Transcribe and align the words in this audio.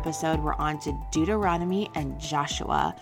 episode, 0.00 0.40
we're 0.40 0.54
on 0.54 0.78
to 0.78 0.98
Deuteronomy 1.10 1.90
and 1.94 2.18
Joshua. 2.18 2.96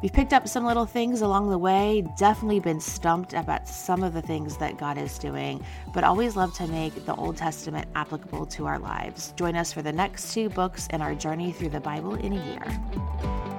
We've 0.00 0.12
picked 0.12 0.32
up 0.32 0.46
some 0.46 0.64
little 0.64 0.86
things 0.86 1.20
along 1.20 1.50
the 1.50 1.58
way, 1.58 2.06
definitely 2.16 2.60
been 2.60 2.80
stumped 2.80 3.32
about 3.32 3.66
some 3.66 4.04
of 4.04 4.12
the 4.12 4.22
things 4.22 4.56
that 4.58 4.78
God 4.78 4.96
is 4.96 5.18
doing, 5.18 5.64
but 5.92 6.04
always 6.04 6.36
love 6.36 6.54
to 6.54 6.68
make 6.68 7.06
the 7.06 7.14
Old 7.16 7.36
Testament 7.36 7.88
applicable 7.96 8.46
to 8.46 8.66
our 8.66 8.78
lives. 8.78 9.34
Join 9.36 9.56
us 9.56 9.72
for 9.72 9.82
the 9.82 9.92
next 9.92 10.32
two 10.32 10.48
books 10.48 10.86
in 10.92 11.02
our 11.02 11.16
journey 11.16 11.50
through 11.50 11.70
the 11.70 11.80
Bible 11.80 12.14
in 12.14 12.34
a 12.34 12.46
year. 12.46 13.53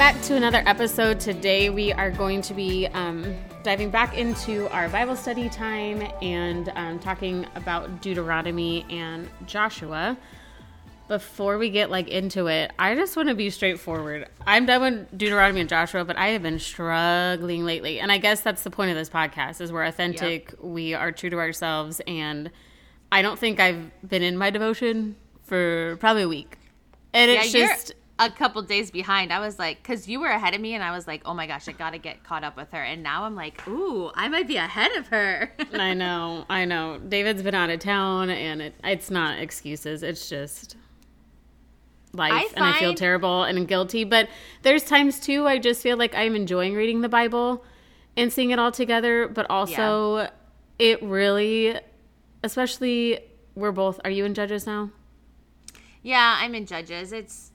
Back 0.00 0.22
to 0.22 0.34
another 0.34 0.62
episode. 0.64 1.20
Today 1.20 1.68
we 1.68 1.92
are 1.92 2.10
going 2.10 2.40
to 2.40 2.54
be 2.54 2.86
um, 2.94 3.36
diving 3.62 3.90
back 3.90 4.16
into 4.16 4.66
our 4.70 4.88
Bible 4.88 5.14
study 5.14 5.50
time 5.50 6.10
and 6.22 6.72
um, 6.74 6.98
talking 6.98 7.46
about 7.54 8.00
Deuteronomy 8.00 8.86
and 8.88 9.28
Joshua. 9.44 10.16
Before 11.06 11.58
we 11.58 11.68
get 11.68 11.90
like 11.90 12.08
into 12.08 12.46
it, 12.46 12.72
I 12.78 12.94
just 12.94 13.14
want 13.14 13.28
to 13.28 13.34
be 13.34 13.50
straightforward. 13.50 14.26
I'm 14.46 14.64
done 14.64 14.80
with 14.80 15.18
Deuteronomy 15.18 15.60
and 15.60 15.68
Joshua, 15.68 16.02
but 16.06 16.16
I 16.16 16.28
have 16.28 16.42
been 16.42 16.58
struggling 16.58 17.66
lately, 17.66 18.00
and 18.00 18.10
I 18.10 18.16
guess 18.16 18.40
that's 18.40 18.62
the 18.62 18.70
point 18.70 18.90
of 18.90 18.96
this 18.96 19.10
podcast: 19.10 19.60
is 19.60 19.70
we're 19.70 19.84
authentic, 19.84 20.52
yep. 20.52 20.60
we 20.62 20.94
are 20.94 21.12
true 21.12 21.28
to 21.28 21.36
ourselves, 21.36 22.00
and 22.06 22.50
I 23.12 23.20
don't 23.20 23.38
think 23.38 23.60
I've 23.60 23.90
been 24.08 24.22
in 24.22 24.38
my 24.38 24.48
devotion 24.48 25.16
for 25.42 25.98
probably 26.00 26.22
a 26.22 26.28
week, 26.28 26.56
and 27.12 27.30
yeah, 27.30 27.42
it's 27.42 27.52
just 27.52 27.92
a 28.20 28.30
couple 28.30 28.60
days 28.62 28.90
behind. 28.90 29.32
I 29.32 29.40
was 29.40 29.58
like, 29.58 29.82
because 29.82 30.06
you 30.06 30.20
were 30.20 30.28
ahead 30.28 30.54
of 30.54 30.60
me, 30.60 30.74
and 30.74 30.84
I 30.84 30.92
was 30.92 31.06
like, 31.06 31.22
oh 31.24 31.32
my 31.32 31.46
gosh, 31.46 31.66
I 31.68 31.72
got 31.72 31.90
to 31.90 31.98
get 31.98 32.22
caught 32.22 32.44
up 32.44 32.54
with 32.54 32.70
her. 32.72 32.82
And 32.82 33.02
now 33.02 33.24
I'm 33.24 33.34
like, 33.34 33.66
ooh, 33.66 34.10
I 34.14 34.28
might 34.28 34.46
be 34.46 34.56
ahead 34.56 34.92
of 34.92 35.08
her. 35.08 35.50
I 35.72 35.94
know, 35.94 36.44
I 36.48 36.66
know. 36.66 36.98
David's 36.98 37.42
been 37.42 37.54
out 37.54 37.70
of 37.70 37.80
town, 37.80 38.28
and 38.28 38.60
it, 38.60 38.74
it's 38.84 39.10
not 39.10 39.38
excuses. 39.38 40.02
It's 40.02 40.28
just 40.28 40.76
life, 42.12 42.32
I 42.32 42.42
find... 42.42 42.56
and 42.56 42.64
I 42.64 42.78
feel 42.78 42.94
terrible 42.94 43.42
and 43.44 43.66
guilty. 43.66 44.04
But 44.04 44.28
there's 44.62 44.84
times 44.84 45.18
too, 45.18 45.46
I 45.46 45.58
just 45.58 45.82
feel 45.82 45.96
like 45.96 46.14
I'm 46.14 46.36
enjoying 46.36 46.74
reading 46.74 47.00
the 47.00 47.08
Bible 47.08 47.64
and 48.18 48.30
seeing 48.30 48.50
it 48.50 48.58
all 48.58 48.70
together. 48.70 49.28
But 49.28 49.46
also, 49.48 50.16
yeah. 50.16 50.30
it 50.78 51.02
really, 51.02 51.74
especially, 52.44 53.20
we're 53.54 53.72
both. 53.72 53.98
Are 54.04 54.10
you 54.10 54.26
in 54.26 54.34
Judges 54.34 54.66
now? 54.66 54.90
Yeah, 56.02 56.38
I'm 56.38 56.54
in 56.54 56.66
Judges. 56.66 57.12
It's 57.12 57.50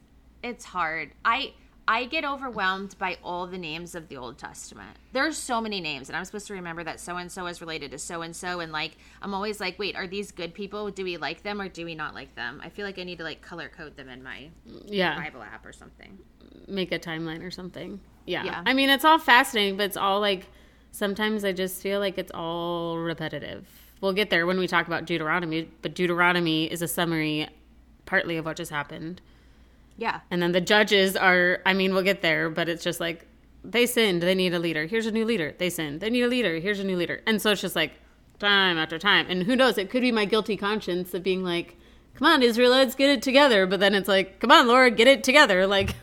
it's 0.45 0.65
hard. 0.65 1.11
I 1.25 1.53
I 1.88 2.05
get 2.05 2.25
overwhelmed 2.25 2.97
by 2.97 3.17
all 3.23 3.45
the 3.45 3.57
names 3.57 3.93
of 3.93 4.07
the 4.07 4.17
Old 4.17 4.39
Testament. 4.39 4.97
There's 5.11 5.38
so 5.38 5.61
many 5.61 5.81
names, 5.81 6.09
and 6.09 6.15
I'm 6.15 6.25
supposed 6.25 6.47
to 6.47 6.53
remember 6.53 6.83
that 6.83 6.99
so 6.99 7.17
and 7.17 7.31
so 7.31 7.45
is 7.45 7.61
related 7.61 7.91
to 7.91 7.99
so 7.99 8.21
and 8.21 8.35
so, 8.35 8.59
and 8.59 8.71
like 8.71 8.97
I'm 9.21 9.33
always 9.33 9.59
like, 9.59 9.77
wait, 9.77 9.95
are 9.95 10.07
these 10.07 10.31
good 10.31 10.53
people? 10.53 10.89
Do 10.91 11.03
we 11.03 11.17
like 11.17 11.43
them 11.43 11.59
or 11.61 11.67
do 11.67 11.83
we 11.83 11.95
not 11.95 12.13
like 12.13 12.33
them? 12.35 12.61
I 12.63 12.69
feel 12.69 12.85
like 12.85 12.97
I 12.97 13.03
need 13.03 13.17
to 13.17 13.23
like 13.23 13.41
color 13.41 13.69
code 13.69 13.97
them 13.97 14.09
in 14.09 14.23
my 14.23 14.49
yeah 14.85 15.16
Bible 15.17 15.43
app 15.43 15.66
or 15.66 15.73
something. 15.73 16.17
Make 16.67 16.91
a 16.91 17.00
timeline 17.00 17.44
or 17.44 17.51
something. 17.51 18.00
Yeah. 18.25 18.44
yeah. 18.44 18.63
I 18.66 18.73
mean, 18.73 18.89
it's 18.89 19.05
all 19.05 19.19
fascinating, 19.19 19.78
but 19.78 19.84
it's 19.84 19.97
all 19.97 20.19
like 20.19 20.47
sometimes 20.91 21.44
I 21.44 21.51
just 21.51 21.81
feel 21.81 22.00
like 22.00 22.17
it's 22.17 22.31
all 22.31 22.97
repetitive. 22.97 23.67
We'll 24.01 24.13
get 24.13 24.29
there 24.29 24.45
when 24.45 24.57
we 24.57 24.67
talk 24.67 24.88
about 24.88 25.05
Deuteronomy, 25.05 25.69
but 25.81 25.94
Deuteronomy 25.94 26.66
is 26.66 26.81
a 26.81 26.88
summary 26.88 27.47
partly 28.05 28.38
of 28.38 28.45
what 28.45 28.57
just 28.57 28.72
happened. 28.72 29.22
Yeah. 29.97 30.22
And 30.29 30.41
then 30.41 30.51
the 30.51 30.61
judges 30.61 31.16
are, 31.16 31.61
I 31.66 31.73
mean, 31.73 31.94
we'll 31.94 32.03
get 32.03 32.22
there, 32.22 32.50
but 32.50 32.67
it's 32.67 32.83
just 32.83 33.00
like 33.00 33.25
they 33.63 33.85
sinned. 33.85 34.22
They 34.22 34.35
need 34.35 34.53
a 34.53 34.59
leader. 34.59 34.85
Here's 34.85 35.06
a 35.06 35.11
new 35.11 35.25
leader. 35.25 35.56
They 35.57 35.69
sinned. 35.69 36.01
They 36.01 36.09
need 36.09 36.23
a 36.23 36.28
leader. 36.28 36.59
Here's 36.59 36.79
a 36.79 36.83
new 36.83 36.97
leader. 36.97 37.22
And 37.25 37.41
so 37.41 37.51
it's 37.51 37.61
just 37.61 37.75
like 37.75 37.94
time 38.39 38.78
after 38.78 39.00
time. 39.00 39.28
And 39.29 39.44
who 39.44 39.55
knows? 39.55 39.78
It 39.78 39.89
could 39.89 40.01
be 40.01 40.11
my 40.11 40.25
guilty 40.25 40.57
conscience 40.57 41.13
of 41.13 41.23
being 41.23 41.44
like, 41.44 41.78
come 42.16 42.28
on, 42.28 42.44
Israelites, 42.44 42.95
get 42.95 43.09
it 43.09 43.22
together. 43.22 43.66
But 43.66 43.79
then 43.79 43.95
it's 43.95 44.07
like, 44.07 44.39
come 44.39 44.51
on, 44.51 44.67
Lord, 44.67 44.97
get 44.97 45.07
it 45.07 45.23
together. 45.23 45.66
Like, 45.75 45.95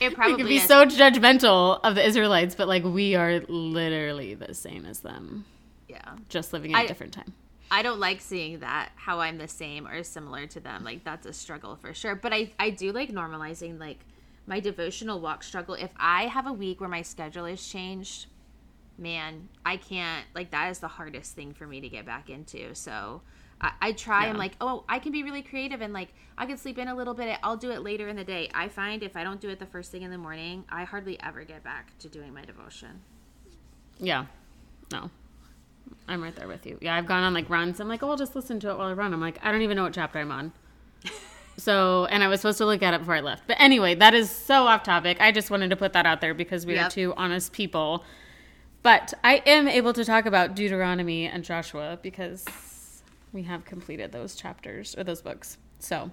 it 0.00 0.14
probably 0.14 0.36
could 0.36 0.48
be 0.48 0.56
is. 0.56 0.64
so 0.64 0.84
judgmental 0.84 1.80
of 1.82 1.94
the 1.94 2.06
Israelites, 2.06 2.54
but 2.54 2.68
like 2.68 2.84
we 2.84 3.14
are 3.14 3.40
literally 3.48 4.34
the 4.34 4.52
same 4.52 4.84
as 4.84 5.00
them. 5.00 5.44
Yeah. 5.88 6.16
Just 6.28 6.52
living 6.52 6.74
at 6.74 6.84
a 6.84 6.88
different 6.88 7.12
time. 7.12 7.32
I 7.70 7.82
don't 7.82 8.00
like 8.00 8.20
seeing 8.20 8.60
that 8.60 8.92
how 8.94 9.20
I'm 9.20 9.38
the 9.38 9.48
same 9.48 9.86
or 9.86 10.02
similar 10.02 10.46
to 10.48 10.60
them. 10.60 10.84
Like 10.84 11.04
that's 11.04 11.26
a 11.26 11.32
struggle 11.32 11.76
for 11.76 11.94
sure. 11.94 12.14
But 12.14 12.32
I 12.32 12.52
I 12.58 12.70
do 12.70 12.92
like 12.92 13.10
normalizing 13.10 13.78
like 13.80 13.98
my 14.46 14.60
devotional 14.60 15.20
walk 15.20 15.42
struggle. 15.42 15.74
If 15.74 15.90
I 15.96 16.26
have 16.26 16.46
a 16.46 16.52
week 16.52 16.80
where 16.80 16.88
my 16.88 17.02
schedule 17.02 17.46
is 17.46 17.66
changed, 17.66 18.26
man, 18.98 19.48
I 19.64 19.76
can't 19.76 20.26
like 20.34 20.50
that 20.50 20.70
is 20.70 20.78
the 20.78 20.88
hardest 20.88 21.34
thing 21.34 21.52
for 21.52 21.66
me 21.66 21.80
to 21.80 21.88
get 21.88 22.06
back 22.06 22.30
into. 22.30 22.74
So 22.74 23.22
I, 23.60 23.72
I 23.80 23.92
try. 23.92 24.24
Yeah. 24.24 24.30
I'm 24.30 24.36
like, 24.36 24.52
oh, 24.60 24.84
I 24.88 24.98
can 24.98 25.12
be 25.12 25.22
really 25.22 25.42
creative 25.42 25.80
and 25.80 25.92
like 25.92 26.08
I 26.36 26.46
can 26.46 26.58
sleep 26.58 26.78
in 26.78 26.88
a 26.88 26.94
little 26.94 27.14
bit. 27.14 27.38
I'll 27.42 27.56
do 27.56 27.70
it 27.70 27.82
later 27.82 28.08
in 28.08 28.16
the 28.16 28.24
day. 28.24 28.50
I 28.54 28.68
find 28.68 29.02
if 29.02 29.16
I 29.16 29.24
don't 29.24 29.40
do 29.40 29.48
it 29.48 29.58
the 29.58 29.66
first 29.66 29.90
thing 29.90 30.02
in 30.02 30.10
the 30.10 30.18
morning, 30.18 30.64
I 30.68 30.84
hardly 30.84 31.20
ever 31.20 31.44
get 31.44 31.64
back 31.64 31.96
to 32.00 32.08
doing 32.08 32.34
my 32.34 32.44
devotion. 32.44 33.00
Yeah. 33.98 34.26
No. 34.92 35.10
I'm 36.06 36.22
right 36.22 36.34
there 36.34 36.48
with 36.48 36.66
you. 36.66 36.78
Yeah, 36.80 36.94
I've 36.94 37.06
gone 37.06 37.22
on 37.22 37.32
like 37.32 37.48
runs. 37.48 37.80
I'm 37.80 37.88
like, 37.88 38.02
oh, 38.02 38.10
I'll 38.10 38.16
just 38.16 38.36
listen 38.36 38.60
to 38.60 38.70
it 38.70 38.78
while 38.78 38.88
I 38.88 38.92
run. 38.92 39.12
I'm 39.12 39.20
like, 39.20 39.38
I 39.42 39.50
don't 39.50 39.62
even 39.62 39.76
know 39.76 39.84
what 39.84 39.94
chapter 39.94 40.18
I'm 40.18 40.30
on. 40.30 40.52
so, 41.56 42.06
and 42.06 42.22
I 42.22 42.28
was 42.28 42.40
supposed 42.40 42.58
to 42.58 42.66
look 42.66 42.82
at 42.82 42.94
it 42.94 42.98
before 42.98 43.14
I 43.14 43.20
left. 43.20 43.46
But 43.46 43.56
anyway, 43.58 43.94
that 43.94 44.12
is 44.14 44.30
so 44.30 44.66
off 44.66 44.82
topic. 44.82 45.18
I 45.20 45.32
just 45.32 45.50
wanted 45.50 45.70
to 45.70 45.76
put 45.76 45.94
that 45.94 46.04
out 46.04 46.20
there 46.20 46.34
because 46.34 46.66
we 46.66 46.74
yep. 46.74 46.86
are 46.86 46.90
two 46.90 47.14
honest 47.16 47.52
people. 47.52 48.04
But 48.82 49.14
I 49.24 49.36
am 49.46 49.66
able 49.66 49.94
to 49.94 50.04
talk 50.04 50.26
about 50.26 50.54
Deuteronomy 50.54 51.26
and 51.26 51.42
Joshua 51.42 51.98
because 52.02 52.44
we 53.32 53.42
have 53.44 53.64
completed 53.64 54.12
those 54.12 54.34
chapters 54.34 54.94
or 54.96 55.04
those 55.04 55.22
books. 55.22 55.56
So, 55.78 56.10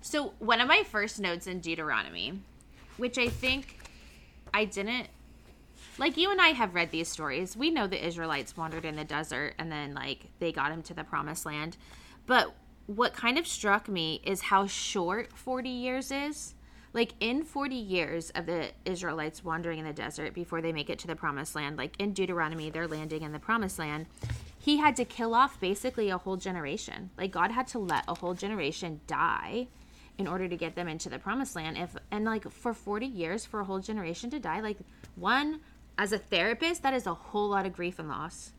so 0.00 0.32
one 0.38 0.60
of 0.60 0.68
my 0.68 0.84
first 0.84 1.18
notes 1.18 1.48
in 1.48 1.58
Deuteronomy, 1.58 2.40
which 2.98 3.18
I 3.18 3.28
think 3.28 3.78
I 4.54 4.64
didn't 4.64 5.08
like 5.98 6.16
you 6.16 6.30
and 6.30 6.40
I 6.40 6.48
have 6.48 6.74
read 6.74 6.90
these 6.90 7.08
stories. 7.08 7.56
We 7.56 7.70
know 7.70 7.86
the 7.86 8.04
Israelites 8.04 8.56
wandered 8.56 8.84
in 8.84 8.96
the 8.96 9.04
desert 9.04 9.54
and 9.58 9.70
then 9.70 9.94
like 9.94 10.26
they 10.38 10.52
got 10.52 10.72
him 10.72 10.82
to 10.84 10.94
the 10.94 11.04
promised 11.04 11.46
land. 11.46 11.76
But 12.26 12.54
what 12.86 13.14
kind 13.14 13.38
of 13.38 13.46
struck 13.46 13.88
me 13.88 14.20
is 14.24 14.42
how 14.42 14.66
short 14.66 15.32
40 15.32 15.68
years 15.68 16.10
is. 16.10 16.54
Like 16.92 17.12
in 17.20 17.42
40 17.42 17.74
years 17.74 18.30
of 18.30 18.46
the 18.46 18.70
Israelites 18.84 19.44
wandering 19.44 19.78
in 19.78 19.84
the 19.84 19.92
desert 19.92 20.32
before 20.32 20.62
they 20.62 20.72
make 20.72 20.88
it 20.88 20.98
to 21.00 21.06
the 21.06 21.16
promised 21.16 21.54
land, 21.54 21.76
like 21.76 21.94
in 21.98 22.14
Deuteronomy, 22.14 22.70
they're 22.70 22.88
landing 22.88 23.22
in 23.22 23.32
the 23.32 23.38
promised 23.38 23.78
land. 23.78 24.06
He 24.58 24.78
had 24.78 24.96
to 24.96 25.04
kill 25.04 25.34
off 25.34 25.60
basically 25.60 26.08
a 26.08 26.16
whole 26.16 26.36
generation. 26.36 27.10
Like 27.18 27.32
God 27.32 27.50
had 27.50 27.66
to 27.68 27.78
let 27.78 28.04
a 28.08 28.14
whole 28.14 28.34
generation 28.34 29.00
die 29.06 29.68
in 30.16 30.26
order 30.26 30.48
to 30.48 30.56
get 30.56 30.74
them 30.74 30.88
into 30.88 31.10
the 31.10 31.18
promised 31.18 31.54
land. 31.54 31.76
If 31.76 31.96
and 32.10 32.24
like 32.24 32.50
for 32.50 32.72
40 32.72 33.04
years 33.06 33.44
for 33.44 33.60
a 33.60 33.64
whole 33.64 33.80
generation 33.80 34.30
to 34.30 34.38
die, 34.38 34.60
like 34.60 34.78
one 35.16 35.60
as 35.98 36.12
a 36.12 36.18
therapist, 36.18 36.82
that 36.82 36.94
is 36.94 37.06
a 37.06 37.14
whole 37.14 37.48
lot 37.48 37.66
of 37.66 37.72
grief 37.72 37.98
and 37.98 38.08
loss. 38.08 38.52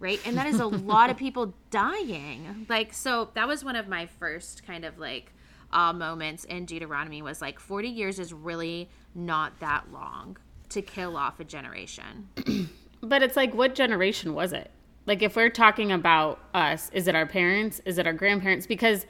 Right? 0.00 0.20
And 0.24 0.36
that 0.36 0.46
is 0.46 0.60
a 0.60 0.66
lot 0.66 1.10
of 1.10 1.16
people 1.18 1.54
dying. 1.70 2.66
Like, 2.68 2.92
so 2.92 3.30
that 3.34 3.48
was 3.48 3.64
one 3.64 3.76
of 3.76 3.88
my 3.88 4.06
first 4.06 4.64
kind 4.64 4.84
of 4.84 4.98
like 4.98 5.32
uh, 5.72 5.92
moments 5.92 6.44
in 6.44 6.66
Deuteronomy 6.66 7.20
was 7.20 7.40
like 7.40 7.58
40 7.58 7.88
years 7.88 8.18
is 8.18 8.32
really 8.32 8.88
not 9.14 9.58
that 9.60 9.92
long 9.92 10.36
to 10.70 10.82
kill 10.82 11.16
off 11.16 11.40
a 11.40 11.44
generation. 11.44 12.28
but 13.02 13.22
it's 13.22 13.36
like, 13.36 13.54
what 13.54 13.74
generation 13.74 14.34
was 14.34 14.52
it? 14.52 14.70
Like, 15.06 15.22
if 15.22 15.36
we're 15.36 15.50
talking 15.50 15.90
about 15.90 16.38
us, 16.52 16.90
is 16.92 17.08
it 17.08 17.14
our 17.14 17.26
parents? 17.26 17.80
Is 17.84 17.98
it 17.98 18.06
our 18.06 18.12
grandparents? 18.12 18.66
Because 18.66 19.06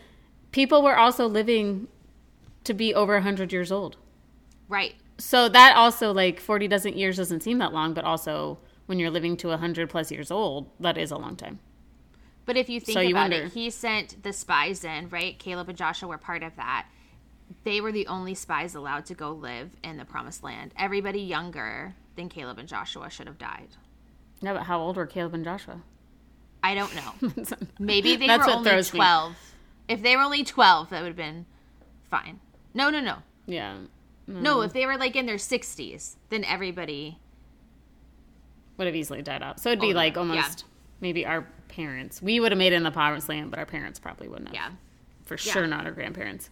people 0.52 0.82
were 0.82 0.96
also 0.96 1.26
living 1.26 1.88
to 2.64 2.72
be 2.72 2.94
over 2.94 3.14
100 3.14 3.52
years 3.52 3.72
old. 3.72 3.96
Right 4.68 4.94
so 5.18 5.48
that 5.48 5.76
also 5.76 6.12
like 6.12 6.40
40 6.40 6.68
doesn't 6.68 6.96
years 6.96 7.16
doesn't 7.16 7.42
seem 7.42 7.58
that 7.58 7.72
long 7.72 7.92
but 7.92 8.04
also 8.04 8.58
when 8.86 8.98
you're 8.98 9.10
living 9.10 9.36
to 9.38 9.48
100 9.48 9.90
plus 9.90 10.10
years 10.10 10.30
old 10.30 10.70
that 10.80 10.96
is 10.96 11.10
a 11.10 11.16
long 11.16 11.36
time. 11.36 11.58
But 12.46 12.56
if 12.56 12.70
you 12.70 12.80
think 12.80 12.94
so 12.94 13.00
about 13.00 13.08
you 13.08 13.14
wonder, 13.14 13.36
it 13.36 13.52
he 13.52 13.68
sent 13.68 14.22
the 14.22 14.32
spies 14.32 14.84
in 14.84 15.08
right? 15.10 15.38
Caleb 15.38 15.68
and 15.68 15.76
joshua 15.76 16.08
were 16.08 16.18
part 16.18 16.42
of 16.42 16.56
that. 16.56 16.86
They 17.64 17.80
were 17.80 17.92
the 17.92 18.06
only 18.06 18.34
spies 18.34 18.74
allowed 18.74 19.06
to 19.06 19.14
go 19.14 19.32
live 19.32 19.70
in 19.82 19.96
the 19.96 20.04
promised 20.04 20.42
land. 20.42 20.72
Everybody 20.78 21.20
younger 21.20 21.94
than 22.16 22.28
caleb 22.28 22.58
and 22.58 22.68
joshua 22.68 23.10
should 23.10 23.26
have 23.26 23.38
died. 23.38 23.68
Yeah 24.40 24.54
but 24.54 24.62
how 24.62 24.80
old 24.80 24.96
were 24.96 25.06
caleb 25.06 25.34
and 25.34 25.44
joshua? 25.44 25.82
I 26.62 26.74
don't 26.74 26.94
know. 26.94 27.46
Maybe 27.78 28.16
they 28.16 28.26
were 28.26 28.48
only 28.48 28.82
12 28.82 29.30
me. 29.30 29.36
if 29.88 30.02
they 30.02 30.16
were 30.16 30.22
only 30.22 30.44
12 30.44 30.90
that 30.90 31.02
would 31.02 31.08
have 31.08 31.16
been 31.16 31.46
fine. 32.08 32.40
No 32.72 32.88
no 32.90 33.00
no. 33.00 33.18
Yeah 33.46 33.76
No, 34.28 34.58
mm. 34.58 34.66
if 34.66 34.72
they 34.74 34.84
were 34.86 34.96
like 34.98 35.16
in 35.16 35.26
their 35.26 35.36
60s, 35.36 36.16
then 36.28 36.44
everybody. 36.44 37.18
would 38.76 38.86
have 38.86 38.94
easily 38.94 39.22
died 39.22 39.42
out. 39.42 39.58
So 39.58 39.70
it'd 39.70 39.80
be 39.80 39.92
Oh, 39.92 39.96
like 39.96 40.14
yeah. 40.14 40.20
almost 40.20 40.64
maybe 41.00 41.26
our 41.26 41.42
parents. 41.68 42.22
We 42.22 42.38
would 42.38 42.52
have 42.52 42.58
made 42.58 42.72
it 42.72 42.76
in 42.76 42.82
the 42.84 42.90
promised 42.92 43.28
land, 43.28 43.50
but 43.50 43.58
our 43.58 43.66
parents 43.66 43.98
probably 43.98 44.28
wouldn't 44.28 44.48
have. 44.48 44.54
Yeah. 44.54 44.70
For 45.24 45.34
Yeah. 45.34 45.52
sure, 45.52 45.66
not 45.66 45.84
our 45.86 45.92
grandparents. 45.92 46.50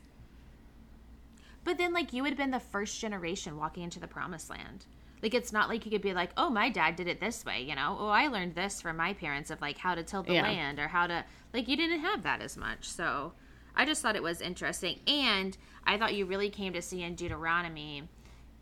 But 1.65 1.79
then, 1.79 1.93
like, 1.93 2.13
you 2.13 2.23
would 2.23 2.31
have 2.31 2.39
been 2.39 2.51
the 2.53 2.61
first 2.61 3.01
generation 3.01 3.57
walking 3.57 3.83
into 3.83 3.99
the 4.01 4.07
promised 4.07 4.49
land. 4.51 4.87
Like, 5.23 5.35
it's 5.35 5.53
not 5.53 5.69
like 5.69 5.85
you 5.85 5.91
could 5.91 6.03
be 6.03 6.15
like, 6.15 6.31
oh, 6.37 6.49
my 6.51 6.69
dad 6.69 6.95
did 6.97 7.09
it 7.09 7.21
this 7.21 7.45
way, 7.45 7.61
you 7.63 7.75
know? 7.75 7.97
Oh, 7.99 8.09
I 8.09 8.29
learned 8.29 8.55
this 8.55 8.81
from 8.81 8.97
my 8.99 9.15
parents 9.15 9.51
of 9.51 9.61
like 9.61 9.79
how 9.79 9.95
to 9.95 10.03
till 10.03 10.23
the 10.23 10.35
Yeah. 10.35 10.43
land 10.43 10.79
or 10.79 10.89
how 10.89 11.07
to, 11.07 11.25
like, 11.53 11.67
you 11.69 11.77
didn't 11.77 12.01
have 12.01 12.23
that 12.23 12.41
as 12.41 12.57
much. 12.57 12.89
So 12.89 13.33
I 13.77 13.85
just 13.85 14.03
thought 14.03 14.17
it 14.17 14.23
was 14.23 14.41
interesting. 14.41 15.01
And 15.07 15.57
I 15.85 15.99
thought 15.99 16.15
you 16.15 16.27
really 16.27 16.51
came 16.51 16.73
to 16.73 16.83
see 16.83 17.03
in 17.03 17.15
Deuteronomy, 17.15 18.09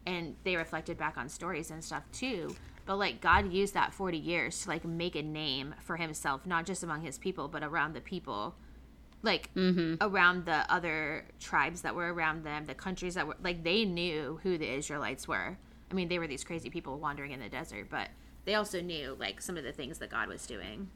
and 0.07 0.37
they 0.45 0.57
reflected 0.57 0.99
back 0.99 1.17
on 1.17 1.29
stories 1.29 1.71
and 1.71 1.83
stuff 1.83 2.03
too. 2.13 2.55
But 2.87 2.97
like, 2.97 3.21
God 3.21 3.53
used 3.53 3.75
that 3.75 3.95
40 3.95 4.19
years 4.19 4.63
to 4.63 4.69
like 4.69 4.85
make 4.85 5.17
a 5.17 5.23
name 5.23 5.75
for 5.81 5.97
himself, 5.97 6.45
not 6.47 6.67
just 6.67 6.83
among 6.83 7.03
his 7.03 7.17
people, 7.17 7.49
but 7.49 7.63
around 7.63 7.95
the 7.95 8.01
people 8.01 8.55
like 9.25 9.53
mm-hmm. 9.55 9.95
around 10.01 10.45
the 10.45 10.71
other 10.73 11.25
tribes 11.41 11.81
that 11.81 11.95
were 11.95 12.13
around 12.13 12.45
them, 12.45 12.67
the 12.67 12.75
countries 12.75 13.15
that 13.15 13.27
were 13.27 13.37
like 13.43 13.65
they 13.65 13.85
knew 13.85 14.39
who 14.43 14.59
the 14.59 14.71
Israelites 14.71 15.27
were. 15.27 15.57
I 15.91 15.95
mean, 15.95 16.09
they 16.09 16.19
were 16.19 16.27
these 16.27 16.45
crazy 16.45 16.71
people 16.71 16.99
wandering 16.99 17.33
in 17.33 17.41
the 17.41 17.49
desert, 17.49 17.89
but 17.91 18.09
they 18.45 18.55
also 18.55 18.81
knew 18.81 19.17
like 19.19 19.41
some 19.41 19.57
of 19.57 19.65
the 19.65 19.73
things 19.73 19.99
that 19.99 20.11
God 20.11 20.29
was 20.29 20.47
doing. 20.47 20.91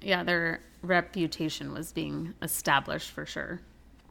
Yeah, 0.00 0.22
their 0.22 0.60
reputation 0.82 1.72
was 1.72 1.92
being 1.92 2.34
established 2.42 3.10
for 3.10 3.26
sure. 3.26 3.60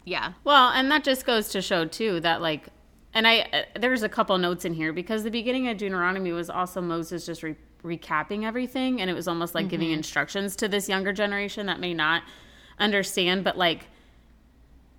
Yeah. 0.06 0.34
Well, 0.44 0.70
and 0.70 0.90
that 0.92 1.04
just 1.04 1.26
goes 1.26 1.50
to 1.50 1.62
show 1.62 1.86
too 1.86 2.20
that 2.22 2.42
like, 2.42 2.70
and 3.14 3.28
I 3.28 3.40
uh, 3.54 3.80
there's 3.80 4.04
a 4.04 4.10
couple 4.10 4.38
notes 4.38 4.66
in 4.66 4.74
here 4.74 4.94
because 4.94 5.24
the 5.24 5.32
beginning 5.32 5.68
of 5.68 5.78
Deuteronomy 5.78 6.32
was 6.32 6.50
also 6.50 6.82
Moses 6.82 7.26
just 7.26 7.44
re- 7.44 7.56
recapping 7.84 8.44
everything, 8.44 9.02
and 9.02 9.10
it 9.10 9.14
was 9.14 9.28
almost 9.28 9.56
like 9.56 9.68
giving 9.70 9.92
instructions 9.92 10.56
to 10.58 10.68
this 10.68 10.88
younger 10.88 11.14
generation 11.14 11.66
that 11.66 11.80
may 11.80 11.94
not 11.94 12.24
understand, 12.80 13.44
but 13.44 13.58
like. 13.58 13.88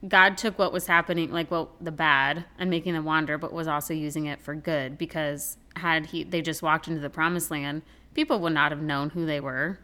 God 0.06 0.38
took 0.38 0.60
what 0.60 0.72
was 0.72 0.86
happening, 0.86 1.32
like 1.32 1.50
well, 1.50 1.72
the 1.80 1.90
bad, 1.90 2.44
and 2.56 2.70
making 2.70 2.92
them 2.92 3.04
wander, 3.04 3.36
but 3.36 3.52
was 3.52 3.66
also 3.66 3.92
using 3.92 4.26
it 4.26 4.40
for 4.40 4.54
good. 4.54 4.96
Because 4.96 5.56
had 5.74 6.06
he 6.06 6.22
they 6.22 6.40
just 6.40 6.62
walked 6.62 6.86
into 6.86 7.00
the 7.00 7.10
promised 7.10 7.50
land, 7.50 7.82
people 8.14 8.38
would 8.38 8.52
not 8.52 8.70
have 8.70 8.80
known 8.80 9.10
who 9.10 9.26
they 9.26 9.40
were. 9.40 9.80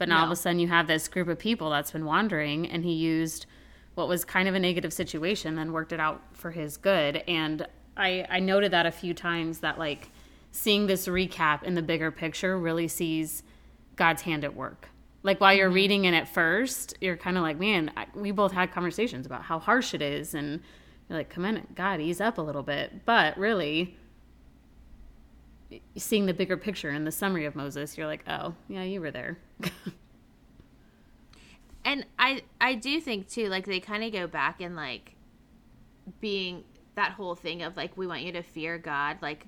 But 0.00 0.08
now 0.08 0.20
all 0.20 0.24
of 0.24 0.30
a 0.30 0.36
sudden, 0.36 0.58
you 0.58 0.68
have 0.68 0.86
this 0.86 1.08
group 1.08 1.28
of 1.28 1.38
people 1.38 1.68
that's 1.68 1.90
been 1.90 2.06
wandering, 2.06 2.66
and 2.66 2.82
he 2.82 2.94
used 2.94 3.44
what 3.96 4.08
was 4.08 4.24
kind 4.24 4.48
of 4.48 4.54
a 4.54 4.58
negative 4.58 4.94
situation 4.94 5.58
and 5.58 5.74
worked 5.74 5.92
it 5.92 6.00
out 6.00 6.22
for 6.32 6.52
his 6.52 6.78
good. 6.78 7.18
And 7.28 7.66
I, 7.98 8.24
I 8.30 8.40
noted 8.40 8.70
that 8.70 8.86
a 8.86 8.92
few 8.92 9.12
times 9.12 9.58
that 9.58 9.78
like 9.78 10.08
seeing 10.52 10.86
this 10.86 11.06
recap 11.06 11.64
in 11.64 11.74
the 11.74 11.82
bigger 11.82 12.10
picture 12.10 12.58
really 12.58 12.88
sees 12.88 13.42
God's 13.96 14.22
hand 14.22 14.42
at 14.42 14.56
work. 14.56 14.88
Like 15.22 15.38
while 15.38 15.52
you're 15.52 15.68
mm-hmm. 15.68 15.74
reading 15.74 16.04
it 16.06 16.14
at 16.14 16.28
first, 16.28 16.94
you're 17.02 17.18
kind 17.18 17.36
of 17.36 17.42
like, 17.42 17.60
man, 17.60 17.90
I, 17.94 18.06
we 18.14 18.30
both 18.30 18.52
had 18.52 18.72
conversations 18.72 19.26
about 19.26 19.42
how 19.42 19.58
harsh 19.58 19.92
it 19.92 20.00
is, 20.00 20.32
and 20.32 20.62
you're 21.10 21.18
like, 21.18 21.28
come 21.28 21.44
on, 21.44 21.66
God, 21.74 22.00
ease 22.00 22.22
up 22.22 22.38
a 22.38 22.42
little 22.42 22.62
bit. 22.62 23.04
But 23.04 23.36
really, 23.36 23.98
seeing 25.96 26.26
the 26.26 26.34
bigger 26.34 26.56
picture 26.56 26.90
in 26.90 27.04
the 27.04 27.12
summary 27.12 27.44
of 27.44 27.54
Moses, 27.54 27.96
you're 27.96 28.06
like, 28.06 28.24
oh, 28.28 28.54
yeah, 28.68 28.82
you 28.82 29.00
were 29.00 29.10
there. 29.10 29.38
And 31.84 32.04
I 32.18 32.42
I 32.60 32.74
do 32.74 33.00
think 33.00 33.28
too 33.28 33.48
like 33.48 33.66
they 33.66 33.80
kind 33.80 34.04
of 34.04 34.12
go 34.12 34.26
back 34.26 34.60
and 34.60 34.76
like 34.76 35.14
being 36.20 36.64
that 36.94 37.12
whole 37.12 37.34
thing 37.34 37.62
of 37.62 37.76
like 37.76 37.96
we 37.96 38.06
want 38.06 38.22
you 38.22 38.32
to 38.32 38.42
fear 38.42 38.78
God 38.78 39.18
like 39.22 39.46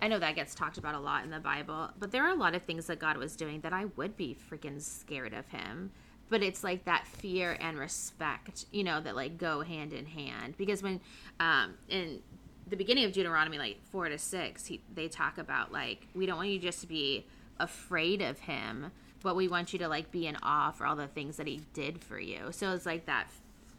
I 0.00 0.08
know 0.08 0.18
that 0.18 0.34
gets 0.34 0.54
talked 0.54 0.78
about 0.78 0.96
a 0.96 0.98
lot 0.98 1.22
in 1.22 1.30
the 1.30 1.38
Bible, 1.38 1.90
but 1.96 2.10
there 2.10 2.24
are 2.24 2.30
a 2.32 2.36
lot 2.36 2.56
of 2.56 2.62
things 2.62 2.86
that 2.86 2.98
God 2.98 3.16
was 3.16 3.36
doing 3.36 3.60
that 3.60 3.72
I 3.72 3.84
would 3.96 4.16
be 4.16 4.36
freaking 4.50 4.82
scared 4.82 5.32
of 5.32 5.46
him. 5.46 5.92
But 6.28 6.42
it's 6.42 6.64
like 6.64 6.86
that 6.86 7.06
fear 7.06 7.56
and 7.60 7.78
respect, 7.78 8.66
you 8.72 8.82
know, 8.82 9.00
that 9.00 9.14
like 9.14 9.38
go 9.38 9.60
hand 9.60 9.92
in 9.92 10.06
hand. 10.06 10.56
Because 10.58 10.82
when 10.82 11.00
um 11.38 11.74
in 11.88 12.20
the 12.68 12.76
beginning 12.76 13.04
of 13.04 13.12
Deuteronomy, 13.12 13.58
like 13.58 13.78
four 13.90 14.08
to 14.08 14.18
six, 14.18 14.66
he, 14.66 14.80
they 14.94 15.08
talk 15.08 15.38
about 15.38 15.72
like 15.72 16.06
we 16.14 16.26
don't 16.26 16.36
want 16.36 16.48
you 16.48 16.58
just 16.58 16.80
to 16.82 16.86
be 16.86 17.26
afraid 17.58 18.22
of 18.22 18.38
him, 18.40 18.90
but 19.22 19.36
we 19.36 19.48
want 19.48 19.72
you 19.72 19.78
to 19.80 19.88
like 19.88 20.10
be 20.10 20.26
in 20.26 20.36
awe 20.42 20.70
for 20.70 20.86
all 20.86 20.96
the 20.96 21.06
things 21.08 21.36
that 21.36 21.46
he 21.46 21.60
did 21.74 22.00
for 22.02 22.18
you. 22.18 22.48
So 22.50 22.72
it's 22.72 22.86
like 22.86 23.06
that 23.06 23.28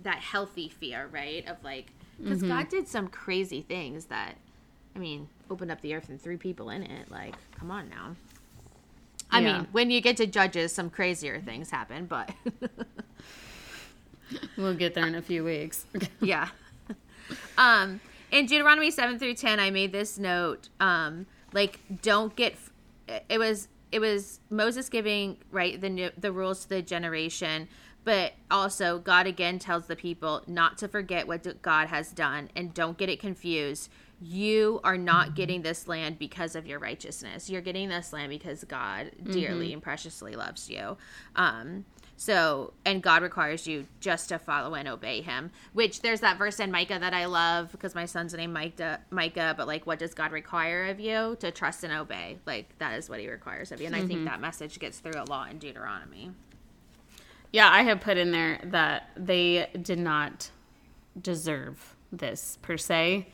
that 0.01 0.17
healthy 0.19 0.69
fear, 0.69 1.07
right? 1.11 1.47
Of 1.47 1.63
like 1.63 1.91
because 2.21 2.43
God 2.43 2.69
did 2.69 2.87
some 2.87 3.07
crazy 3.07 3.61
things 3.61 4.05
that 4.05 4.35
I 4.95 4.99
mean, 4.99 5.27
opened 5.49 5.71
up 5.71 5.81
the 5.81 5.95
earth 5.95 6.09
and 6.09 6.21
three 6.21 6.37
people 6.37 6.69
in 6.69 6.83
it. 6.83 7.09
Like, 7.09 7.33
come 7.57 7.71
on 7.71 7.89
now. 7.89 8.15
I 9.31 9.41
Yeah. 9.41 9.57
mean, 9.57 9.67
when 9.71 9.89
you 9.89 10.01
get 10.01 10.17
to 10.17 10.27
Judges, 10.27 10.71
some 10.71 10.91
crazier 10.91 11.41
things 11.41 11.71
happen, 11.71 12.05
but 12.05 12.31
we'll 14.57 14.75
get 14.75 14.93
there 14.93 15.07
in 15.07 15.15
a 15.15 15.21
few 15.21 15.43
weeks. 15.43 15.85
yeah. 16.21 16.49
um, 17.57 17.99
in 18.33 18.47
Deuteronomy 18.47 18.89
seven 18.91 19.19
through 19.19 19.35
ten, 19.35 19.59
I 19.59 19.69
made 19.69 19.91
this 19.91 20.17
note. 20.17 20.69
Um, 20.79 21.27
like, 21.53 21.79
don't 22.01 22.35
get. 22.35 22.55
It 23.29 23.37
was 23.37 23.67
it 23.91 23.99
was 23.99 24.39
Moses 24.49 24.89
giving 24.89 25.37
right 25.51 25.79
the 25.79 25.89
new- 25.89 26.11
the 26.17 26.31
rules 26.31 26.63
to 26.63 26.69
the 26.69 26.81
generation, 26.81 27.67
but 28.03 28.33
also 28.49 28.97
God 28.97 29.27
again 29.27 29.59
tells 29.59 29.85
the 29.85 29.95
people 29.95 30.41
not 30.47 30.79
to 30.79 30.87
forget 30.87 31.27
what 31.27 31.61
God 31.61 31.89
has 31.89 32.11
done 32.11 32.49
and 32.55 32.73
don't 32.73 32.97
get 32.97 33.07
it 33.07 33.19
confused. 33.19 33.89
You 34.19 34.79
are 34.83 34.97
not 34.97 35.35
getting 35.35 35.61
this 35.61 35.87
land 35.87 36.17
because 36.17 36.55
of 36.55 36.65
your 36.65 36.79
righteousness. 36.79 37.49
You're 37.49 37.61
getting 37.61 37.89
this 37.89 38.13
land 38.13 38.29
because 38.29 38.63
God 38.63 39.11
dearly 39.23 39.73
and 39.73 39.83
preciously 39.83 40.35
loves 40.35 40.69
you. 40.69 40.97
Um, 41.35 41.85
so, 42.15 42.73
and 42.85 43.01
God 43.01 43.23
requires 43.23 43.67
you 43.67 43.87
just 43.99 44.29
to 44.29 44.39
follow 44.39 44.75
and 44.75 44.87
obey 44.87 45.21
Him. 45.21 45.51
Which 45.73 46.01
there's 46.01 46.21
that 46.21 46.37
verse 46.37 46.59
in 46.59 46.71
Micah 46.71 46.99
that 46.99 47.13
I 47.13 47.25
love 47.25 47.71
because 47.71 47.95
my 47.95 48.05
son's 48.05 48.33
name 48.33 48.53
Micah. 48.53 48.99
Micah, 49.09 49.53
but 49.57 49.67
like, 49.67 49.85
what 49.85 49.99
does 49.99 50.13
God 50.13 50.31
require 50.31 50.85
of 50.85 50.99
you? 50.99 51.35
To 51.39 51.51
trust 51.51 51.83
and 51.83 51.93
obey. 51.93 52.37
Like 52.45 52.77
that 52.79 52.97
is 52.97 53.09
what 53.09 53.19
He 53.19 53.29
requires 53.29 53.71
of 53.71 53.81
you. 53.81 53.87
And 53.87 53.95
I 53.95 53.99
think 53.99 54.11
mm-hmm. 54.11 54.25
that 54.25 54.41
message 54.41 54.79
gets 54.79 54.99
through 54.99 55.19
a 55.19 55.25
lot 55.29 55.51
in 55.51 55.57
Deuteronomy. 55.57 56.31
Yeah, 57.51 57.69
I 57.69 57.83
have 57.83 58.01
put 58.01 58.17
in 58.17 58.31
there 58.31 58.59
that 58.63 59.09
they 59.15 59.69
did 59.81 59.99
not 59.99 60.49
deserve 61.19 61.95
this 62.11 62.57
per 62.61 62.77
se, 62.77 63.27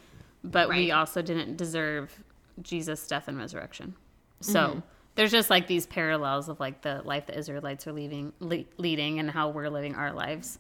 but 0.43 0.69
we 0.69 0.91
also 0.91 1.21
didn't 1.21 1.57
deserve 1.57 2.21
Jesus' 2.61 3.07
death 3.07 3.27
and 3.27 3.37
resurrection. 3.37 3.95
So 4.41 4.59
mm-hmm. 4.59 4.79
There's 5.15 5.31
just 5.31 5.49
like 5.49 5.67
these 5.67 5.85
parallels 5.85 6.47
of 6.49 6.59
like 6.59 6.81
the 6.81 7.01
life 7.03 7.25
the 7.25 7.37
Israelites 7.37 7.85
are 7.87 7.91
leaving, 7.93 8.31
le- 8.39 8.65
leading 8.77 9.19
and 9.19 9.29
how 9.29 9.49
we're 9.49 9.69
living 9.69 9.95
our 9.95 10.13
lives, 10.13 10.59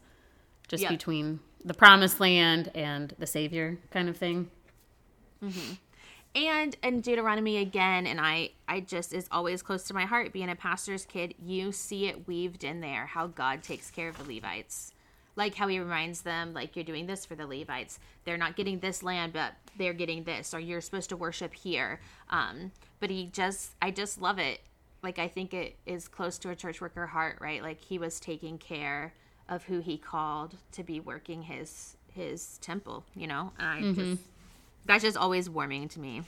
just 0.67 0.83
Yeah. 0.83 0.89
between 0.89 1.39
the 1.63 1.73
promised 1.73 2.19
land 2.19 2.71
and 2.75 3.13
the 3.19 3.27
Savior 3.27 3.77
kind 3.91 4.09
of 4.09 4.17
thing. 4.17 4.49
and 6.35 6.75
in 6.83 7.01
deuteronomy 7.01 7.57
again 7.57 8.05
and 8.05 8.19
i 8.21 8.49
i 8.67 8.79
just 8.79 9.13
is 9.13 9.27
always 9.31 9.61
close 9.63 9.83
to 9.83 9.93
my 9.93 10.05
heart 10.05 10.31
being 10.33 10.49
a 10.49 10.55
pastor's 10.55 11.05
kid 11.05 11.33
you 11.41 11.71
see 11.71 12.07
it 12.07 12.27
weaved 12.27 12.63
in 12.63 12.81
there 12.81 13.05
how 13.07 13.25
god 13.27 13.63
takes 13.63 13.89
care 13.89 14.09
of 14.09 14.17
the 14.17 14.35
levites 14.35 14.93
like 15.35 15.55
how 15.55 15.67
he 15.67 15.79
reminds 15.79 16.21
them 16.21 16.53
like 16.53 16.75
you're 16.75 16.85
doing 16.85 17.07
this 17.07 17.25
for 17.25 17.35
the 17.35 17.47
levites 17.47 17.99
they're 18.25 18.37
not 18.37 18.55
getting 18.55 18.79
this 18.79 19.01
land 19.01 19.31
but 19.33 19.53
they're 19.77 19.93
getting 19.93 20.23
this 20.25 20.53
or 20.53 20.59
you're 20.59 20.81
supposed 20.81 21.09
to 21.09 21.15
worship 21.17 21.53
here 21.53 21.99
um 22.29 22.71
but 22.99 23.09
he 23.09 23.25
just 23.27 23.71
i 23.81 23.89
just 23.91 24.21
love 24.21 24.39
it 24.39 24.59
like 25.03 25.19
i 25.19 25.27
think 25.27 25.53
it 25.53 25.75
is 25.85 26.07
close 26.07 26.37
to 26.37 26.49
a 26.49 26.55
church 26.55 26.81
worker 26.81 27.07
heart 27.07 27.37
right 27.39 27.61
like 27.63 27.79
he 27.81 27.97
was 27.97 28.19
taking 28.19 28.57
care 28.57 29.13
of 29.47 29.63
who 29.63 29.79
he 29.79 29.97
called 29.97 30.55
to 30.71 30.83
be 30.83 30.99
working 30.99 31.41
his 31.43 31.95
his 32.13 32.57
temple 32.59 33.03
you 33.15 33.27
know 33.27 33.51
and 33.59 33.67
i 33.67 33.93
just 33.93 34.21
that's 34.85 35.03
just 35.03 35.17
always 35.17 35.49
warming 35.49 35.87
to 35.87 35.99
me 35.99 36.23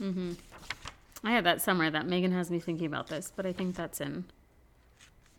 Mm-hmm. 0.00 0.32
I 1.24 1.30
had 1.30 1.44
that 1.44 1.62
somewhere 1.62 1.90
that 1.90 2.06
Megan 2.06 2.32
has 2.32 2.50
me 2.50 2.58
thinking 2.58 2.86
about 2.86 3.06
this, 3.06 3.32
but 3.34 3.46
I 3.46 3.52
think 3.52 3.74
that's 3.76 4.00
in 4.00 4.24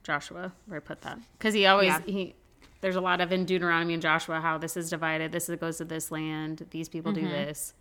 Joshua 0.03 0.51
where 0.65 0.77
I 0.77 0.79
put 0.79 1.01
that 1.01 1.19
because 1.37 1.53
he 1.53 1.65
always 1.65 1.87
Yeah. 1.89 1.99
he. 2.05 2.35
There's 2.81 2.95
a 2.95 3.01
lot 3.01 3.21
of 3.21 3.31
in 3.31 3.45
Deuteronomy 3.45 3.93
and 3.93 4.01
Joshua 4.01 4.41
how 4.41 4.57
this 4.57 4.75
is 4.75 4.89
divided. 4.89 5.31
This 5.31 5.47
is, 5.47 5.57
goes 5.59 5.77
to 5.77 5.85
this 5.85 6.11
land. 6.11 6.65
These 6.71 6.89
people 6.89 7.11
do 7.13 7.21
this, 7.27 7.73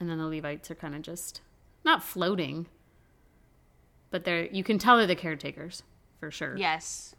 and 0.00 0.08
then 0.08 0.18
the 0.18 0.26
Levites 0.26 0.70
are 0.70 0.74
kind 0.74 0.94
of 0.94 1.02
just 1.02 1.40
not 1.84 2.02
floating, 2.02 2.66
but 4.10 4.24
they're 4.24 4.46
you 4.46 4.64
can 4.64 4.78
tell 4.78 4.96
they're 4.96 5.06
the 5.06 5.14
caretakers 5.14 5.82
for 6.20 6.30
sure. 6.30 6.56
Yes. 6.56 7.14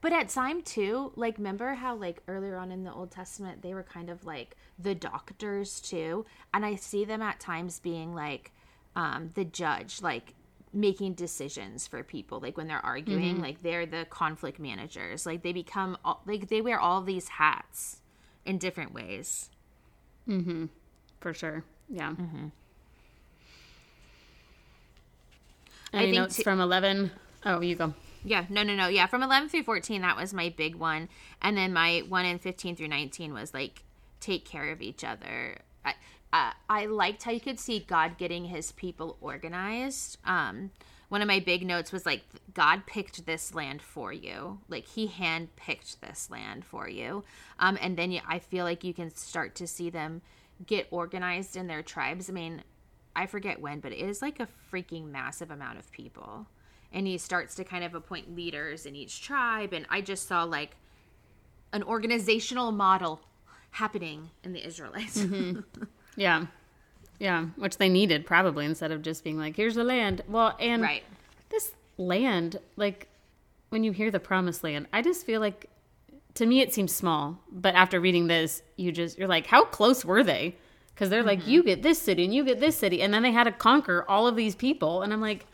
But 0.00 0.12
at 0.14 0.30
time 0.30 0.62
too, 0.62 1.12
like 1.16 1.36
remember 1.36 1.74
how 1.74 1.94
like 1.94 2.22
earlier 2.26 2.56
on 2.56 2.72
in 2.72 2.84
the 2.84 2.92
Old 2.92 3.10
Testament 3.10 3.62
they 3.62 3.74
were 3.74 3.82
kind 3.82 4.08
of 4.08 4.24
like 4.24 4.56
the 4.78 4.94
doctors 4.94 5.80
too, 5.80 6.24
and 6.54 6.64
I 6.64 6.76
see 6.76 7.04
them 7.04 7.22
at 7.22 7.40
times 7.40 7.80
being 7.80 8.14
like 8.14 8.52
um, 8.96 9.30
the 9.34 9.44
judge, 9.44 10.00
like 10.02 10.34
making 10.72 11.14
decisions 11.14 11.86
for 11.86 12.02
people, 12.02 12.40
like 12.40 12.56
when 12.56 12.68
they're 12.68 12.84
arguing, 12.84 13.40
like 13.42 13.60
they're 13.60 13.86
the 13.86 14.06
conflict 14.08 14.58
managers, 14.58 15.26
like 15.26 15.42
they 15.42 15.52
become 15.52 15.98
all, 16.04 16.22
like 16.26 16.48
they 16.48 16.60
wear 16.60 16.78
all 16.80 17.02
these 17.02 17.28
hats 17.28 18.00
in 18.46 18.56
different 18.56 18.94
ways. 18.94 19.50
Mm-hmm 20.28 20.66
for 21.20 21.34
sure. 21.34 21.64
Yeah. 21.88 22.10
Mm-hmm. 22.10 22.46
Any 25.92 26.12
notes 26.12 26.36
t- 26.36 26.42
from 26.42 26.60
11? 26.60 27.10
Oh, 27.44 27.60
you 27.60 27.76
go. 27.76 27.94
Yeah, 28.24 28.44
no, 28.48 28.62
no, 28.62 28.74
no. 28.74 28.88
Yeah, 28.88 29.06
from 29.06 29.22
11 29.22 29.48
through 29.48 29.62
14, 29.64 30.02
that 30.02 30.16
was 30.16 30.34
my 30.34 30.52
big 30.54 30.74
one. 30.74 31.08
And 31.40 31.56
then 31.56 31.72
my 31.72 32.02
one 32.08 32.26
in 32.26 32.38
15 32.38 32.76
through 32.76 32.88
19 32.88 33.32
was 33.32 33.54
like, 33.54 33.82
take 34.20 34.44
care 34.44 34.70
of 34.70 34.82
each 34.82 35.02
other. 35.04 35.58
I, 35.84 35.94
uh, 36.32 36.52
I 36.68 36.86
liked 36.86 37.22
how 37.22 37.30
you 37.30 37.40
could 37.40 37.58
see 37.58 37.80
God 37.80 38.18
getting 38.18 38.44
his 38.44 38.72
people 38.72 39.16
organized. 39.20 40.18
Um, 40.24 40.70
one 41.08 41.22
of 41.22 41.28
my 41.28 41.40
big 41.40 41.66
notes 41.66 41.90
was 41.90 42.06
like, 42.06 42.22
God 42.54 42.86
picked 42.86 43.26
this 43.26 43.54
land 43.54 43.82
for 43.82 44.12
you. 44.12 44.60
Like, 44.68 44.86
he 44.86 45.08
handpicked 45.08 45.98
this 46.00 46.28
land 46.30 46.64
for 46.64 46.88
you. 46.88 47.24
Um, 47.58 47.78
and 47.80 47.96
then 47.96 48.12
you, 48.12 48.20
I 48.28 48.38
feel 48.38 48.64
like 48.64 48.84
you 48.84 48.94
can 48.94 49.12
start 49.14 49.54
to 49.56 49.66
see 49.66 49.90
them 49.90 50.22
get 50.66 50.86
organized 50.90 51.56
in 51.56 51.66
their 51.66 51.82
tribes. 51.82 52.28
I 52.28 52.32
mean, 52.32 52.62
I 53.14 53.26
forget 53.26 53.60
when, 53.60 53.80
but 53.80 53.92
it 53.92 53.98
is 53.98 54.22
like 54.22 54.40
a 54.40 54.48
freaking 54.72 55.10
massive 55.10 55.50
amount 55.50 55.78
of 55.78 55.90
people. 55.92 56.46
And 56.92 57.06
he 57.06 57.18
starts 57.18 57.54
to 57.56 57.64
kind 57.64 57.84
of 57.84 57.94
appoint 57.94 58.34
leaders 58.34 58.86
in 58.86 58.96
each 58.96 59.22
tribe. 59.22 59.72
And 59.72 59.86
I 59.90 60.00
just 60.00 60.26
saw 60.26 60.44
like 60.44 60.76
an 61.72 61.82
organizational 61.82 62.72
model 62.72 63.20
happening 63.70 64.30
in 64.42 64.52
the 64.52 64.66
Israelites. 64.66 65.18
Mm-hmm. 65.20 65.60
Yeah. 66.16 66.46
Yeah. 67.20 67.46
Which 67.56 67.78
they 67.78 67.88
needed 67.88 68.26
probably 68.26 68.66
instead 68.66 68.90
of 68.90 69.00
just 69.00 69.22
being 69.22 69.38
like, 69.38 69.56
here's 69.56 69.76
the 69.76 69.84
land. 69.84 70.22
Well, 70.28 70.56
and 70.58 70.82
right. 70.82 71.04
this 71.50 71.72
land, 71.96 72.58
like 72.76 73.08
when 73.70 73.84
you 73.84 73.92
hear 73.92 74.10
the 74.10 74.20
promised 74.20 74.64
land, 74.64 74.88
I 74.92 75.02
just 75.02 75.24
feel 75.24 75.40
like 75.40 75.70
to 76.34 76.46
me 76.46 76.60
it 76.60 76.74
seems 76.74 76.92
small. 76.92 77.38
But 77.50 77.74
after 77.74 78.00
reading 78.00 78.26
this, 78.26 78.62
you 78.76 78.92
just, 78.92 79.18
you're 79.18 79.28
like, 79.28 79.46
how 79.46 79.64
close 79.64 80.04
were 80.04 80.24
they? 80.24 80.56
Because 81.00 81.08
they're 81.08 81.22
like, 81.22 81.40
mm-hmm. 81.40 81.50
you 81.50 81.62
get 81.62 81.82
this 81.82 81.98
city 81.98 82.26
and 82.26 82.34
you 82.34 82.44
get 82.44 82.60
this 82.60 82.76
city, 82.76 83.00
and 83.00 83.14
then 83.14 83.22
they 83.22 83.32
had 83.32 83.44
to 83.44 83.52
conquer 83.52 84.04
all 84.06 84.26
of 84.26 84.36
these 84.36 84.54
people, 84.54 85.00
and 85.00 85.14
I'm 85.14 85.20
like, 85.22 85.46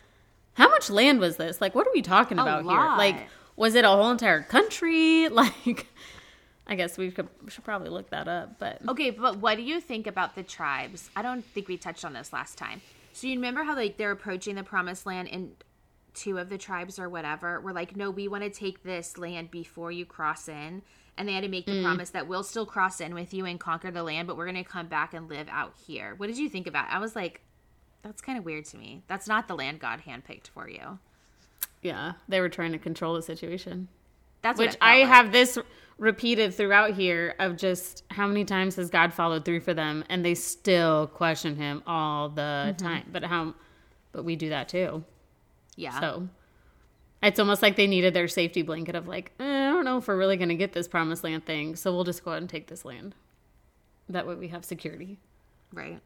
how 0.55 0.69
much 0.69 0.91
land 0.91 1.21
was 1.21 1.37
this? 1.37 1.61
Like, 1.61 1.73
what 1.73 1.87
are 1.87 1.93
we 1.95 2.03
talking 2.03 2.41
about 2.41 2.65
here? 2.65 2.75
Like, 2.75 3.29
was 3.55 3.77
it 3.77 3.85
a 3.85 3.89
whole 3.89 4.11
entire 4.11 4.43
country? 4.43 5.29
Like, 5.37 5.87
I 6.67 6.75
guess 6.75 6.99
we 6.99 7.13
could 7.13 7.29
we 7.45 7.51
should 7.51 7.63
probably 7.63 7.91
look 7.91 8.11
that 8.11 8.27
up. 8.27 8.59
But 8.59 8.81
okay, 8.89 9.11
but 9.11 9.37
what 9.37 9.57
do 9.57 9.63
you 9.63 9.81
think 9.81 10.09
about 10.09 10.35
the 10.35 10.43
tribes? 10.43 11.11
I 11.15 11.23
don't 11.23 11.45
think 11.45 11.69
we 11.69 11.77
touched 11.77 12.05
on 12.05 12.13
this 12.13 12.33
last 12.33 12.59
time. 12.59 12.81
So 13.13 13.29
you 13.29 13.35
remember 13.37 13.63
how 13.63 13.77
like 13.77 13.99
they're 13.99 14.11
approaching 14.11 14.57
the 14.57 14.65
promised 14.65 15.07
land 15.07 15.29
and 15.31 15.53
two 16.13 16.39
of 16.39 16.49
the 16.49 16.59
tribes 16.59 16.99
or 16.99 17.09
whatever 17.09 17.61
were 17.61 17.73
like, 17.73 17.95
no, 17.95 18.11
we 18.11 18.27
want 18.27 18.43
to 18.43 18.51
take 18.51 18.83
this 18.83 19.17
land 19.17 19.53
before 19.53 19.93
you 19.93 20.05
cross 20.05 20.49
in 20.49 20.83
and 21.19 21.29
they 21.29 21.33
had 21.33 21.43
to 21.43 21.49
make 21.49 21.67
the 21.67 21.73
mm. 21.73 21.83
promise 21.83 22.11
that 22.11 22.29
we'll 22.29 22.43
still 22.43 22.67
cross 22.67 23.01
in 23.01 23.15
with 23.15 23.33
you 23.33 23.47
and 23.47 23.59
conquer 23.59 23.91
the 23.91 24.03
land, 24.03 24.29
but 24.29 24.37
we're 24.37 24.45
going 24.45 24.63
to 24.63 24.65
come 24.65 24.87
back 24.87 25.15
and 25.15 25.29
live 25.29 25.49
out 25.51 25.75
here. 25.87 26.15
What 26.17 26.27
did 26.27 26.39
you 26.39 26.49
think 26.49 26.67
about? 26.67 26.89
It? 26.89 26.95
I 26.95 26.99
was 26.99 27.17
like, 27.17 27.41
that's 28.03 28.21
kind 28.21 28.39
of 28.39 28.45
weird 28.45 28.65
to 28.67 28.77
me. 28.77 29.03
That's 29.09 29.27
not 29.27 29.49
the 29.49 29.55
land 29.55 29.81
God 29.81 30.03
handpicked 30.07 30.49
for 30.49 30.69
you. 30.69 30.99
Yeah, 31.83 32.13
they 32.29 32.41
were 32.41 32.49
trying 32.49 32.73
to 32.73 32.79
control 32.79 33.15
the 33.15 33.23
situation. 33.23 33.89
That's 34.43 34.59
which 34.59 34.77
I 34.81 35.01
like. 35.01 35.09
have 35.09 35.33
this 35.33 35.59
repeated 35.99 36.55
throughout 36.55 36.95
here 36.95 37.35
of 37.39 37.57
just 37.57 38.05
how 38.11 38.27
many 38.27 38.45
times 38.45 38.77
has 38.77 38.91
God 38.91 39.13
followed 39.13 39.45
through 39.45 39.61
for 39.61 39.75
them, 39.75 40.05
and 40.09 40.25
they 40.25 40.35
still 40.35 41.07
question 41.09 41.57
Him 41.57 41.83
all 41.87 42.29
the 42.29 42.43
mm-hmm. 42.43 42.85
time. 42.85 43.07
But 43.11 43.25
how? 43.25 43.55
But 44.13 44.25
we 44.25 44.37
do 44.37 44.51
that 44.51 44.69
too. 44.69 45.05
Yeah. 45.77 45.99
So 46.01 46.29
it's 47.23 47.39
almost 47.39 47.63
like 47.63 47.77
they 47.77 47.87
needed 47.87 48.15
their 48.15 48.29
safety 48.29 48.63
blanket 48.63 48.95
of 48.95 49.09
like, 49.09 49.33
eh, 49.41 49.66
don't 49.77 49.85
know 49.85 49.99
if 49.99 50.09
we're 50.09 50.17
really 50.17 50.37
going 50.37 50.49
to 50.49 50.57
get 50.57 50.73
this 50.73 50.89
promised 50.89 51.23
land 51.23 51.45
thing, 51.45 51.77
so 51.77 51.95
we'll 51.95 52.05
just 52.05 52.25
go 52.25 52.31
ahead 52.33 52.43
and 52.43 52.51
take 52.51 52.67
this 52.67 52.85
land. 52.85 53.15
That 54.09 54.27
way 54.27 54.35
we 54.35 54.49
have 54.49 54.65
security. 54.65 55.19
Right. 55.73 56.01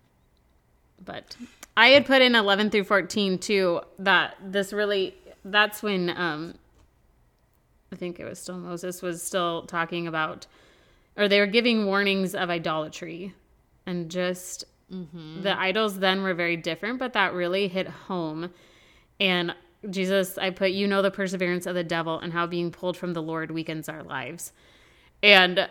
But 1.02 1.36
I 1.76 1.88
had 1.88 2.04
put 2.04 2.20
in 2.20 2.34
11 2.34 2.70
through 2.70 2.84
14 2.84 3.38
too 3.38 3.80
that 3.98 4.36
this 4.44 4.72
really 4.72 5.14
that's 5.44 5.82
when 5.82 6.10
um 6.10 6.54
I 7.92 7.96
think 7.96 8.20
it 8.20 8.24
was 8.24 8.38
still 8.38 8.58
Moses 8.58 9.00
was 9.00 9.22
still 9.22 9.62
talking 9.62 10.06
about 10.06 10.46
or 11.16 11.28
they 11.28 11.40
were 11.40 11.46
giving 11.46 11.86
warnings 11.86 12.34
of 12.34 12.50
idolatry 12.50 13.34
and 13.86 14.10
just 14.10 14.64
mm-hmm. 14.92 15.42
the 15.42 15.58
idols 15.58 15.98
then 15.98 16.22
were 16.22 16.34
very 16.34 16.56
different, 16.56 16.98
but 16.98 17.14
that 17.14 17.32
really 17.32 17.68
hit 17.68 17.88
home. 17.88 18.50
And 19.18 19.54
Jesus, 19.88 20.36
I 20.36 20.50
put, 20.50 20.72
you 20.72 20.86
know, 20.86 21.00
the 21.00 21.10
perseverance 21.10 21.66
of 21.66 21.74
the 21.74 21.84
devil 21.84 22.18
and 22.18 22.32
how 22.32 22.46
being 22.46 22.70
pulled 22.70 22.96
from 22.96 23.14
the 23.14 23.22
Lord 23.22 23.50
weakens 23.50 23.88
our 23.88 24.02
lives. 24.02 24.52
And 25.22 25.68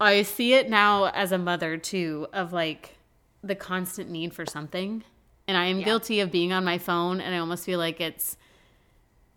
I 0.00 0.22
see 0.22 0.54
it 0.54 0.68
now 0.68 1.06
as 1.06 1.32
a 1.32 1.38
mother 1.38 1.76
too, 1.78 2.26
of 2.32 2.52
like 2.52 2.96
the 3.42 3.54
constant 3.54 4.10
need 4.10 4.34
for 4.34 4.44
something. 4.44 5.02
And 5.48 5.56
I 5.56 5.66
am 5.66 5.78
yeah. 5.78 5.84
guilty 5.84 6.20
of 6.20 6.30
being 6.30 6.52
on 6.52 6.64
my 6.64 6.78
phone 6.78 7.20
and 7.20 7.34
I 7.34 7.38
almost 7.38 7.64
feel 7.64 7.78
like 7.78 8.00
it's 8.00 8.36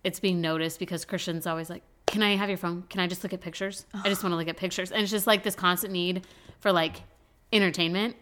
it's 0.02 0.18
being 0.18 0.40
noticed 0.40 0.78
because 0.78 1.04
Christians 1.04 1.46
always 1.46 1.70
like, 1.70 1.82
Can 2.06 2.22
I 2.22 2.36
have 2.36 2.48
your 2.48 2.58
phone? 2.58 2.84
Can 2.88 3.00
I 3.00 3.06
just 3.06 3.22
look 3.22 3.32
at 3.32 3.40
pictures? 3.40 3.86
I 3.94 4.08
just 4.08 4.22
want 4.24 4.32
to 4.32 4.36
look 4.36 4.48
at 4.48 4.56
pictures. 4.56 4.92
And 4.92 5.02
it's 5.02 5.10
just 5.10 5.26
like 5.26 5.42
this 5.42 5.54
constant 5.54 5.92
need 5.92 6.26
for 6.58 6.72
like 6.72 7.02
entertainment 7.52 8.16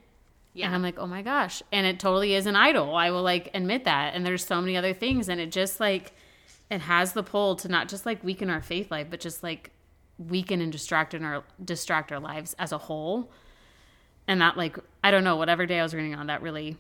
yeah. 0.58 0.66
And 0.66 0.74
I'm 0.74 0.82
like, 0.82 0.98
oh 0.98 1.06
my 1.06 1.22
gosh. 1.22 1.62
And 1.70 1.86
it 1.86 2.00
totally 2.00 2.34
is 2.34 2.46
an 2.46 2.56
idol. 2.56 2.94
I 2.94 3.10
will 3.10 3.22
like 3.22 3.50
admit 3.54 3.84
that. 3.84 4.14
And 4.14 4.26
there's 4.26 4.44
so 4.44 4.60
many 4.60 4.76
other 4.76 4.92
things. 4.92 5.28
And 5.28 5.40
it 5.40 5.52
just 5.52 5.78
like, 5.80 6.12
it 6.70 6.80
has 6.80 7.12
the 7.12 7.22
pull 7.22 7.56
to 7.56 7.68
not 7.68 7.88
just 7.88 8.04
like 8.04 8.22
weaken 8.24 8.50
our 8.50 8.60
faith 8.60 8.90
life, 8.90 9.06
but 9.08 9.20
just 9.20 9.42
like 9.42 9.70
weaken 10.18 10.60
and 10.60 10.72
distract 10.72 11.14
in 11.14 11.24
our 11.24 11.44
distract 11.64 12.10
our 12.10 12.20
lives 12.20 12.54
as 12.58 12.72
a 12.72 12.78
whole. 12.78 13.30
And 14.26 14.40
that 14.40 14.56
like, 14.56 14.76
I 15.02 15.10
don't 15.10 15.24
know, 15.24 15.36
whatever 15.36 15.64
day 15.64 15.78
I 15.78 15.82
was 15.82 15.94
reading 15.94 16.14
on, 16.14 16.26
that 16.26 16.42
really 16.42 16.76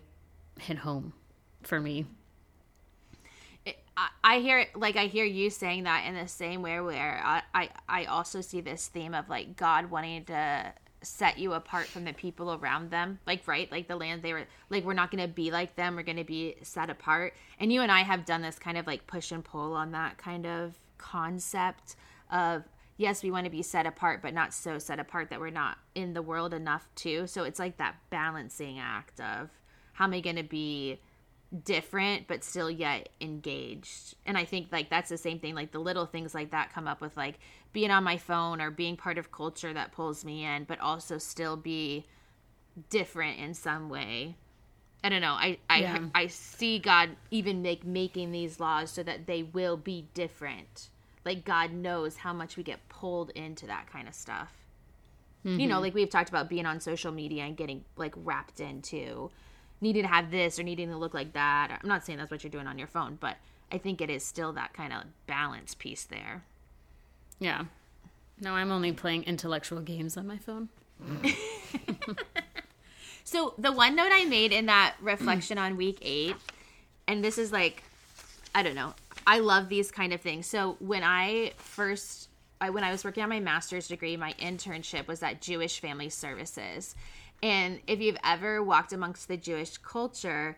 hit 0.58 0.78
home 0.78 1.12
for 1.62 1.80
me. 1.80 2.06
I 4.22 4.38
hear 4.38 4.66
like 4.76 4.94
I 4.96 5.06
hear 5.06 5.24
you 5.24 5.50
saying 5.50 5.84
that 5.84 6.06
in 6.06 6.14
the 6.14 6.28
same 6.28 6.62
way 6.62 6.80
where 6.80 7.20
I, 7.24 7.42
I 7.52 7.68
I 7.88 8.04
also 8.04 8.40
see 8.40 8.60
this 8.60 8.86
theme 8.86 9.12
of 9.12 9.28
like 9.28 9.56
God 9.56 9.90
wanting 9.90 10.24
to 10.26 10.72
set 11.02 11.38
you 11.38 11.52
apart 11.52 11.86
from 11.86 12.04
the 12.04 12.12
people 12.12 12.54
around 12.54 12.90
them. 12.90 13.18
Like 13.26 13.46
right? 13.46 13.70
Like 13.70 13.88
the 13.88 13.96
land 13.96 14.22
they 14.22 14.32
were 14.32 14.44
like 14.70 14.84
we're 14.84 14.94
not 14.94 15.10
going 15.10 15.26
to 15.26 15.32
be 15.32 15.50
like 15.50 15.76
them. 15.76 15.96
We're 15.96 16.02
going 16.02 16.16
to 16.16 16.24
be 16.24 16.56
set 16.62 16.90
apart. 16.90 17.34
And 17.58 17.72
you 17.72 17.82
and 17.82 17.92
i 17.92 18.02
have 18.02 18.24
done 18.24 18.42
this 18.42 18.58
kind 18.58 18.76
of 18.76 18.86
like 18.86 19.06
push 19.06 19.32
and 19.32 19.44
pull 19.44 19.74
on 19.74 19.92
that 19.92 20.18
kind 20.18 20.46
of 20.46 20.78
concept 20.98 21.96
of 22.30 22.64
yes 22.96 23.22
we 23.22 23.30
want 23.30 23.44
to 23.44 23.50
be 23.50 23.62
set 23.62 23.86
apart 23.86 24.20
but 24.20 24.34
not 24.34 24.52
so 24.52 24.78
set 24.78 24.98
apart 24.98 25.30
that 25.30 25.38
we're 25.38 25.50
not 25.50 25.78
in 25.94 26.14
the 26.14 26.22
world 26.22 26.52
enough 26.52 26.88
too. 26.94 27.26
So 27.26 27.44
it's 27.44 27.58
like 27.58 27.76
that 27.78 27.96
balancing 28.10 28.78
act 28.78 29.20
of 29.20 29.50
how 29.92 30.04
am 30.04 30.12
i 30.12 30.20
going 30.20 30.36
to 30.36 30.42
be 30.42 31.00
different 31.64 32.28
but 32.28 32.44
still 32.44 32.70
yet 32.70 33.08
engaged 33.22 34.14
and 34.26 34.36
i 34.36 34.44
think 34.44 34.68
like 34.70 34.90
that's 34.90 35.08
the 35.08 35.16
same 35.16 35.38
thing 35.38 35.54
like 35.54 35.72
the 35.72 35.78
little 35.78 36.04
things 36.04 36.34
like 36.34 36.50
that 36.50 36.70
come 36.74 36.86
up 36.86 37.00
with 37.00 37.16
like 37.16 37.38
being 37.72 37.90
on 37.90 38.04
my 38.04 38.18
phone 38.18 38.60
or 38.60 38.70
being 38.70 38.96
part 38.98 39.16
of 39.16 39.32
culture 39.32 39.72
that 39.72 39.90
pulls 39.90 40.26
me 40.26 40.44
in 40.44 40.64
but 40.64 40.78
also 40.78 41.16
still 41.16 41.56
be 41.56 42.04
different 42.90 43.38
in 43.38 43.54
some 43.54 43.88
way 43.88 44.36
i 45.02 45.08
don't 45.08 45.22
know 45.22 45.32
i 45.32 45.56
i 45.70 45.78
yeah. 45.78 45.98
i 46.14 46.26
see 46.26 46.78
god 46.78 47.08
even 47.30 47.62
make 47.62 47.82
making 47.82 48.30
these 48.30 48.60
laws 48.60 48.90
so 48.90 49.02
that 49.02 49.26
they 49.26 49.42
will 49.42 49.78
be 49.78 50.06
different 50.12 50.90
like 51.24 51.46
god 51.46 51.72
knows 51.72 52.18
how 52.18 52.32
much 52.32 52.58
we 52.58 52.62
get 52.62 52.86
pulled 52.90 53.30
into 53.30 53.66
that 53.66 53.90
kind 53.90 54.06
of 54.06 54.14
stuff 54.14 54.52
mm-hmm. 55.46 55.58
you 55.58 55.66
know 55.66 55.76
mm-hmm. 55.76 55.84
like 55.84 55.94
we've 55.94 56.10
talked 56.10 56.28
about 56.28 56.50
being 56.50 56.66
on 56.66 56.78
social 56.78 57.10
media 57.10 57.44
and 57.44 57.56
getting 57.56 57.82
like 57.96 58.12
wrapped 58.18 58.60
into 58.60 59.30
needing 59.80 60.02
to 60.02 60.08
have 60.08 60.30
this 60.30 60.58
or 60.58 60.62
needing 60.62 60.88
to 60.90 60.96
look 60.96 61.14
like 61.14 61.32
that. 61.34 61.78
I'm 61.82 61.88
not 61.88 62.04
saying 62.04 62.18
that's 62.18 62.30
what 62.30 62.42
you're 62.42 62.50
doing 62.50 62.66
on 62.66 62.78
your 62.78 62.88
phone, 62.88 63.16
but 63.20 63.36
I 63.70 63.78
think 63.78 64.00
it 64.00 64.10
is 64.10 64.24
still 64.24 64.52
that 64.54 64.72
kind 64.72 64.92
of 64.92 65.04
balance 65.26 65.74
piece 65.74 66.04
there. 66.04 66.42
Yeah. 67.38 67.64
No, 68.40 68.54
I'm 68.54 68.70
only 68.70 68.92
playing 68.92 69.24
intellectual 69.24 69.80
games 69.80 70.16
on 70.16 70.26
my 70.26 70.38
phone. 70.38 70.68
so 73.24 73.54
the 73.58 73.72
one 73.72 73.94
note 73.94 74.10
I 74.12 74.24
made 74.24 74.52
in 74.52 74.66
that 74.66 74.96
reflection 75.00 75.58
on 75.58 75.76
week 75.76 75.98
eight, 76.02 76.36
and 77.06 77.24
this 77.24 77.38
is 77.38 77.52
like, 77.52 77.82
I 78.54 78.62
don't 78.62 78.74
know, 78.74 78.94
I 79.26 79.40
love 79.40 79.68
these 79.68 79.90
kind 79.90 80.12
of 80.12 80.20
things. 80.20 80.46
So 80.46 80.76
when 80.80 81.02
I 81.02 81.52
first, 81.56 82.28
I, 82.60 82.70
when 82.70 82.84
I 82.84 82.90
was 82.90 83.04
working 83.04 83.22
on 83.22 83.28
my 83.28 83.40
master's 83.40 83.88
degree, 83.88 84.16
my 84.16 84.34
internship 84.34 85.06
was 85.06 85.22
at 85.22 85.40
Jewish 85.40 85.80
Family 85.80 86.08
Services. 86.08 86.94
And 87.42 87.80
if 87.86 88.00
you've 88.00 88.18
ever 88.24 88.62
walked 88.62 88.92
amongst 88.92 89.28
the 89.28 89.36
Jewish 89.36 89.78
culture, 89.78 90.56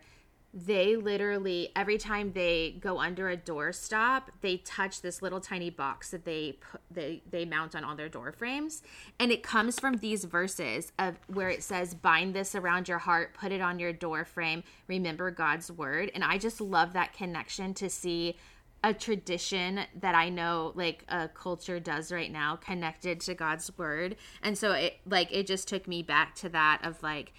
they 0.53 0.97
literally 0.97 1.69
every 1.75 1.97
time 1.97 2.33
they 2.33 2.75
go 2.81 2.99
under 2.99 3.29
a 3.29 3.37
doorstop 3.37 4.23
they 4.41 4.57
touch 4.57 5.01
this 5.01 5.21
little 5.21 5.39
tiny 5.39 5.69
box 5.69 6.11
that 6.11 6.25
they 6.25 6.57
put, 6.59 6.81
they 6.91 7.21
they 7.29 7.45
mount 7.45 7.73
on 7.73 7.85
all 7.85 7.95
their 7.95 8.09
door 8.09 8.31
frames. 8.33 8.83
And 9.19 9.31
it 9.31 9.43
comes 9.43 9.79
from 9.79 9.97
these 9.97 10.25
verses 10.25 10.91
of 10.99 11.15
where 11.27 11.49
it 11.49 11.63
says 11.63 11.93
bind 11.93 12.33
this 12.33 12.53
around 12.53 12.89
your 12.89 12.97
heart 12.97 13.33
put 13.33 13.51
it 13.51 13.61
on 13.61 13.79
your 13.79 13.93
door 13.93 14.25
frame 14.25 14.63
remember 14.87 15.31
god's 15.31 15.71
word. 15.71 16.11
And 16.13 16.23
i 16.23 16.37
just 16.37 16.59
love 16.59 16.93
that 16.93 17.13
connection 17.13 17.73
to 17.75 17.89
see 17.89 18.35
a 18.83 18.93
tradition 18.93 19.81
that 19.99 20.15
I 20.15 20.29
know 20.29 20.71
like 20.75 21.05
a 21.07 21.27
culture 21.27 21.79
does 21.79 22.11
right 22.11 22.31
now 22.31 22.55
connected 22.55 23.19
to 23.21 23.35
God's 23.35 23.75
word. 23.77 24.15
And 24.41 24.57
so 24.57 24.71
it 24.71 24.99
like 25.05 25.31
it 25.31 25.47
just 25.47 25.67
took 25.67 25.87
me 25.87 26.01
back 26.01 26.35
to 26.35 26.49
that 26.49 26.81
of 26.83 27.01
like 27.03 27.33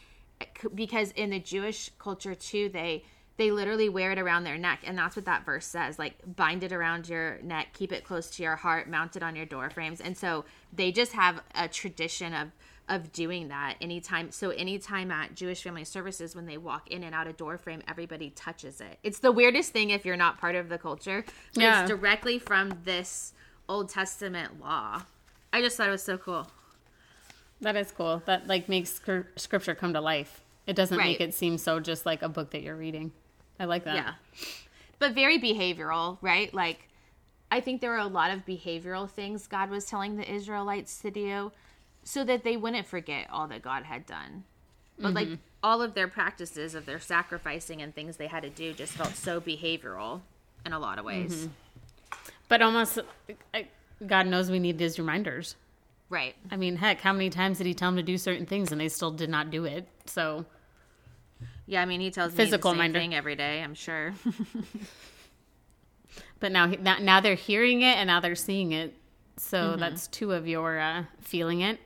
because 0.75 1.11
in 1.13 1.31
the 1.31 1.41
Jewish 1.41 1.91
culture 1.99 2.35
too, 2.35 2.69
they 2.69 3.05
they 3.39 3.51
literally 3.51 3.89
wear 3.89 4.13
it 4.13 4.19
around 4.19 4.45
their 4.45 4.59
neck, 4.59 4.81
and 4.85 4.97
that's 4.97 5.17
what 5.17 5.25
that 5.25 5.45
verse 5.45 5.67
says. 5.67 5.99
Like 5.99 6.15
bind 6.37 6.63
it 6.63 6.73
around 6.73 7.09
your 7.09 7.39
neck, 7.43 7.69
keep 7.73 7.93
it 7.93 8.05
close 8.05 8.31
to 8.31 8.43
your 8.43 8.57
heart, 8.57 8.89
mount 8.89 9.17
it 9.17 9.23
on 9.23 9.35
your 9.35 9.47
door 9.47 9.71
frames, 9.71 10.01
and 10.01 10.17
so 10.17 10.45
they 10.73 10.93
just 10.93 11.13
have 11.13 11.43
a 11.55 11.67
tradition 11.67 12.35
of 12.35 12.49
of 12.89 13.13
doing 13.13 13.49
that 13.49 13.77
anytime 13.81 14.31
so 14.31 14.51
anytime 14.51 15.11
at 15.11 15.35
jewish 15.35 15.63
family 15.63 15.85
services 15.85 16.35
when 16.35 16.47
they 16.47 16.59
walk 16.59 16.91
in 16.91 17.03
and 17.05 17.15
out 17.15 17.27
a 17.29 17.33
door 17.33 17.57
frame 17.57 17.81
everybody 17.87 18.31
touches 18.31 18.81
it 18.81 18.99
it's 19.03 19.21
the 19.21 19.31
weirdest 19.31 19.73
thing 19.73 19.91
if 19.91 20.05
you're 20.05 20.17
not 20.17 20.39
part 20.39 20.55
of 20.57 20.69
the 20.69 20.77
culture 20.79 21.25
but 21.55 21.63
Yeah. 21.63 21.83
it's 21.83 21.89
directly 21.91 22.39
from 22.39 22.73
this 22.85 23.33
old 23.69 23.89
testament 23.89 24.61
law 24.61 25.03
i 25.53 25.61
just 25.61 25.77
thought 25.77 25.87
it 25.89 25.93
was 25.93 26.03
so 26.03 26.19
cool 26.19 26.49
That 27.61 27.77
is 27.77 27.93
cool. 27.93 28.21
That 28.27 28.49
like 28.49 28.69
makes 28.69 28.91
scr- 28.95 29.29
scripture 29.37 29.77
come 29.77 29.93
to 29.93 30.01
life. 30.01 30.41
It 30.67 30.75
doesn't 30.75 30.97
make 30.99 31.21
it 31.21 31.33
seem 31.33 31.59
so 31.59 31.79
just 31.79 32.05
like 32.05 32.23
a 32.23 32.29
book 32.29 32.51
that 32.51 32.63
you're 32.63 32.75
reading. 32.77 33.13
I 33.61 33.67
like 33.67 33.85
that. 33.85 33.95
Yeah. 33.95 34.13
But 34.99 35.13
very 35.15 35.39
behavioral, 35.39 36.19
right? 36.21 36.53
Like, 36.53 36.89
I 37.53 37.61
think 37.61 37.81
there 37.81 37.91
were 37.91 37.99
a 37.99 38.07
lot 38.07 38.33
of 38.33 38.45
behavioral 38.45 39.09
things 39.09 39.47
God 39.47 39.71
was 39.71 39.85
telling 39.85 40.17
the 40.17 40.29
Israelites 40.29 40.99
to 41.03 41.13
do 41.13 41.53
so 42.05 42.25
that 42.25 42.45
they 42.45 42.57
wouldn't 42.57 42.87
forget 42.87 43.29
all 43.31 43.47
that 43.49 43.63
God 43.63 43.85
had 43.85 44.07
done. 44.07 44.45
But, 44.99 45.15
like, 45.15 45.29
all 45.63 45.83
of 45.83 45.95
their 45.95 46.07
practices 46.09 46.75
of 46.75 46.87
their 46.87 47.01
sacrificing 47.01 47.83
and 47.83 47.95
things 47.95 48.17
they 48.19 48.27
had 48.29 48.43
to 48.45 48.51
do 48.51 48.73
just 48.73 48.93
felt 48.93 49.15
so 49.15 49.41
behavioral 49.41 50.21
in 50.67 50.73
a 50.73 50.79
lot 50.79 50.99
of 50.99 51.05
ways. 51.05 51.49
But 52.49 52.63
almost, 52.63 52.99
God 54.07 54.27
knows 54.27 54.51
we 54.51 54.59
need 54.59 54.79
these 54.79 54.99
reminders. 54.99 55.57
Right. 56.09 56.35
I 56.51 56.57
mean, 56.57 56.77
heck, 56.77 57.01
how 57.01 57.13
many 57.13 57.31
times 57.31 57.59
did 57.59 57.67
He 57.67 57.75
tell 57.75 57.89
them 57.91 57.97
to 57.97 58.03
do 58.03 58.19
certain 58.19 58.45
things 58.47 58.71
and 58.71 58.81
they 58.81 58.89
still 58.89 59.11
did 59.11 59.31
not 59.31 59.51
do 59.51 59.65
it? 59.65 59.89
So 60.07 60.45
Yeah, 61.67 61.81
I 61.81 61.87
mean, 61.87 62.01
he 62.01 62.11
tells 62.11 62.35
Physical 62.35 62.73
me 62.73 62.79
the 62.79 62.85
same 62.85 62.93
thing 62.93 63.15
every 63.15 63.35
day, 63.35 63.63
I'm 63.63 63.75
sure. 63.75 64.13
But 66.41 66.53
now, 66.53 66.67
now, 66.67 66.99
now 67.01 67.21
they're 67.21 67.35
hearing 67.37 67.83
it 67.83 67.97
and 67.97 68.09
now 68.09 68.21
they're 68.21 68.35
seeing 68.35 68.73
it. 68.73 68.95
So 69.39 69.71
Mm-hmm. 69.73 69.81
that's 69.81 70.07
two 70.09 70.33
of 70.33 70.47
your 70.47 70.79
uh, 70.79 71.05
feeling 71.21 71.61
it, 71.63 71.79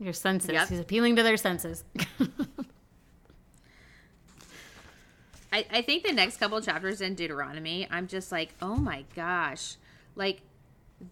your 0.00 0.12
senses. 0.12 0.50
Yep. 0.50 0.68
He's 0.68 0.80
appealing 0.80 1.16
to 1.16 1.22
their 1.22 1.36
senses. 1.36 1.84
I, 5.52 5.66
I 5.70 5.82
think 5.82 6.04
the 6.04 6.12
next 6.12 6.38
couple 6.38 6.60
chapters 6.60 7.00
in 7.00 7.14
Deuteronomy, 7.14 7.86
I'm 7.90 8.06
just 8.06 8.32
like, 8.32 8.54
oh 8.62 8.76
my 8.76 9.04
gosh. 9.14 9.76
Like 10.14 10.42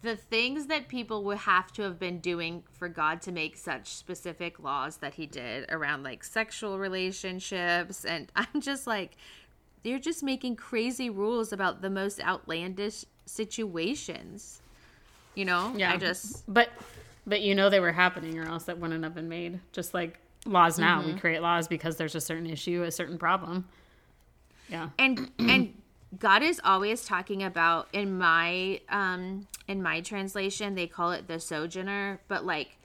the 0.02 0.16
things 0.16 0.66
that 0.66 0.88
people 0.88 1.24
would 1.24 1.38
have 1.38 1.72
to 1.72 1.82
have 1.82 1.98
been 1.98 2.20
doing 2.20 2.62
for 2.72 2.88
God 2.88 3.20
to 3.22 3.32
make 3.32 3.56
such 3.56 3.94
specific 3.94 4.60
laws 4.60 4.98
that 4.98 5.14
he 5.14 5.26
did 5.26 5.66
around 5.70 6.02
like 6.02 6.22
sexual 6.22 6.78
relationships. 6.78 8.04
And 8.04 8.30
I'm 8.36 8.60
just 8.60 8.86
like, 8.86 9.16
you're 9.82 9.98
just 9.98 10.22
making 10.22 10.56
crazy 10.56 11.10
rules 11.10 11.52
about 11.52 11.82
the 11.82 11.90
most 11.90 12.20
outlandish 12.20 13.04
situations. 13.26 14.60
You 15.34 15.44
know? 15.44 15.74
Yeah. 15.76 15.92
I 15.92 15.96
just, 15.96 16.44
but 16.52 16.68
but 17.28 17.40
you 17.42 17.54
know 17.54 17.68
they 17.70 17.80
were 17.80 17.92
happening, 17.92 18.38
or 18.38 18.46
else 18.48 18.64
that 18.64 18.78
wouldn't 18.78 19.04
have 19.04 19.14
been 19.14 19.28
made. 19.28 19.60
Just 19.72 19.94
like 19.94 20.18
laws 20.46 20.78
now, 20.78 21.00
Mm-hmm. 21.00 21.14
we 21.14 21.20
create 21.20 21.42
laws 21.42 21.68
because 21.68 21.96
there's 21.96 22.14
a 22.14 22.20
certain 22.20 22.46
issue, 22.46 22.82
a 22.82 22.90
certain 22.90 23.18
problem. 23.18 23.66
Yeah. 24.68 24.90
and 24.98 25.30
and 25.38 25.74
God 26.18 26.42
is 26.42 26.60
always 26.64 27.04
talking 27.04 27.42
about 27.42 27.88
in 27.92 28.18
my 28.18 28.80
um 28.90 29.46
in 29.66 29.82
my 29.82 30.00
translation 30.02 30.74
they 30.74 30.86
call 30.86 31.12
it 31.12 31.26
the 31.26 31.40
sojourner 31.40 32.20
but 32.28 32.44
like 32.44 32.76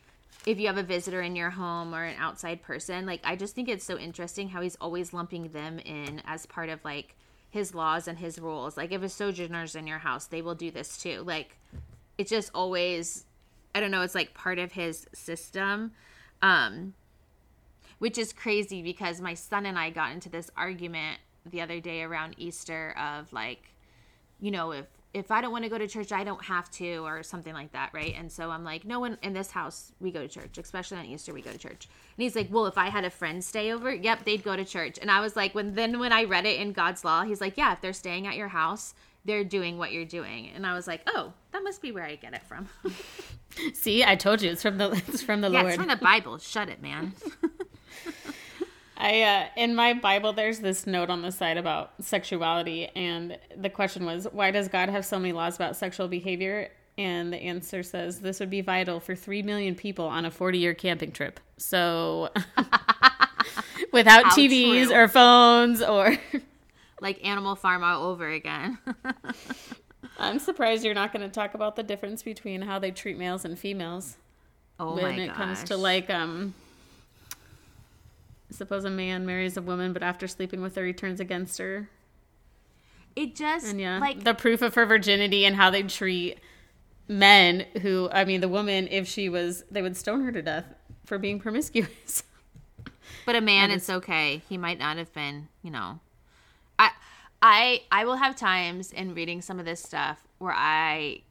if 0.45 0.59
you 0.59 0.67
have 0.67 0.77
a 0.77 0.83
visitor 0.83 1.21
in 1.21 1.35
your 1.35 1.49
home 1.49 1.93
or 1.93 2.03
an 2.05 2.15
outside 2.19 2.61
person 2.61 3.05
like 3.05 3.19
I 3.25 3.35
just 3.35 3.53
think 3.53 3.67
it's 3.67 3.83
so 3.85 3.97
interesting 3.97 4.47
how 4.49 4.61
he's 4.61 4.77
always 4.79 5.11
lumping 5.13 5.49
them 5.49 5.77
in 5.79 6.21
as 6.25 6.45
part 6.45 6.69
of 6.69 6.79
like 6.85 7.15
his 7.49 7.75
laws 7.75 8.07
and 8.07 8.17
his 8.17 8.39
rules 8.39 8.77
like 8.77 8.93
if 8.93 9.01
a 9.03 9.09
sojourner's 9.09 9.75
in 9.75 9.85
your 9.87 9.99
house 9.99 10.25
they 10.27 10.41
will 10.41 10.55
do 10.55 10.71
this 10.71 10.97
too 10.97 11.21
like 11.25 11.57
it's 12.17 12.29
just 12.29 12.49
always 12.55 13.25
I 13.75 13.79
don't 13.79 13.91
know 13.91 14.01
it's 14.01 14.15
like 14.15 14.33
part 14.33 14.59
of 14.59 14.71
his 14.71 15.07
system 15.13 15.91
um 16.41 16.93
which 18.03 18.17
is 18.17 18.33
crazy 18.33 18.81
because 18.81 19.21
my 19.21 19.33
son 19.33 19.65
and 19.65 19.79
I 19.79 19.89
got 19.89 20.11
into 20.11 20.27
this 20.27 20.51
argument 20.57 21.19
the 21.49 21.61
other 21.61 21.79
day 21.79 22.01
around 22.03 22.35
Easter 22.37 22.93
of 22.99 23.31
like, 23.31 23.73
you 24.41 24.51
know, 24.51 24.71
if 24.71 24.87
if 25.13 25.31
I 25.31 25.39
don't 25.39 25.53
want 25.53 25.63
to 25.63 25.69
go 25.69 25.77
to 25.77 25.87
church, 25.87 26.11
I 26.11 26.25
don't 26.25 26.43
have 26.43 26.69
to, 26.71 26.97
or 27.05 27.21
something 27.21 27.53
like 27.53 27.71
that, 27.73 27.91
right? 27.93 28.13
And 28.17 28.29
so 28.29 28.49
I'm 28.49 28.65
like, 28.65 28.83
no 28.83 28.99
one 28.99 29.17
in 29.21 29.31
this 29.31 29.51
house 29.51 29.93
we 30.01 30.11
go 30.11 30.19
to 30.21 30.27
church, 30.27 30.57
especially 30.57 30.97
on 30.97 31.05
Easter 31.05 31.33
we 31.33 31.41
go 31.41 31.51
to 31.51 31.57
church. 31.57 31.87
And 32.17 32.23
he's 32.23 32.35
like, 32.35 32.49
well, 32.51 32.65
if 32.65 32.77
I 32.77 32.89
had 32.89 33.05
a 33.05 33.09
friend 33.09 33.41
stay 33.41 33.71
over, 33.71 33.93
yep, 33.93 34.25
they'd 34.25 34.43
go 34.43 34.57
to 34.57 34.65
church. 34.65 34.97
And 34.99 35.09
I 35.09 35.21
was 35.21 35.37
like, 35.37 35.55
when 35.55 35.75
then 35.75 35.97
when 35.97 36.11
I 36.11 36.25
read 36.25 36.45
it 36.45 36.59
in 36.59 36.73
God's 36.73 37.05
law, 37.05 37.23
he's 37.23 37.39
like, 37.39 37.57
yeah, 37.57 37.71
if 37.71 37.79
they're 37.79 37.93
staying 37.93 38.27
at 38.27 38.35
your 38.35 38.49
house, 38.49 38.95
they're 39.25 39.43
doing 39.43 39.77
what 39.77 39.91
you're 39.91 40.05
doing. 40.05 40.49
And 40.53 40.65
I 40.65 40.73
was 40.73 40.87
like, 40.87 41.01
oh, 41.07 41.33
that 41.51 41.63
must 41.63 41.81
be 41.81 41.91
where 41.91 42.03
I 42.03 42.15
get 42.15 42.33
it 42.33 42.43
from. 42.43 42.67
See, 43.73 44.03
I 44.03 44.15
told 44.15 44.41
you 44.41 44.51
it's 44.51 44.61
from 44.61 44.77
the 44.77 44.91
it's 45.07 45.21
from 45.21 45.41
the 45.41 45.49
yeah, 45.49 45.61
Lord. 45.61 45.73
it's 45.73 45.77
from 45.77 45.87
the 45.87 45.95
Bible. 45.95 46.37
Shut 46.37 46.69
it, 46.69 46.81
man. 46.81 47.13
I 48.97 49.21
uh, 49.21 49.45
in 49.57 49.75
my 49.75 49.93
Bible, 49.93 50.33
there's 50.33 50.59
this 50.59 50.87
note 50.87 51.09
on 51.09 51.21
the 51.21 51.31
side 51.31 51.57
about 51.57 51.93
sexuality, 52.01 52.87
and 52.95 53.37
the 53.55 53.69
question 53.69 54.05
was, 54.05 54.27
why 54.31 54.51
does 54.51 54.67
God 54.67 54.89
have 54.89 55.05
so 55.05 55.19
many 55.19 55.33
laws 55.33 55.55
about 55.55 55.75
sexual 55.75 56.07
behavior? 56.07 56.69
And 56.97 57.33
the 57.33 57.37
answer 57.37 57.81
says 57.81 58.19
this 58.19 58.39
would 58.39 58.51
be 58.51 58.61
vital 58.61 58.99
for 58.99 59.15
three 59.15 59.41
million 59.41 59.73
people 59.73 60.05
on 60.05 60.25
a 60.25 60.31
40 60.31 60.59
year 60.59 60.73
camping 60.75 61.11
trip. 61.11 61.39
So, 61.57 62.29
without 63.91 64.25
How 64.25 64.35
TVs 64.35 64.87
true. 64.87 64.95
or 64.95 65.07
phones, 65.07 65.81
or 65.81 66.15
like 67.03 67.23
Animal 67.23 67.55
Farm 67.55 67.83
all 67.83 68.05
over 68.05 68.27
again. 68.27 68.79
I'm 70.17 70.39
surprised 70.39 70.83
you're 70.83 70.93
not 70.93 71.11
going 71.11 71.21
to 71.21 71.33
talk 71.33 71.53
about 71.53 71.75
the 71.75 71.83
difference 71.83 72.23
between 72.23 72.61
how 72.61 72.79
they 72.79 72.91
treat 72.91 73.17
males 73.17 73.45
and 73.45 73.59
females 73.59 74.17
oh 74.79 74.95
when 74.95 75.19
it 75.19 75.33
comes 75.33 75.63
to 75.65 75.77
like 75.77 76.09
um. 76.09 76.55
Suppose 78.49 78.85
a 78.85 78.89
man 78.89 79.25
marries 79.25 79.57
a 79.57 79.63
woman, 79.63 79.93
but 79.93 80.03
after 80.03 80.27
sleeping 80.27 80.61
with 80.61 80.75
her, 80.75 80.85
he 80.85 80.93
turns 80.93 81.19
against 81.19 81.57
her. 81.57 81.89
it 83.15 83.35
just 83.35 83.65
And 83.65 83.81
yeah, 83.81 83.97
like 83.99 84.23
the 84.23 84.35
proof 84.35 84.61
of 84.61 84.75
her 84.75 84.85
virginity 84.85 85.45
and 85.45 85.55
how 85.55 85.71
they 85.71 85.81
treat 85.83 86.37
men 87.07 87.65
who, 87.81 88.09
I 88.11 88.25
mean, 88.25 88.41
the 88.41 88.47
woman, 88.47 88.87
if 88.91 89.07
she 89.07 89.27
was, 89.27 89.63
they 89.71 89.81
would 89.81 89.97
stone 89.97 90.23
her 90.23 90.31
to 90.31 90.41
death 90.43 90.65
for 91.03 91.17
being 91.17 91.39
promiscuous. 91.39 92.23
but 93.25 93.35
a 93.35 93.41
man 93.41 93.69
That 93.69 93.75
it's 93.75 93.89
okay 93.89 94.41
he 94.49 94.57
might 94.57 94.79
not 94.79 94.97
have 94.97 95.13
been 95.13 95.47
you 95.61 95.71
know 95.71 95.99
i 96.83 97.81
i 97.91 98.01
i 98.01 98.05
will 98.05 98.15
have 98.15 98.35
times 98.35 98.91
in 98.91 99.13
reading 99.13 99.41
some 99.41 99.59
of 99.59 99.65
this 99.65 99.81
stuff 99.81 100.27
where 100.37 100.53
i 100.55 101.21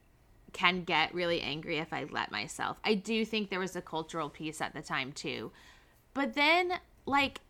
can 0.52 0.84
get 0.84 1.14
really 1.14 1.40
angry 1.40 1.78
if 1.78 1.92
i 1.92 2.04
let 2.10 2.30
myself. 2.30 2.78
I 2.84 2.94
do 2.94 3.24
think 3.24 3.50
there 3.50 3.58
was 3.58 3.76
a 3.76 3.82
cultural 3.82 4.28
piece 4.28 4.60
at 4.60 4.74
the 4.74 4.82
time 4.82 5.12
too. 5.12 5.50
But 6.14 6.34
then 6.34 6.74
like 7.06 7.40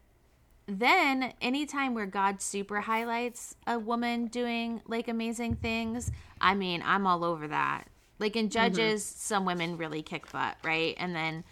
then 0.67 1.35
anytime 1.41 1.95
where 1.95 2.07
god 2.07 2.41
super 2.41 2.81
highlights 2.81 3.57
a 3.67 3.79
woman 3.79 4.27
doing 4.27 4.81
like 4.87 5.09
amazing 5.09 5.57
things 5.57 6.13
i 6.41 6.55
mean 6.55 6.81
i'm 6.85 7.07
all 7.07 7.25
over 7.25 7.49
that. 7.49 7.89
Like 8.19 8.37
in 8.37 8.49
judges 8.51 9.05
some 9.05 9.45
women 9.45 9.77
really 9.77 10.03
kick 10.03 10.31
butt 10.31 10.57
right? 10.63 10.95
And 10.99 11.15
then 11.15 11.45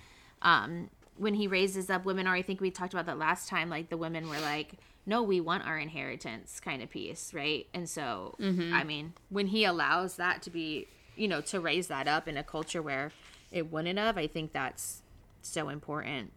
um 0.42 0.88
when 1.16 1.34
he 1.34 1.48
raises 1.48 1.90
up 1.90 2.04
women 2.04 2.26
or 2.26 2.34
i 2.34 2.42
think 2.42 2.60
we 2.60 2.70
talked 2.70 2.94
about 2.94 3.06
that 3.06 3.18
last 3.18 3.48
time 3.48 3.68
like 3.68 3.90
the 3.90 3.96
women 3.96 4.28
were 4.28 4.40
like 4.40 4.74
no 5.06 5.22
we 5.22 5.40
want 5.40 5.66
our 5.66 5.78
inheritance 5.78 6.60
kind 6.60 6.82
of 6.82 6.90
piece 6.90 7.32
right? 7.34 7.66
And 7.74 7.88
so 7.88 8.34
i 8.74 8.84
mean 8.84 9.12
when 9.28 9.46
he 9.48 9.64
allows 9.64 10.16
that 10.16 10.42
to 10.42 10.50
be 10.50 10.86
you 11.16 11.26
know 11.28 11.40
to 11.40 11.60
raise 11.60 11.88
that 11.88 12.06
up 12.08 12.28
in 12.28 12.36
a 12.36 12.44
culture 12.44 12.80
where 12.82 13.10
it 13.50 13.70
wouldn't 13.72 13.98
have 13.98 14.16
i 14.16 14.26
think 14.26 14.52
that's 14.52 15.02
so 15.42 15.68
important. 15.70 16.30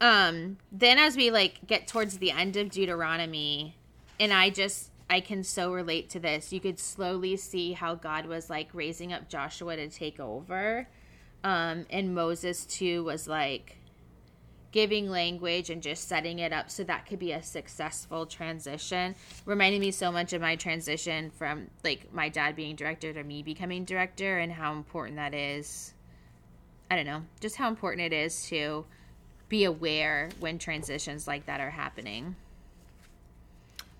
Um 0.00 0.56
then 0.72 0.98
as 0.98 1.16
we 1.16 1.30
like 1.30 1.66
get 1.66 1.86
towards 1.86 2.18
the 2.18 2.30
end 2.30 2.56
of 2.56 2.70
deuteronomy 2.70 3.76
and 4.18 4.32
i 4.32 4.50
just 4.50 4.90
i 5.08 5.20
can 5.20 5.44
so 5.44 5.72
relate 5.72 6.10
to 6.10 6.18
this. 6.20 6.52
You 6.52 6.60
could 6.60 6.78
slowly 6.78 7.36
see 7.36 7.72
how 7.72 7.94
god 7.94 8.26
was 8.26 8.50
like 8.50 8.68
raising 8.72 9.12
up 9.12 9.28
joshua 9.28 9.76
to 9.76 9.88
take 9.88 10.18
over. 10.20 10.88
Um 11.44 11.86
and 11.90 12.14
moses 12.14 12.64
too 12.66 13.04
was 13.04 13.28
like 13.28 13.76
giving 14.74 15.08
language 15.08 15.70
and 15.70 15.80
just 15.80 16.08
setting 16.08 16.40
it 16.40 16.52
up 16.52 16.68
so 16.68 16.82
that 16.82 17.06
could 17.06 17.20
be 17.20 17.30
a 17.30 17.40
successful 17.40 18.26
transition 18.26 19.14
reminding 19.46 19.80
me 19.80 19.92
so 19.92 20.10
much 20.10 20.32
of 20.32 20.42
my 20.42 20.56
transition 20.56 21.30
from 21.30 21.70
like 21.84 22.12
my 22.12 22.28
dad 22.28 22.56
being 22.56 22.74
director 22.74 23.12
to 23.12 23.22
me 23.22 23.40
becoming 23.40 23.84
director 23.84 24.38
and 24.40 24.50
how 24.50 24.72
important 24.72 25.14
that 25.14 25.32
is 25.32 25.94
i 26.90 26.96
don't 26.96 27.06
know 27.06 27.22
just 27.38 27.54
how 27.54 27.68
important 27.68 28.02
it 28.02 28.12
is 28.12 28.48
to 28.48 28.84
be 29.48 29.62
aware 29.62 30.28
when 30.40 30.58
transitions 30.58 31.28
like 31.28 31.46
that 31.46 31.60
are 31.60 31.70
happening 31.70 32.34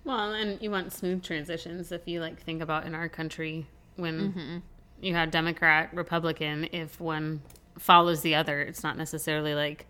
well, 0.03 0.33
and 0.33 0.61
you 0.61 0.69
want 0.69 0.93
smooth 0.93 1.23
transitions. 1.23 1.91
If 1.91 2.07
you 2.07 2.21
like 2.21 2.39
think 2.39 2.61
about 2.61 2.85
in 2.85 2.93
our 2.93 3.09
country 3.09 3.65
when 3.95 4.19
mm-hmm. 4.19 4.57
you 5.01 5.15
had 5.15 5.31
Democrat, 5.31 5.89
Republican, 5.93 6.69
if 6.71 6.99
one 6.99 7.41
follows 7.79 8.21
the 8.21 8.35
other. 8.35 8.61
It's 8.61 8.83
not 8.83 8.97
necessarily 8.97 9.55
like 9.55 9.87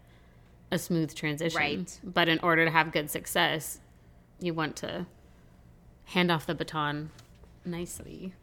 a 0.72 0.80
smooth 0.80 1.14
transition. 1.14 1.60
Right. 1.60 2.00
But 2.04 2.28
in 2.28 2.40
order 2.40 2.66
to 2.66 2.72
have 2.72 2.92
good 2.92 3.10
success, 3.10 3.80
you 4.40 4.54
want 4.54 4.76
to 4.78 5.06
hand 6.06 6.32
off 6.32 6.46
the 6.46 6.56
baton 6.56 7.12
nicely. 7.64 8.34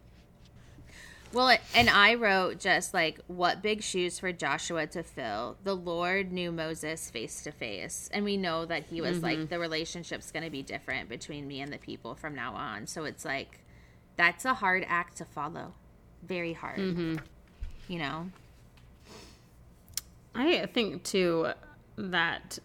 Well, 1.33 1.57
and 1.73 1.89
I 1.89 2.13
wrote 2.13 2.59
just 2.59 2.93
like 2.93 3.19
what 3.25 3.63
big 3.63 3.81
shoes 3.81 4.19
for 4.19 4.31
Joshua 4.31 4.85
to 4.87 5.01
fill. 5.01 5.57
The 5.63 5.75
Lord 5.75 6.31
knew 6.31 6.51
Moses 6.51 7.09
face 7.09 7.41
to 7.43 7.51
face, 7.51 8.07
and 8.13 8.23
we 8.23 8.37
know 8.37 8.65
that 8.65 8.85
he 8.85 9.01
was 9.01 9.23
like 9.23 9.39
mm-hmm. 9.39 9.47
the 9.47 9.57
relationship's 9.57 10.31
going 10.31 10.43
to 10.43 10.51
be 10.51 10.61
different 10.61 11.09
between 11.09 11.47
me 11.47 11.61
and 11.61 11.73
the 11.73 11.79
people 11.79 12.13
from 12.13 12.35
now 12.35 12.53
on. 12.53 12.85
So 12.85 13.05
it's 13.05 13.25
like 13.25 13.61
that's 14.15 14.45
a 14.45 14.53
hard 14.53 14.85
act 14.87 15.17
to 15.17 15.25
follow, 15.25 15.73
very 16.21 16.53
hard. 16.53 16.77
Mm-hmm. 16.77 17.15
You 17.87 17.99
know, 17.99 18.29
I 20.35 20.67
think 20.67 21.01
too 21.03 21.47
that 21.95 22.59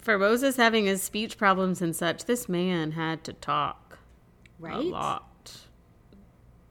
for 0.00 0.18
Moses 0.18 0.56
having 0.56 0.86
his 0.86 1.02
speech 1.02 1.36
problems 1.36 1.82
and 1.82 1.94
such, 1.94 2.24
this 2.24 2.48
man 2.48 2.92
had 2.92 3.24
to 3.24 3.32
talk 3.32 3.98
right? 4.58 4.76
a 4.76 4.80
lot. 4.80 5.24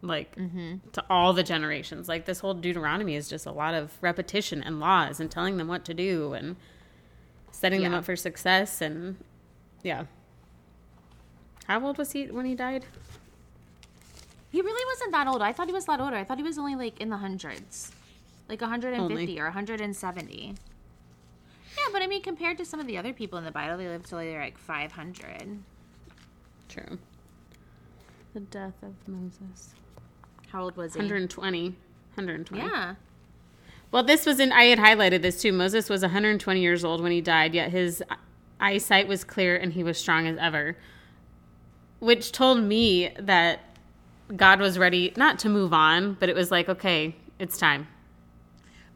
Like 0.02 0.36
mm-hmm. 0.36 0.76
to 0.94 1.04
all 1.10 1.34
the 1.34 1.44
generations. 1.44 2.08
Like 2.08 2.26
this 2.26 2.40
whole 2.40 2.54
Deuteronomy 2.54 3.16
is 3.16 3.28
just 3.28 3.46
a 3.46 3.52
lot 3.52 3.74
of 3.74 3.92
repetition 4.02 4.62
and 4.64 4.80
laws 4.80 5.20
and 5.20 5.30
telling 5.30 5.58
them 5.58 5.68
what 5.68 5.86
to 5.86 5.94
do 5.94 6.34
and 6.34 6.56
setting 7.52 7.82
them 7.82 7.94
up 7.94 8.06
for 8.06 8.16
success 8.16 8.82
and 8.82 9.18
yeah. 9.84 10.06
How 11.66 11.86
old 11.86 11.98
was 11.98 12.12
he 12.12 12.28
when 12.28 12.46
he 12.46 12.56
died? 12.56 12.86
He 14.50 14.62
really 14.62 14.86
wasn't 14.94 15.12
that 15.12 15.28
old. 15.28 15.42
I 15.42 15.52
thought 15.52 15.68
he 15.68 15.74
was 15.74 15.88
a 15.88 15.92
lot 15.92 16.00
older. 16.00 16.16
I 16.16 16.24
thought 16.24 16.38
he 16.38 16.44
was 16.44 16.58
only 16.58 16.76
like 16.76 17.02
in 17.02 17.10
the 17.10 17.18
hundreds, 17.18 17.92
like 18.48 18.62
150 18.62 19.04
Only. 19.04 19.40
or 19.40 19.46
170. 19.46 20.56
Yeah, 21.78 21.84
but 21.94 22.02
I 22.02 22.08
mean, 22.08 22.22
compared 22.22 22.58
to 22.58 22.66
some 22.66 22.80
of 22.80 22.88
the 22.88 22.98
other 22.98 23.14
people 23.14 23.38
in 23.38 23.46
the 23.46 23.52
Bible, 23.52 23.78
they 23.78 23.88
lived 23.88 24.08
till 24.08 24.18
they're 24.20 24.40
like 24.40 24.58
500. 24.58 25.60
True. 26.70 26.98
The 28.34 28.40
death 28.42 28.74
of 28.82 28.94
Moses. 29.08 29.74
How 30.52 30.64
old 30.64 30.76
was 30.78 30.94
he? 30.94 31.00
120. 31.00 31.70
120. 32.16 32.64
Yeah. 32.64 32.96
Well, 33.92 34.04
this 34.04 34.26
was 34.26 34.40
in, 34.40 34.52
I 34.52 34.64
had 34.66 34.80
highlighted 34.80 35.22
this 35.22 35.42
too. 35.42 35.54
Moses 35.54 35.90
was 35.90 36.02
120 36.02 36.60
years 36.60 36.84
old 36.84 37.02
when 37.02 37.12
he 37.12 37.22
died, 37.22 37.54
yet 37.54 37.72
his 37.72 38.04
eyesight 38.60 39.08
was 39.08 39.24
clear 39.24 39.56
and 39.56 39.74
he 39.74 39.84
was 39.84 39.98
strong 39.98 40.28
as 40.28 40.38
ever, 40.40 40.76
which 42.00 42.32
told 42.32 42.62
me 42.62 43.10
that 43.20 43.62
God 44.36 44.60
was 44.60 44.78
ready 44.78 45.14
not 45.16 45.40
to 45.40 45.50
move 45.50 45.74
on, 45.74 46.18
but 46.20 46.28
it 46.28 46.36
was 46.36 46.52
like, 46.52 46.68
okay, 46.68 47.16
it's 47.40 47.58
time. 47.58 47.88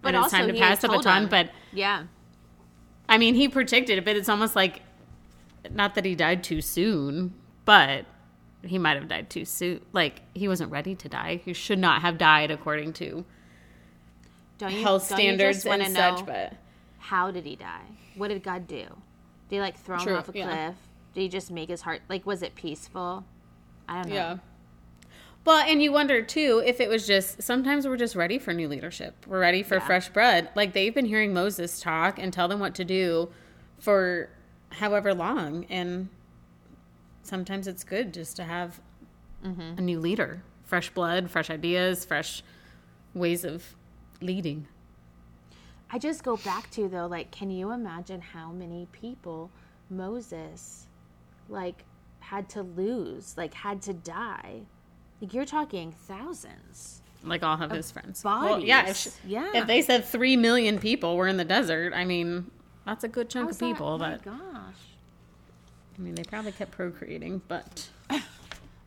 But 0.02 0.10
and 0.10 0.18
it's 0.26 0.34
also, 0.34 0.38
time 0.46 0.54
to 0.54 0.60
pass 0.60 0.80
the 0.80 0.88
told 0.88 1.04
baton. 1.04 1.24
him- 1.24 1.30
But 1.30 1.52
Yeah. 1.72 2.04
I 3.12 3.18
mean, 3.18 3.36
he 3.36 3.50
predicted 3.50 3.98
it, 3.98 4.06
but 4.06 4.16
it's 4.16 4.30
almost 4.30 4.56
like, 4.56 4.82
not 5.70 5.96
that 5.96 6.06
he 6.06 6.16
died 6.16 6.46
too 6.46 6.62
soon, 6.62 7.34
but 7.66 8.06
he 8.64 8.78
might 8.78 8.96
have 8.96 9.10
died 9.10 9.30
too 9.30 9.44
soon. 9.44 9.82
Like, 9.92 10.22
he 10.34 10.48
wasn't 10.48 10.72
ready 10.72 10.96
to 10.96 11.10
die. 11.10 11.42
He 11.44 11.52
should 11.52 11.78
not 11.78 12.02
have 12.04 12.18
died 12.18 12.52
according 12.52 12.94
to 12.94 13.26
Don't 14.60 14.72
you, 14.72 14.82
health 14.82 15.10
don't 15.10 15.18
standards 15.18 15.66
wanna 15.66 15.84
and 15.84 15.94
such, 15.94 16.26
but. 16.26 16.54
how 17.00 17.32
did 17.32 17.46
he 17.46 17.58
die? 17.58 17.86
What 18.16 18.30
did 18.30 18.44
God 18.44 18.66
do? 18.66 18.86
Did 19.50 19.56
he 19.56 19.60
like 19.60 19.78
throw 19.78 20.00
him 20.00 20.16
off 20.16 20.30
a 20.30 20.32
yeah. 20.34 20.46
cliff? 20.46 20.76
Did 21.14 21.22
he 21.22 21.28
just 21.28 21.52
make 21.52 21.68
his 21.68 21.82
heart 21.82 22.02
like? 22.08 22.26
Was 22.26 22.42
it 22.42 22.56
peaceful? 22.56 23.26
I 23.90 23.96
don't 24.02 24.08
know. 24.10 24.16
Yeah. 24.16 24.38
Well, 25.44 25.64
and 25.68 25.82
you 25.82 25.92
wonder 25.92 26.22
too 26.22 26.62
if 26.66 26.80
it 26.80 26.88
was 26.90 27.08
just 27.08 27.42
sometimes 27.42 27.88
we're 27.88 27.98
just 27.98 28.16
ready 28.16 28.38
for 28.38 28.54
new 28.54 28.68
leadership. 28.68 29.26
We're 29.28 29.40
ready 29.40 29.64
for 29.64 29.76
Yeah. 29.76 29.86
fresh 29.88 30.10
bread. 30.10 30.50
Like 30.56 30.74
they've 30.74 30.94
been 30.94 31.06
hearing 31.06 31.34
Moses 31.34 31.80
talk 31.80 32.20
and 32.20 32.32
tell 32.32 32.48
them 32.48 32.60
what 32.60 32.76
to 32.76 32.86
do 32.86 33.30
for 33.80 34.30
however 34.70 35.14
long, 35.14 35.66
and 35.70 36.10
sometimes 37.24 37.68
it's 37.68 37.84
good 37.84 38.14
just 38.14 38.36
to 38.38 38.44
have 38.44 38.80
Mm-hmm. 39.44 39.80
a 39.80 39.82
new 39.82 40.00
leader, 40.00 40.44
fresh 40.64 40.92
blood, 40.92 41.32
fresh 41.32 41.50
ideas, 41.50 42.06
fresh 42.06 42.44
ways 43.16 43.44
of 43.44 43.76
leading. 44.22 44.68
I 45.90 45.98
just 45.98 46.24
go 46.24 46.38
back 46.38 46.70
to 46.72 46.88
though, 46.88 47.08
like, 47.08 47.32
can 47.32 47.50
you 47.50 47.72
imagine 47.72 48.22
how 48.22 48.52
many 48.52 48.88
people 48.92 49.50
Moses, 49.90 50.86
like, 51.50 51.84
had 52.20 52.48
to 52.50 52.62
lose, 52.62 53.36
like, 53.36 53.56
had 53.56 53.82
to 53.82 53.94
die? 53.94 54.62
Like, 55.22 55.34
you're 55.34 55.46
talking 55.46 55.92
thousands. 55.92 57.02
Like 57.24 57.44
all 57.44 57.62
of 57.62 57.70
his 57.70 57.92
friends. 57.92 58.24
bodies. 58.24 58.68
yeah, 58.68 58.90
if, 58.90 58.98
sh- 58.98 59.08
Yeah. 59.28 59.52
if 59.54 59.68
they 59.68 59.84
said 59.84 60.06
three 60.06 60.36
million 60.36 60.80
people 60.80 61.16
were 61.16 61.28
in 61.28 61.38
the 61.38 61.46
desert, 61.46 61.94
I 61.94 62.04
mean, 62.04 62.50
that's 62.84 63.04
a 63.04 63.08
good 63.08 63.30
chunk 63.30 63.46
How's 63.46 63.56
of 63.56 63.60
that? 63.60 63.66
people. 63.68 63.88
Oh 63.88 63.98
my 64.00 64.12
But 64.12 64.24
gosh. 64.26 64.36
I 65.98 66.02
mean, 66.02 66.16
they 66.16 66.24
probably 66.24 66.52
kept 66.52 66.72
procreating, 66.72 67.42
but 67.48 67.90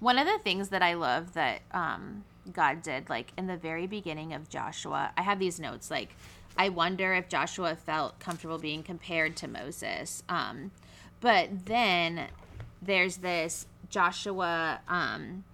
One 0.00 0.18
of 0.18 0.26
the 0.26 0.38
things 0.38 0.70
that 0.70 0.82
I 0.82 0.94
love 0.94 1.34
that 1.34 1.60
um, 1.70 2.24
God 2.52 2.82
did, 2.82 3.08
like 3.08 3.32
in 3.38 3.46
the 3.46 3.56
very 3.56 3.86
beginning 3.86 4.32
of 4.34 4.48
Joshua, 4.48 5.12
I 5.16 5.22
have 5.22 5.38
these 5.38 5.60
notes. 5.60 5.88
Like, 5.90 6.16
I 6.58 6.68
wonder 6.70 7.14
if 7.14 7.28
Joshua 7.28 7.76
felt 7.76 8.18
comfortable 8.18 8.58
being 8.58 8.82
compared 8.82 9.36
to 9.36 9.48
Moses. 9.48 10.24
Um, 10.28 10.72
but 11.20 11.66
then 11.66 12.26
there's 12.82 13.18
this 13.18 13.66
Joshua, 13.90 14.80
um, 14.88 15.44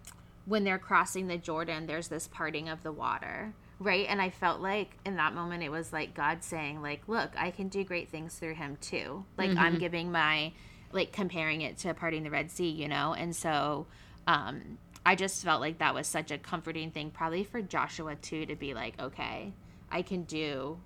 when 0.46 0.64
they're 0.64 0.78
crossing 0.78 1.26
the 1.26 1.38
Jordan, 1.38 1.86
there's 1.86 2.08
this 2.08 2.28
parting 2.28 2.68
of 2.68 2.82
the 2.82 2.92
water. 2.92 3.52
Right. 3.78 4.06
And 4.08 4.20
I 4.20 4.30
felt 4.30 4.60
like 4.60 4.98
in 5.06 5.16
that 5.16 5.34
moment, 5.34 5.62
it 5.62 5.70
was 5.70 5.92
like 5.92 6.14
God 6.14 6.44
saying, 6.44 6.82
like, 6.82 7.08
look, 7.08 7.30
I 7.36 7.50
can 7.50 7.68
do 7.68 7.82
great 7.82 8.10
things 8.10 8.34
through 8.34 8.54
him 8.54 8.76
too. 8.80 9.24
Like, 9.38 9.56
I'm 9.56 9.78
giving 9.78 10.12
my, 10.12 10.52
like, 10.92 11.12
comparing 11.12 11.62
it 11.62 11.78
to 11.78 11.94
parting 11.94 12.22
the 12.22 12.30
Red 12.30 12.50
Sea, 12.50 12.68
you 12.68 12.88
know? 12.88 13.14
And 13.14 13.34
so, 13.34 13.86
um, 14.26 14.78
I 15.06 15.14
just 15.14 15.42
felt 15.42 15.62
like 15.62 15.78
that 15.78 15.94
was 15.94 16.06
such 16.06 16.30
a 16.30 16.36
comforting 16.36 16.90
thing, 16.90 17.10
probably 17.10 17.42
for 17.42 17.62
Joshua 17.62 18.16
too, 18.16 18.44
to 18.44 18.54
be 18.54 18.74
like, 18.74 19.00
okay, 19.00 19.54
I 19.90 20.02
can 20.02 20.24
do 20.24 20.78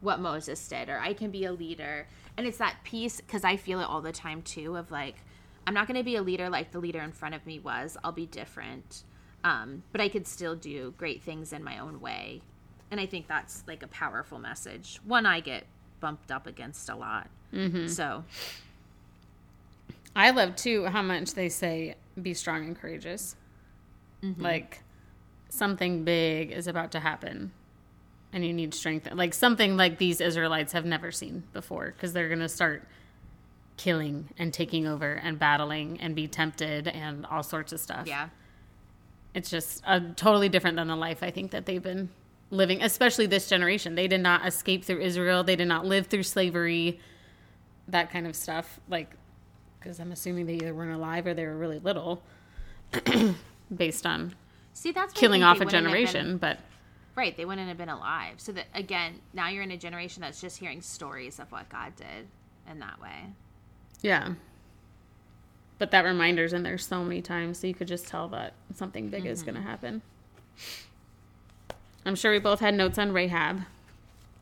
what 0.00 0.18
Moses 0.18 0.66
did, 0.66 0.88
or 0.88 0.98
I 0.98 1.14
can 1.14 1.30
be 1.30 1.44
a 1.44 1.52
leader. 1.52 2.08
And 2.36 2.48
it's 2.48 2.58
that 2.58 2.78
piece, 2.82 3.20
because 3.20 3.44
I 3.44 3.56
feel 3.56 3.78
it 3.78 3.84
all 3.84 4.00
the 4.00 4.10
time 4.10 4.42
too, 4.42 4.76
of 4.76 4.90
like, 4.90 5.14
I'm 5.66 5.74
not 5.74 5.86
going 5.86 5.96
to 5.98 6.04
be 6.04 6.16
a 6.16 6.22
leader 6.22 6.48
like 6.48 6.72
the 6.72 6.78
leader 6.78 7.00
in 7.00 7.12
front 7.12 7.34
of 7.34 7.46
me 7.46 7.58
was. 7.58 7.96
I'll 8.04 8.12
be 8.12 8.26
different. 8.26 9.04
Um, 9.42 9.82
but 9.92 10.00
I 10.00 10.08
could 10.08 10.26
still 10.26 10.56
do 10.56 10.94
great 10.96 11.22
things 11.22 11.52
in 11.52 11.62
my 11.62 11.78
own 11.78 12.00
way. 12.00 12.42
And 12.90 13.00
I 13.00 13.06
think 13.06 13.28
that's 13.28 13.62
like 13.66 13.82
a 13.82 13.88
powerful 13.88 14.38
message. 14.38 15.00
One 15.04 15.26
I 15.26 15.40
get 15.40 15.64
bumped 16.00 16.30
up 16.30 16.46
against 16.46 16.88
a 16.88 16.96
lot. 16.96 17.28
Mm-hmm. 17.52 17.88
So, 17.88 18.24
I 20.16 20.30
love 20.30 20.56
too 20.56 20.86
how 20.86 21.02
much 21.02 21.34
they 21.34 21.48
say 21.48 21.96
be 22.20 22.34
strong 22.34 22.64
and 22.66 22.78
courageous. 22.78 23.36
Like 24.38 24.82
something 25.50 26.04
big 26.04 26.50
is 26.50 26.66
about 26.66 26.92
to 26.92 27.00
happen 27.00 27.52
and 28.32 28.44
you 28.44 28.52
need 28.52 28.74
strength. 28.74 29.08
Like 29.12 29.34
something 29.34 29.76
like 29.76 29.98
these 29.98 30.20
Israelites 30.20 30.72
have 30.72 30.84
never 30.84 31.12
seen 31.12 31.44
before 31.52 31.92
because 31.92 32.12
they're 32.12 32.28
going 32.28 32.40
to 32.40 32.48
start 32.48 32.86
killing 33.76 34.28
and 34.38 34.52
taking 34.52 34.86
over 34.86 35.12
and 35.14 35.38
battling 35.38 36.00
and 36.00 36.14
be 36.14 36.26
tempted 36.28 36.86
and 36.88 37.26
all 37.26 37.42
sorts 37.42 37.72
of 37.72 37.80
stuff. 37.80 38.06
yeah. 38.06 38.28
It's 39.34 39.50
just 39.50 39.82
a 39.84 40.00
totally 40.00 40.48
different 40.48 40.76
than 40.76 40.86
the 40.86 40.94
life 40.94 41.22
I 41.24 41.32
think 41.32 41.50
that 41.50 41.66
they've 41.66 41.82
been 41.82 42.08
living, 42.50 42.82
especially 42.82 43.26
this 43.26 43.48
generation. 43.48 43.96
They 43.96 44.06
did 44.06 44.20
not 44.20 44.46
escape 44.46 44.84
through 44.84 45.00
Israel. 45.00 45.42
They 45.42 45.56
did 45.56 45.66
not 45.66 45.84
live 45.84 46.06
through 46.06 46.22
slavery, 46.22 47.00
that 47.88 48.12
kind 48.12 48.28
of 48.28 48.36
stuff. 48.36 48.78
Like, 48.88 49.10
because 49.80 49.98
I'm 49.98 50.12
assuming 50.12 50.46
they 50.46 50.54
either 50.54 50.72
weren't 50.72 50.94
alive 50.94 51.26
or 51.26 51.34
they 51.34 51.44
were 51.46 51.56
really 51.56 51.80
little, 51.80 52.22
based 53.76 54.06
on 54.06 54.34
See, 54.72 54.92
that's 54.92 55.12
killing 55.12 55.42
off 55.42 55.56
a 55.56 55.64
wouldn't 55.64 55.72
been- 55.72 55.84
generation. 55.84 56.36
But 56.38 56.58
Right, 57.16 57.36
they 57.36 57.44
wouldn't 57.44 57.68
have 57.68 57.76
been 57.78 57.88
alive. 57.88 58.34
So 58.40 58.52
that 58.52 58.66
again, 58.74 59.20
now 59.32 59.48
you're 59.48 59.62
in 59.62 59.70
a 59.70 59.76
generation 59.76 60.20
that's 60.22 60.40
just 60.40 60.58
hearing 60.58 60.80
stories 60.80 61.38
of 61.38 61.50
what 61.52 61.68
God 61.68 61.94
did 61.96 62.26
in 62.70 62.80
that 62.80 63.00
way. 63.00 63.26
Yeah. 64.04 64.34
But 65.78 65.90
that 65.90 66.04
reminder's 66.04 66.52
in 66.52 66.62
there 66.62 66.78
so 66.78 67.02
many 67.02 67.22
times, 67.22 67.58
so 67.58 67.66
you 67.66 67.74
could 67.74 67.88
just 67.88 68.06
tell 68.06 68.28
that 68.28 68.52
something 68.74 69.08
big 69.08 69.24
is 69.24 69.40
mm-hmm. 69.40 69.52
going 69.52 69.62
to 69.62 69.68
happen. 69.68 70.02
I'm 72.04 72.14
sure 72.14 72.30
we 72.30 72.38
both 72.38 72.60
had 72.60 72.74
notes 72.74 72.98
on 72.98 73.12
Rahab. 73.12 73.62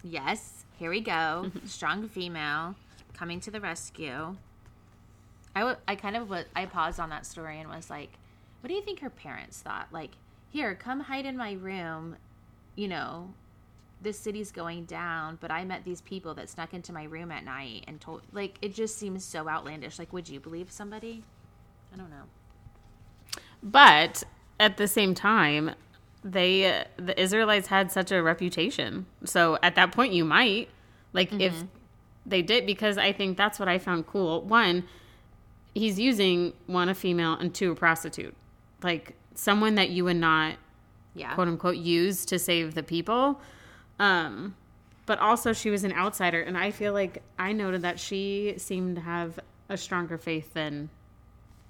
Yes, 0.03 0.65
here 0.79 0.91
we 0.91 1.01
go. 1.01 1.13
Mm-hmm. 1.13 1.67
Strong 1.67 2.09
female 2.09 2.75
coming 3.15 3.39
to 3.41 3.53
the 3.53 3.61
rescue. 3.61 4.37
I, 5.55 5.61
w- 5.61 5.79
I 5.87 5.95
kind 5.95 6.17
of 6.17 6.29
was, 6.29 6.45
I 6.57 6.67
paused 6.67 6.99
on 6.99 7.11
that 7.11 7.25
story 7.25 7.61
and 7.61 7.71
was 7.71 7.89
like, 7.89 8.11
what 8.61 8.69
do 8.69 8.75
you 8.75 8.83
think 8.83 8.99
her 9.01 9.11
parents 9.11 9.61
thought? 9.61 9.89
Like, 9.93 10.11
here, 10.51 10.75
come 10.75 11.01
hide 11.01 11.25
in 11.25 11.37
my 11.37 11.53
room. 11.53 12.17
You 12.75 12.89
know, 12.89 13.35
this 14.03 14.19
city's 14.19 14.51
going 14.51 14.85
down, 14.85 15.39
but 15.41 15.51
I 15.51 15.65
met 15.65 15.85
these 15.85 16.01
people 16.01 16.35
that 16.35 16.49
snuck 16.49 16.75
into 16.75 16.93
my 16.93 17.05
room 17.05 17.31
at 17.31 17.45
night 17.45 17.85
and 17.87 18.01
told, 18.01 18.23
like, 18.33 18.59
it 18.61 18.75
just 18.75 18.99
seems 18.99 19.25
so 19.25 19.49
outlandish. 19.49 19.99
Like, 19.99 20.13
would 20.13 20.29
you 20.29 20.41
believe 20.41 20.71
somebody? 20.71 21.23
I 21.93 21.97
don't 21.97 22.11
know. 22.11 22.25
But 23.63 24.25
at 24.59 24.77
the 24.77 24.89
same 24.89 25.15
time, 25.15 25.73
they 26.25 26.85
the 26.97 27.21
Israelites 27.21 27.69
had 27.69 27.91
such 27.91 28.13
a 28.13 28.23
reputation. 28.23 29.07
So 29.25 29.59
at 29.63 29.75
that 29.75 29.93
point 29.93 30.13
you 30.13 30.25
might 30.25 30.69
like 31.13 31.31
mm-hmm. 31.31 31.41
if 31.41 31.65
they 32.25 32.43
did 32.43 32.67
because 32.67 32.97
I 32.99 33.13
think 33.13 33.37
that's 33.37 33.59
what 33.59 33.69
I 33.69 33.79
found 33.79 34.07
cool. 34.07 34.43
One, 34.43 34.85
he's 35.75 35.99
using 35.99 36.53
one 36.67 36.89
a 36.89 36.95
female 36.95 37.35
and 37.35 37.53
two 37.53 37.73
a 37.73 37.75
prostitute. 37.75 38.35
Like 38.83 39.15
someone 39.35 39.75
that 39.75 39.91
you 39.91 40.05
would 40.05 40.17
not 40.17 40.57
yeah. 41.15 41.35
quote 41.35 41.49
unquote 41.49 41.77
use 41.77 42.25
to 42.27 42.39
save 42.39 42.75
the 42.75 42.83
people. 42.83 43.41
Um 44.03 44.57
but 45.05 45.19
also 45.19 45.53
she 45.53 45.71
was 45.71 45.85
an 45.85 45.93
outsider 45.93 46.41
and 46.41 46.57
I 46.57 46.71
feel 46.71 46.93
like 46.93 47.23
I 47.39 47.53
noted 47.53 47.83
that 47.83 47.99
she 47.99 48.55
seemed 48.57 48.97
to 48.97 49.03
have 49.03 49.39
a 49.69 49.77
stronger 49.77 50.17
faith 50.17 50.55
than 50.55 50.91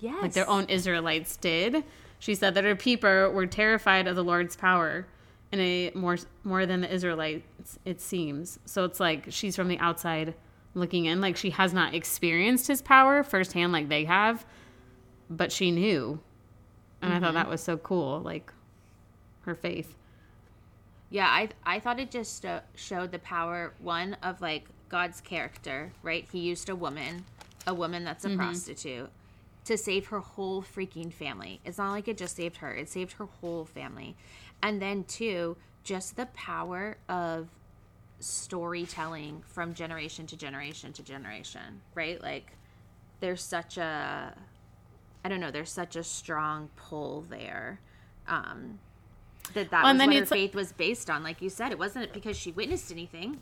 yes. 0.01 0.21
like 0.21 0.33
their 0.33 0.49
own 0.49 0.64
Israelites 0.66 1.37
did. 1.37 1.85
She 2.18 2.35
said 2.35 2.55
that 2.55 2.64
her 2.64 2.77
people 2.77 3.31
were 3.31 3.47
terrified 3.47 4.07
of 4.07 4.16
the 4.16 4.25
Lord's 4.25 4.57
power 4.57 5.07
in 5.51 5.61
a 5.61 5.90
more 5.95 6.16
more 6.45 6.66
than 6.66 6.81
the 6.81 6.92
Israelites, 6.92 7.79
it 7.85 8.01
seems. 8.01 8.59
So 8.64 8.85
it's 8.85 9.01
like 9.01 9.27
she's 9.31 9.55
from 9.55 9.68
the 9.68 9.79
outside 9.79 10.35
looking 10.75 11.05
in, 11.05 11.21
like 11.21 11.37
she 11.37 11.51
has 11.51 11.75
not 11.75 11.95
experienced 11.95 12.66
his 12.66 12.81
power 12.81 13.23
firsthand 13.23 13.73
like 13.73 13.88
they 13.88 14.05
have, 14.05 14.47
but 15.29 15.53
she 15.53 15.71
knew. 15.71 16.21
And 17.01 17.11
mm-hmm. 17.11 17.16
I 17.16 17.21
thought 17.21 17.27
mm-hmm. 17.29 17.35
that 17.37 17.49
was 17.49 17.62
so 17.62 17.77
cool, 17.77 18.21
like 18.21 18.53
her 19.42 19.55
faith. 19.55 19.95
Yeah, 21.12 21.27
I 21.27 21.51
I 21.64 21.79
thought 21.79 22.01
it 22.01 22.11
just 22.11 22.46
uh, 22.46 22.61
showed 22.75 23.12
the 23.12 23.18
power 23.18 23.75
one 23.81 24.16
of 24.22 24.40
like 24.40 24.64
God's 24.88 25.20
character, 25.20 25.92
right? 26.03 26.27
He 26.33 26.38
used 26.38 26.70
a 26.70 26.75
woman, 26.75 27.27
a 27.66 27.75
woman 27.75 28.03
that's 28.03 28.25
a 28.25 28.29
mm-hmm. 28.29 28.38
prostitute 28.38 29.11
to 29.66 29.77
save 29.77 30.07
her 30.07 30.20
whole 30.20 30.62
freaking 30.62 31.12
family. 31.12 31.61
It's 31.66 31.77
not 31.77 31.90
like 31.90 32.09
it 32.09 32.16
just 32.16 32.37
saved 32.37 32.57
her, 32.57 32.75
it 32.75 32.88
saved 32.88 33.12
her 33.12 33.27
whole 33.27 33.66
family. 33.66 34.16
And 34.62 34.81
then, 34.81 35.05
two, 35.05 35.59
just 35.85 36.16
the 36.16 36.27
power 36.27 36.96
of 37.11 37.48
storytelling 38.18 39.42
from 39.46 39.75
generation 39.75 40.27
to 40.29 40.37
generation 40.37 40.94
to 40.94 41.03
generation, 41.03 41.83
right? 41.94 42.22
Like, 42.22 42.53
there's 43.20 43.42
such 43.42 43.77
a, 43.77 44.35
I 45.25 45.29
don't 45.29 45.40
know, 45.40 45.51
there's 45.51 45.70
such 45.70 45.94
a 45.94 46.05
strong 46.05 46.70
pull 46.75 47.27
there. 47.29 47.81
Um, 48.27 48.79
that 49.55 49.70
that 49.70 49.85
well, 49.85 49.94
was 49.94 50.07
what 50.07 50.16
her 50.16 50.26
faith 50.26 50.55
was 50.55 50.72
based 50.72 51.11
on. 51.11 51.22
Like 51.22 51.42
you 51.42 51.50
said, 51.50 51.72
it 51.72 51.78
wasn't 51.78 52.12
because 52.12 52.37
she 52.37 52.52
witnessed 52.52 52.90
anything. 52.90 53.40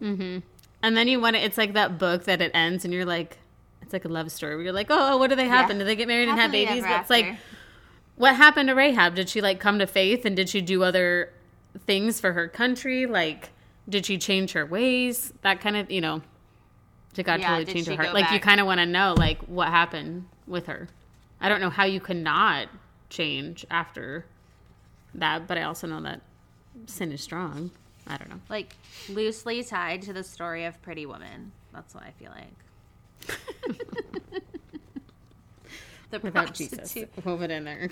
Mm-hmm. 0.00 0.38
And 0.82 0.96
then 0.96 1.08
you 1.08 1.20
want 1.20 1.36
to, 1.36 1.44
it's 1.44 1.58
like 1.58 1.74
that 1.74 1.98
book 1.98 2.24
that 2.24 2.40
it 2.40 2.50
ends 2.54 2.84
and 2.84 2.92
you're 2.92 3.04
like, 3.04 3.38
it's 3.82 3.92
like 3.92 4.04
a 4.04 4.08
love 4.08 4.32
story 4.32 4.54
where 4.56 4.64
you're 4.64 4.72
like, 4.72 4.88
oh, 4.90 5.16
what 5.16 5.30
do 5.30 5.36
they 5.36 5.46
happen? 5.46 5.76
Yeah. 5.76 5.78
Did 5.80 5.88
they 5.88 5.96
get 5.96 6.08
married 6.08 6.28
Happily 6.28 6.62
and 6.62 6.68
have 6.68 6.80
babies? 6.80 6.84
But 6.84 7.00
it's 7.00 7.10
like, 7.10 7.36
what 8.16 8.34
happened 8.34 8.68
to 8.68 8.74
Rahab? 8.74 9.14
Did 9.14 9.28
she 9.28 9.40
like 9.40 9.60
come 9.60 9.78
to 9.78 9.86
faith 9.86 10.24
and 10.24 10.34
did 10.34 10.48
she 10.48 10.60
do 10.60 10.82
other 10.82 11.32
things 11.86 12.20
for 12.20 12.32
her 12.32 12.48
country? 12.48 13.06
Like, 13.06 13.50
did 13.88 14.06
she 14.06 14.18
change 14.18 14.52
her 14.52 14.66
ways? 14.66 15.32
That 15.42 15.60
kind 15.60 15.76
of, 15.76 15.90
you 15.90 16.00
know, 16.00 16.22
did 17.14 17.26
God 17.26 17.40
yeah, 17.40 17.48
totally 17.48 17.64
did 17.66 17.74
change 17.74 17.86
her 17.88 17.96
heart? 17.96 18.14
Like, 18.14 18.24
back? 18.24 18.32
you 18.32 18.40
kind 18.40 18.60
of 18.60 18.66
want 18.66 18.78
to 18.78 18.86
know, 18.86 19.14
like, 19.16 19.40
what 19.42 19.68
happened 19.68 20.26
with 20.46 20.66
her. 20.66 20.88
I 21.40 21.48
don't 21.48 21.60
know 21.60 21.70
how 21.70 21.84
you 21.84 22.00
could 22.00 22.16
not 22.16 22.68
change 23.10 23.66
after 23.70 24.24
that, 25.14 25.46
but 25.46 25.58
I 25.58 25.62
also 25.62 25.86
know 25.86 26.00
that 26.02 26.20
sin 26.86 27.12
is 27.12 27.20
strong. 27.20 27.70
I 28.06 28.16
don't 28.16 28.30
know. 28.30 28.40
Like, 28.48 28.74
loosely 29.08 29.62
tied 29.62 30.02
to 30.02 30.12
the 30.12 30.24
story 30.24 30.64
of 30.64 30.80
Pretty 30.82 31.06
Woman. 31.06 31.52
That's 31.72 31.94
what 31.94 32.04
I 32.04 32.10
feel 32.12 32.32
like. 32.32 33.36
the 36.10 36.18
Without 36.18 36.46
prostitute. 36.46 36.78
Jesus 36.92 37.24
woven 37.24 37.50
in 37.50 37.64
there. 37.64 37.88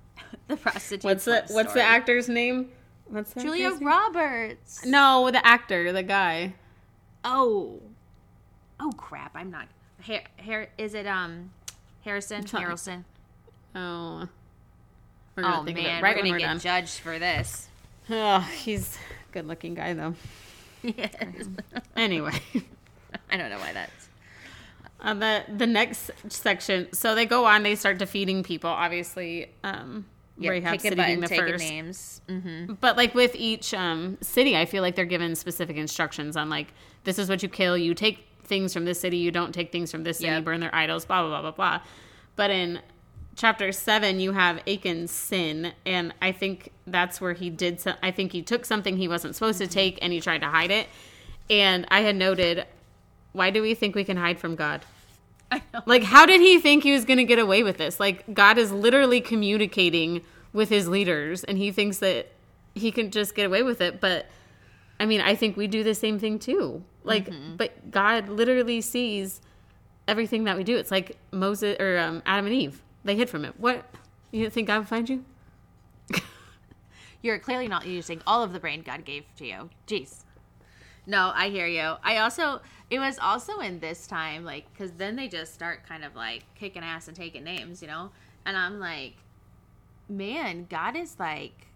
the 0.48 0.56
prostitute. 0.56 1.04
What's 1.04 1.24
the 1.24 1.44
What's 1.48 1.70
story. 1.70 1.72
the 1.74 1.82
actor's 1.82 2.28
name? 2.28 2.70
What's 3.06 3.32
the 3.32 3.42
Julia 3.42 3.70
Roberts? 3.80 4.84
No, 4.84 5.30
the 5.30 5.44
actor, 5.46 5.92
the 5.92 6.02
guy. 6.02 6.54
Oh, 7.24 7.80
oh 8.80 8.92
crap! 8.96 9.32
I'm 9.34 9.50
not. 9.50 9.68
Hair, 10.00 10.24
hair. 10.36 10.68
Is 10.78 10.94
it 10.94 11.06
um, 11.06 11.50
Harrison? 12.02 12.44
Harrelson. 12.44 13.04
Oh. 13.74 14.28
Oh 15.38 15.62
man, 15.62 16.02
right 16.02 16.14
we're 16.16 16.22
gonna 16.22 16.32
we're 16.32 16.38
get 16.38 16.46
done. 16.46 16.58
judged 16.60 16.98
for 16.98 17.18
this. 17.18 17.68
Oh, 18.10 18.40
he's 18.40 18.96
a 18.96 19.32
good 19.32 19.46
looking 19.46 19.74
guy 19.74 19.94
though. 19.94 20.14
Yes. 20.82 21.48
anyway. 21.96 22.38
I 23.30 23.36
don't 23.36 23.50
know 23.50 23.58
why 23.58 23.72
that's 23.72 24.08
uh, 25.04 25.14
the 25.14 25.44
the 25.56 25.66
next 25.66 26.10
section, 26.28 26.92
so 26.92 27.14
they 27.14 27.26
go 27.26 27.44
on. 27.44 27.62
They 27.62 27.74
start 27.74 27.98
defeating 27.98 28.42
people. 28.42 28.70
Obviously, 28.70 29.50
um, 29.62 30.06
yeah, 30.38 30.50
Rahab 30.50 30.80
City 30.80 30.96
being 30.96 31.20
the 31.20 31.28
first. 31.28 31.62
Names. 31.62 32.20
Mm-hmm. 32.28 32.74
But 32.80 32.96
like 32.96 33.14
with 33.14 33.34
each 33.34 33.74
um, 33.74 34.16
city, 34.22 34.56
I 34.56 34.64
feel 34.64 34.82
like 34.82 34.96
they're 34.96 35.04
given 35.04 35.34
specific 35.34 35.76
instructions 35.76 36.36
on 36.36 36.48
like 36.48 36.68
this 37.04 37.18
is 37.18 37.28
what 37.28 37.42
you 37.42 37.48
kill. 37.48 37.76
You 37.76 37.94
take 37.94 38.26
things 38.44 38.72
from 38.72 38.86
this 38.86 38.98
city. 38.98 39.18
You 39.18 39.30
don't 39.30 39.52
take 39.52 39.70
things 39.70 39.90
from 39.90 40.04
this 40.04 40.18
city. 40.18 40.30
Yep. 40.30 40.44
Burn 40.44 40.60
their 40.60 40.74
idols. 40.74 41.04
Blah 41.04 41.20
blah 41.22 41.28
blah 41.28 41.42
blah 41.42 41.50
blah. 41.50 41.86
But 42.36 42.50
in 42.50 42.80
chapter 43.36 43.72
seven, 43.72 44.20
you 44.20 44.32
have 44.32 44.60
Achan's 44.66 45.10
sin, 45.10 45.72
and 45.84 46.14
I 46.20 46.32
think 46.32 46.72
that's 46.86 47.20
where 47.20 47.32
he 47.32 47.50
did. 47.50 47.80
So, 47.80 47.94
I 48.02 48.10
think 48.10 48.32
he 48.32 48.42
took 48.42 48.64
something 48.64 48.96
he 48.96 49.08
wasn't 49.08 49.34
supposed 49.34 49.60
mm-hmm. 49.60 49.68
to 49.68 49.74
take, 49.74 49.98
and 50.02 50.12
he 50.12 50.20
tried 50.20 50.40
to 50.42 50.48
hide 50.48 50.70
it. 50.70 50.88
And 51.50 51.86
I 51.90 52.00
had 52.00 52.16
noted, 52.16 52.66
why 53.32 53.50
do 53.50 53.60
we 53.62 53.74
think 53.74 53.94
we 53.94 54.04
can 54.04 54.16
hide 54.16 54.38
from 54.38 54.54
God? 54.54 54.84
Like, 55.86 56.02
how 56.02 56.26
did 56.26 56.40
he 56.40 56.58
think 56.58 56.82
he 56.82 56.92
was 56.92 57.04
going 57.04 57.18
to 57.18 57.24
get 57.24 57.38
away 57.38 57.62
with 57.62 57.76
this? 57.76 58.00
Like, 58.00 58.34
God 58.34 58.58
is 58.58 58.72
literally 58.72 59.20
communicating 59.20 60.22
with 60.52 60.68
his 60.68 60.88
leaders, 60.88 61.44
and 61.44 61.58
he 61.58 61.70
thinks 61.70 61.98
that 61.98 62.32
he 62.74 62.90
can 62.90 63.10
just 63.10 63.34
get 63.34 63.46
away 63.46 63.62
with 63.62 63.80
it. 63.80 64.00
But 64.00 64.26
I 64.98 65.06
mean, 65.06 65.20
I 65.20 65.34
think 65.34 65.56
we 65.56 65.66
do 65.66 65.82
the 65.82 65.94
same 65.94 66.18
thing 66.18 66.38
too. 66.38 66.82
Like, 67.02 67.28
mm-hmm. 67.28 67.56
but 67.56 67.90
God 67.90 68.28
literally 68.28 68.80
sees 68.80 69.40
everything 70.06 70.44
that 70.44 70.56
we 70.56 70.64
do. 70.64 70.76
It's 70.76 70.90
like 70.90 71.16
Moses 71.30 71.76
or 71.80 71.98
um, 71.98 72.22
Adam 72.26 72.46
and 72.46 72.54
Eve. 72.54 72.82
They 73.04 73.16
hid 73.16 73.28
from 73.28 73.44
it. 73.44 73.58
What? 73.58 73.84
You 74.30 74.42
didn't 74.42 74.54
think 74.54 74.66
God 74.66 74.78
would 74.78 74.88
find 74.88 75.08
you? 75.08 75.24
You're 77.22 77.38
clearly 77.38 77.68
not 77.68 77.86
using 77.86 78.22
all 78.26 78.42
of 78.42 78.52
the 78.52 78.60
brain 78.60 78.82
God 78.82 79.04
gave 79.04 79.24
to 79.36 79.46
you. 79.46 79.70
Jeez. 79.86 80.24
No, 81.06 81.32
I 81.34 81.50
hear 81.50 81.66
you. 81.66 81.94
I 82.02 82.18
also 82.18 82.60
it 82.90 82.98
was 82.98 83.18
also 83.18 83.60
in 83.60 83.80
this 83.80 84.06
time 84.06 84.44
like 84.44 84.72
because 84.72 84.92
then 84.92 85.16
they 85.16 85.28
just 85.28 85.52
start 85.52 85.86
kind 85.86 86.04
of 86.04 86.14
like 86.16 86.44
kicking 86.54 86.82
ass 86.82 87.08
and 87.08 87.16
taking 87.16 87.44
names, 87.44 87.82
you 87.82 87.88
know. 87.88 88.10
And 88.46 88.56
I'm 88.56 88.80
like, 88.80 89.14
man, 90.08 90.66
God 90.68 90.96
is 90.96 91.18
like 91.18 91.66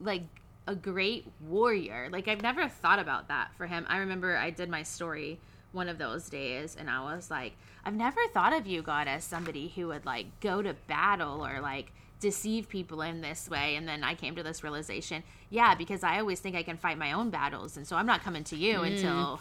like 0.00 0.22
a 0.66 0.74
great 0.74 1.26
warrior. 1.46 2.08
Like 2.10 2.28
I've 2.28 2.42
never 2.42 2.68
thought 2.68 2.98
about 2.98 3.28
that 3.28 3.54
for 3.56 3.66
him. 3.66 3.84
I 3.88 3.98
remember 3.98 4.36
I 4.36 4.50
did 4.50 4.68
my 4.68 4.82
story 4.82 5.38
one 5.72 5.88
of 5.88 5.98
those 5.98 6.28
days 6.28 6.76
and 6.78 6.88
I 6.88 7.02
was 7.02 7.30
like, 7.30 7.54
I've 7.84 7.94
never 7.94 8.20
thought 8.32 8.52
of 8.52 8.66
you, 8.66 8.82
God, 8.82 9.08
as 9.08 9.24
somebody 9.24 9.72
who 9.74 9.88
would 9.88 10.06
like 10.06 10.26
go 10.40 10.62
to 10.62 10.74
battle 10.86 11.44
or 11.44 11.60
like 11.60 11.92
deceive 12.22 12.68
people 12.68 13.02
in 13.02 13.20
this 13.20 13.50
way 13.50 13.74
and 13.74 13.86
then 13.86 14.04
i 14.04 14.14
came 14.14 14.36
to 14.36 14.44
this 14.44 14.62
realization 14.62 15.24
yeah 15.50 15.74
because 15.74 16.04
i 16.04 16.20
always 16.20 16.38
think 16.38 16.54
i 16.54 16.62
can 16.62 16.76
fight 16.76 16.96
my 16.96 17.10
own 17.12 17.30
battles 17.30 17.76
and 17.76 17.84
so 17.84 17.96
i'm 17.96 18.06
not 18.06 18.22
coming 18.22 18.44
to 18.44 18.56
you 18.56 18.78
mm. 18.78 18.92
until 18.92 19.40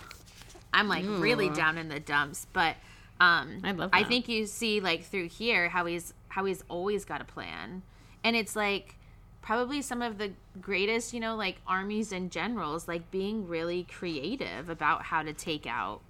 i'm 0.74 0.88
like 0.88 1.06
Ooh. 1.06 1.22
really 1.22 1.48
down 1.52 1.78
in 1.78 1.90
the 1.90 2.00
dumps 2.00 2.48
but 2.54 2.76
um 3.20 3.62
I, 3.64 3.72
love 3.74 3.92
that. 3.92 3.98
I 3.98 4.04
think 4.04 4.28
you 4.28 4.48
see 4.48 4.80
like 4.82 5.04
through 5.04 5.30
here 5.30 5.70
how 5.70 5.86
he's 5.86 6.12
how 6.30 6.44
he's 6.46 6.64
always 6.70 7.06
got 7.06 7.22
a 7.22 7.24
plan 7.24 7.84
and 8.24 8.36
it's 8.36 8.56
like 8.56 8.96
probably 9.44 9.84
some 9.84 10.02
of 10.02 10.18
the 10.18 10.32
greatest 10.60 11.14
you 11.14 11.20
know 11.20 11.36
like 11.36 11.58
armies 11.68 12.12
and 12.12 12.32
generals 12.32 12.88
like 12.88 13.12
being 13.12 13.48
really 13.48 13.84
creative 13.84 14.70
about 14.70 15.04
how 15.04 15.22
to 15.22 15.34
take 15.34 15.68
out 15.68 16.02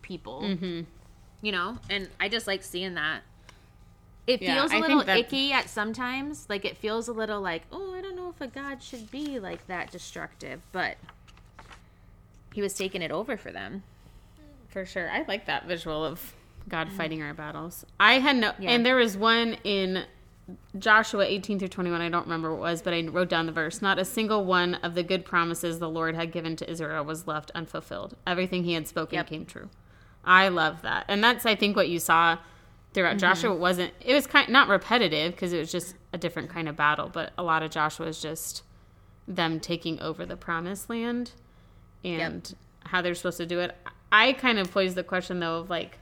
people 0.00 0.42
mm-hmm. 0.42 0.82
You 1.40 1.52
know 1.52 1.78
and 1.88 2.08
i 2.18 2.28
just 2.28 2.46
like 2.46 2.62
seeing 2.62 2.94
that 2.94 3.22
it 4.26 4.42
yeah, 4.42 4.54
feels 4.54 4.72
a 4.72 4.78
little 4.78 5.08
icky 5.08 5.52
at 5.52 5.68
sometimes. 5.68 6.46
Like 6.48 6.64
it 6.64 6.76
feels 6.76 7.08
a 7.08 7.12
little 7.12 7.40
like, 7.40 7.62
oh, 7.72 7.94
I 7.94 8.00
don't 8.00 8.14
know 8.14 8.28
if 8.28 8.40
a 8.40 8.46
god 8.46 8.82
should 8.82 9.10
be 9.10 9.40
like 9.40 9.66
that 9.66 9.90
destructive, 9.90 10.60
but 10.70 10.96
he 12.54 12.62
was 12.62 12.74
taking 12.74 13.02
it 13.02 13.10
over 13.10 13.36
for 13.36 13.50
them. 13.50 13.82
For 14.68 14.86
sure. 14.86 15.10
I 15.10 15.24
like 15.26 15.46
that 15.46 15.66
visual 15.66 16.04
of 16.04 16.34
God 16.68 16.88
mm 16.88 16.92
fighting 16.92 17.22
our 17.22 17.34
battles. 17.34 17.84
I 17.98 18.14
had 18.14 18.36
no 18.36 18.52
yeah. 18.58 18.70
and 18.70 18.86
there 18.86 18.96
was 18.96 19.16
one 19.16 19.56
in 19.64 20.04
Joshua 20.78 21.24
18 21.24 21.58
through 21.60 21.68
21, 21.68 22.00
I 22.00 22.08
don't 22.08 22.24
remember 22.24 22.50
what 22.50 22.58
it 22.58 22.60
was, 22.60 22.82
but 22.82 22.92
I 22.92 23.02
wrote 23.06 23.28
down 23.28 23.46
the 23.46 23.52
verse. 23.52 23.80
Not 23.80 23.98
a 23.98 24.04
single 24.04 24.44
one 24.44 24.74
of 24.76 24.94
the 24.94 25.02
good 25.02 25.24
promises 25.24 25.78
the 25.78 25.88
Lord 25.88 26.14
had 26.14 26.32
given 26.32 26.56
to 26.56 26.70
Israel 26.70 27.04
was 27.04 27.26
left 27.26 27.50
unfulfilled. 27.54 28.16
Everything 28.26 28.64
he 28.64 28.74
had 28.74 28.86
spoken 28.86 29.16
yep. 29.16 29.26
came 29.28 29.46
true. 29.46 29.70
I 30.24 30.48
love 30.48 30.82
that. 30.82 31.06
And 31.08 31.22
that's, 31.22 31.46
I 31.46 31.54
think, 31.54 31.76
what 31.76 31.88
you 31.88 31.98
saw 31.98 32.38
throughout 32.92 33.10
mm-hmm. 33.10 33.18
Joshua 33.18 33.54
wasn't 33.54 33.92
it 34.00 34.14
was 34.14 34.26
kind 34.26 34.48
not 34.48 34.68
repetitive 34.68 35.32
because 35.32 35.52
it 35.52 35.58
was 35.58 35.70
just 35.70 35.94
a 36.12 36.18
different 36.18 36.50
kind 36.50 36.68
of 36.68 36.76
battle, 36.76 37.08
but 37.12 37.32
a 37.38 37.42
lot 37.42 37.62
of 37.62 37.70
Joshua 37.70 38.06
is 38.06 38.20
just 38.20 38.62
them 39.28 39.60
taking 39.60 40.00
over 40.00 40.26
the 40.26 40.36
promised 40.36 40.90
land 40.90 41.32
and 42.04 42.48
yep. 42.50 42.90
how 42.90 43.00
they're 43.00 43.14
supposed 43.14 43.38
to 43.38 43.46
do 43.46 43.60
it. 43.60 43.76
I 44.10 44.32
kind 44.32 44.58
of 44.58 44.72
posed 44.72 44.96
the 44.96 45.04
question 45.04 45.40
though 45.40 45.58
of 45.58 45.70
like 45.70 45.98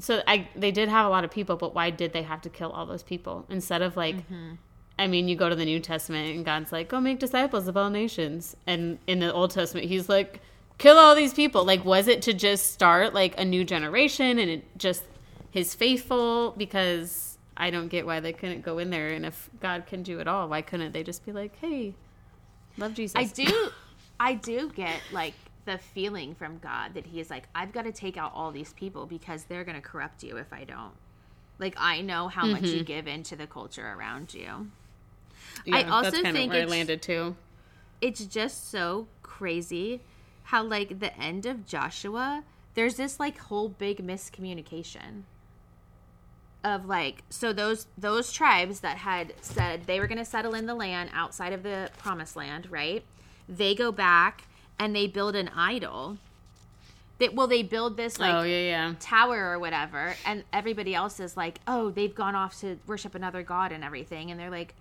so 0.00 0.22
I 0.26 0.48
they 0.54 0.70
did 0.70 0.88
have 0.88 1.06
a 1.06 1.08
lot 1.08 1.24
of 1.24 1.30
people, 1.30 1.56
but 1.56 1.74
why 1.74 1.90
did 1.90 2.12
they 2.12 2.22
have 2.22 2.42
to 2.42 2.50
kill 2.50 2.70
all 2.70 2.86
those 2.86 3.02
people 3.02 3.46
instead 3.48 3.82
of 3.82 3.96
like 3.96 4.16
mm-hmm. 4.16 4.54
I 4.98 5.06
mean, 5.06 5.28
you 5.28 5.36
go 5.36 5.48
to 5.48 5.54
the 5.54 5.64
New 5.64 5.78
Testament 5.78 6.34
and 6.34 6.44
God's 6.44 6.72
like, 6.72 6.88
go 6.88 7.00
make 7.00 7.20
disciples 7.20 7.68
of 7.68 7.76
all 7.76 7.88
nations. 7.88 8.56
And 8.66 8.98
in 9.06 9.20
the 9.20 9.32
Old 9.32 9.52
Testament, 9.52 9.86
he's 9.86 10.08
like, 10.08 10.40
kill 10.78 10.96
all 10.96 11.14
these 11.14 11.34
people. 11.34 11.64
Like, 11.64 11.84
was 11.84 12.08
it 12.08 12.22
to 12.22 12.32
just 12.32 12.72
start 12.72 13.12
like 13.12 13.38
a 13.38 13.44
new 13.44 13.64
generation 13.64 14.38
and 14.38 14.50
it 14.50 14.78
just 14.78 15.04
his 15.50 15.74
faithful? 15.74 16.54
Because 16.56 17.38
I 17.56 17.70
don't 17.70 17.88
get 17.88 18.06
why 18.06 18.20
they 18.20 18.32
couldn't 18.32 18.62
go 18.62 18.78
in 18.78 18.90
there. 18.90 19.08
And 19.08 19.26
if 19.26 19.50
God 19.60 19.86
can 19.86 20.02
do 20.02 20.20
it 20.20 20.28
all, 20.28 20.48
why 20.48 20.62
couldn't 20.62 20.92
they 20.92 21.02
just 21.02 21.26
be 21.26 21.32
like, 21.32 21.56
hey, 21.56 21.94
love 22.78 22.94
Jesus? 22.94 23.16
I 23.16 23.24
do, 23.24 23.70
I 24.20 24.34
do 24.34 24.70
get 24.70 25.00
like 25.12 25.34
the 25.64 25.78
feeling 25.78 26.34
from 26.34 26.58
God 26.58 26.94
that 26.94 27.06
He 27.06 27.20
is 27.20 27.28
like, 27.28 27.48
I've 27.54 27.72
got 27.72 27.82
to 27.82 27.92
take 27.92 28.16
out 28.16 28.32
all 28.34 28.52
these 28.52 28.72
people 28.72 29.04
because 29.04 29.44
they're 29.44 29.64
going 29.64 29.76
to 29.76 29.86
corrupt 29.86 30.22
you 30.22 30.36
if 30.36 30.52
I 30.52 30.64
don't. 30.64 30.94
Like 31.58 31.74
I 31.76 32.02
know 32.02 32.28
how 32.28 32.46
much 32.46 32.62
you 32.62 32.76
mm-hmm. 32.76 32.84
give 32.84 33.08
into 33.08 33.34
the 33.34 33.48
culture 33.48 33.94
around 33.98 34.32
you. 34.32 34.70
I 35.72 35.80
Yeah, 35.80 35.90
also 35.90 36.10
that's 36.12 36.22
kind 36.22 36.36
think 36.36 36.52
of 36.52 36.56
where 36.56 36.62
I 36.62 36.66
landed 36.66 37.02
too. 37.02 37.34
it's 38.00 38.24
just 38.24 38.70
so 38.70 39.08
crazy 39.22 40.00
how 40.48 40.62
like 40.62 40.98
the 40.98 41.14
end 41.18 41.44
of 41.44 41.66
Joshua 41.66 42.42
there's 42.74 42.94
this 42.94 43.20
like 43.20 43.36
whole 43.36 43.68
big 43.68 44.06
miscommunication 44.06 45.22
of 46.64 46.86
like 46.86 47.22
so 47.28 47.52
those 47.52 47.86
those 47.98 48.32
tribes 48.32 48.80
that 48.80 48.96
had 48.96 49.34
said 49.42 49.84
they 49.84 50.00
were 50.00 50.06
going 50.06 50.18
to 50.18 50.24
settle 50.24 50.54
in 50.54 50.64
the 50.64 50.74
land 50.74 51.10
outside 51.12 51.52
of 51.52 51.62
the 51.62 51.90
promised 51.98 52.34
land 52.34 52.70
right 52.70 53.04
they 53.46 53.74
go 53.74 53.92
back 53.92 54.44
and 54.78 54.96
they 54.96 55.06
build 55.06 55.36
an 55.36 55.50
idol 55.54 56.16
that 57.18 57.34
well 57.34 57.46
they 57.46 57.62
build 57.62 57.98
this 57.98 58.18
like 58.18 58.34
oh 58.34 58.42
yeah, 58.42 58.60
yeah. 58.60 58.94
tower 58.98 59.50
or 59.50 59.58
whatever 59.58 60.14
and 60.24 60.44
everybody 60.52 60.94
else 60.94 61.20
is 61.20 61.36
like 61.36 61.60
oh 61.66 61.90
they've 61.90 62.14
gone 62.14 62.34
off 62.34 62.58
to 62.58 62.78
worship 62.86 63.14
another 63.14 63.42
god 63.42 63.70
and 63.70 63.84
everything 63.84 64.30
and 64.30 64.40
they're 64.40 64.50
like 64.50 64.74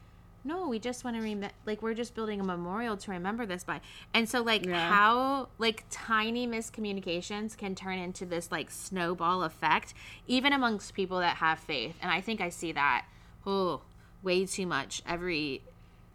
no 0.48 0.68
we 0.70 0.80
just 0.80 1.04
want 1.04 1.16
to 1.18 1.22
rem- 1.22 1.52
like 1.66 1.82
we're 1.82 1.94
just 1.94 2.16
building 2.16 2.40
a 2.40 2.44
memorial 2.44 2.96
to 2.98 3.12
remember 3.12 3.46
this 3.46 3.64
by. 3.64 3.82
And 4.14 4.28
so 4.30 4.42
like 4.42 4.66
Yeah. 4.66 4.90
how 4.90 5.50
like 5.58 5.84
tiny 5.90 6.48
miscommunications 6.48 7.56
can 7.58 7.76
turn 7.76 8.00
into 8.00 8.26
this 8.26 8.52
like 8.52 8.72
snowball 8.72 9.44
effect 9.44 9.94
even 10.28 10.54
amongst 10.54 10.94
people 10.94 11.20
that 11.20 11.38
have 11.38 11.60
faith. 11.60 11.96
And 12.02 12.12
i 12.12 12.22
think 12.22 12.42
i 12.42 12.50
see 12.50 12.72
that 12.72 13.06
oh 13.46 13.82
way 14.24 14.46
too 14.46 14.66
much 14.66 15.02
every 15.06 15.62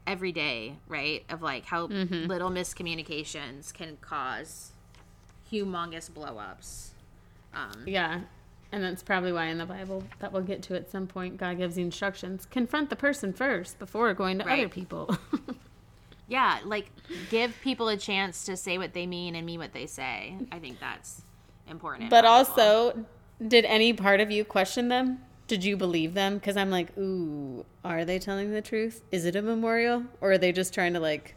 every 0.07 0.33
day 0.33 0.77
right? 0.88 1.25
Of 1.29 1.42
like 1.42 1.64
how 1.66 1.87
little 1.87 2.51
miscommunications 2.51 3.73
can 3.73 3.97
cause 4.01 4.73
humongous 5.53 6.11
blowups. 6.11 6.88
Um 7.55 7.85
Yeah. 7.87 8.21
And 8.72 8.82
that's 8.82 9.02
probably 9.02 9.32
why 9.32 9.46
in 9.46 9.58
the 9.58 9.66
Bible 9.66 10.02
that 10.20 10.32
we'll 10.32 10.42
get 10.42 10.62
to 10.64 10.74
at 10.74 10.90
some 10.90 11.06
point, 11.06 11.37
God 11.37 11.58
gives 11.58 11.74
the 11.74 11.82
instructions. 11.82 12.46
Confront 12.50 12.88
the 12.88 12.96
person 12.96 13.32
first 13.35 13.78
before 13.78 14.12
going 14.14 14.38
to 14.38 14.50
other 14.50 14.68
people. 14.68 15.16
Yeah, 16.28 16.61
like 16.64 16.90
give 17.28 17.61
people 17.61 17.88
a 17.88 17.96
chance 17.98 18.44
to 18.44 18.56
say 18.56 18.78
what 18.78 18.94
they 18.94 19.06
mean 19.06 19.35
and 19.35 19.44
mean 19.44 19.61
what 19.61 19.74
they 19.74 19.87
say. 19.87 20.35
I 20.50 20.58
think 20.61 20.80
that's 20.80 21.22
important. 21.68 22.08
but 22.08 22.22
valuable. 22.22 22.50
also, 22.50 23.04
did 23.46 23.66
any 23.66 23.92
part 23.92 24.18
of 24.20 24.30
you 24.30 24.42
question 24.42 24.88
them? 24.88 25.20
Did 25.46 25.62
you 25.62 25.76
believe 25.76 26.14
them? 26.14 26.37
Because 26.37 26.56
I'm 26.56 26.70
like, 26.70 26.96
ooh, 26.96 27.66
are 27.85 28.06
they 28.06 28.18
telling 28.18 28.50
the 28.50 28.62
truth? 28.62 29.02
Is 29.11 29.26
it 29.26 29.37
a 29.37 29.42
memorial? 29.42 30.04
Or 30.22 30.32
are 30.32 30.38
they 30.38 30.52
just 30.52 30.72
trying 30.72 30.94
to 30.94 31.00
like 31.00 31.35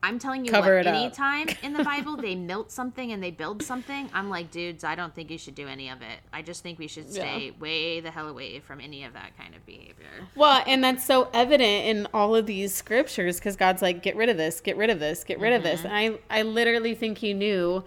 I'm 0.00 0.18
telling 0.20 0.44
you, 0.44 0.50
cover 0.50 0.76
what, 0.76 0.86
anytime 0.86 1.48
in 1.62 1.72
the 1.72 1.82
Bible 1.82 2.16
they 2.20 2.36
melt 2.36 2.70
something 2.70 3.10
and 3.10 3.22
they 3.22 3.32
build 3.32 3.62
something, 3.62 4.08
I'm 4.12 4.30
like, 4.30 4.50
dudes, 4.50 4.84
I 4.84 4.94
don't 4.94 5.12
think 5.12 5.30
you 5.30 5.38
should 5.38 5.56
do 5.56 5.66
any 5.66 5.88
of 5.88 6.02
it. 6.02 6.20
I 6.32 6.42
just 6.42 6.62
think 6.62 6.78
we 6.78 6.86
should 6.86 7.10
stay 7.12 7.52
way 7.58 8.00
the 8.00 8.10
hell 8.10 8.28
away 8.28 8.60
from 8.60 8.80
any 8.80 9.04
of 9.04 9.12
that 9.14 9.36
kind 9.36 9.56
of 9.56 9.66
behavior. 9.66 10.06
Well, 10.36 10.62
and 10.66 10.84
that's 10.84 11.04
so 11.04 11.28
evident 11.32 11.86
in 11.86 12.06
all 12.14 12.36
of 12.36 12.46
these 12.46 12.72
scriptures 12.74 13.38
because 13.38 13.56
God's 13.56 13.82
like, 13.82 14.02
get 14.02 14.14
rid 14.14 14.28
of 14.28 14.36
this, 14.36 14.60
get 14.60 14.76
rid 14.76 14.90
of 14.90 15.00
this, 15.00 15.24
get 15.24 15.40
rid 15.40 15.52
of 15.52 15.64
this. 15.64 15.80
Mm-hmm. 15.80 15.88
And 15.88 16.18
I, 16.30 16.38
I 16.38 16.42
literally 16.42 16.94
think 16.94 17.18
he 17.18 17.34
knew 17.34 17.82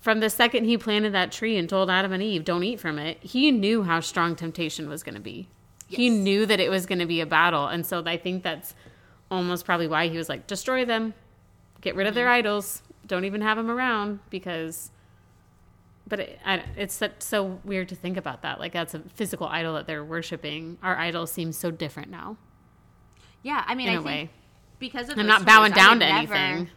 from 0.00 0.20
the 0.20 0.28
second 0.28 0.64
he 0.64 0.76
planted 0.76 1.14
that 1.14 1.32
tree 1.32 1.56
and 1.56 1.68
told 1.68 1.88
Adam 1.88 2.12
and 2.12 2.22
Eve, 2.22 2.44
don't 2.44 2.64
eat 2.64 2.78
from 2.80 2.98
it, 2.98 3.18
he 3.22 3.50
knew 3.50 3.84
how 3.84 4.00
strong 4.00 4.36
temptation 4.36 4.88
was 4.88 5.02
going 5.02 5.14
to 5.14 5.20
be. 5.20 5.48
He 5.86 6.10
knew 6.10 6.46
that 6.46 6.58
it 6.58 6.70
was 6.70 6.86
going 6.86 6.98
to 7.00 7.06
be 7.06 7.20
a 7.20 7.26
battle. 7.26 7.66
And 7.66 7.84
so 7.84 8.02
I 8.04 8.16
think 8.16 8.42
that's 8.42 8.74
almost 9.30 9.64
probably 9.64 9.88
why 9.88 10.08
he 10.08 10.16
was 10.16 10.28
like, 10.28 10.46
destroy 10.46 10.84
them, 10.84 11.14
get 11.82 11.94
rid 11.94 12.06
of 12.06 12.14
their 12.14 12.26
mm. 12.26 12.32
idols, 12.32 12.82
don't 13.06 13.26
even 13.26 13.42
have 13.42 13.58
them 13.58 13.70
around 13.70 14.20
because. 14.30 14.90
But 16.04 16.20
it, 16.20 16.40
I, 16.44 16.64
it's 16.76 16.94
so, 16.94 17.10
so 17.20 17.60
weird 17.64 17.88
to 17.90 17.94
think 17.94 18.16
about 18.16 18.42
that. 18.42 18.58
Like 18.58 18.72
that's 18.72 18.92
a 18.94 19.00
physical 19.14 19.46
idol 19.46 19.74
that 19.74 19.86
they're 19.86 20.04
worshiping. 20.04 20.78
Our 20.82 20.96
idol 20.98 21.26
seems 21.26 21.56
so 21.56 21.70
different 21.70 22.10
now. 22.10 22.36
Yeah, 23.42 23.62
I 23.66 23.74
mean, 23.74 23.88
In 23.88 23.92
I 23.92 23.96
a 23.96 23.98
think 23.98 24.06
way. 24.06 24.30
because 24.78 25.08
of 25.08 25.18
I'm 25.18 25.26
not 25.26 25.44
bowing 25.44 25.72
stories, 25.72 25.86
down 25.86 26.00
to 26.00 26.06
never- 26.06 26.34
anything. 26.34 26.70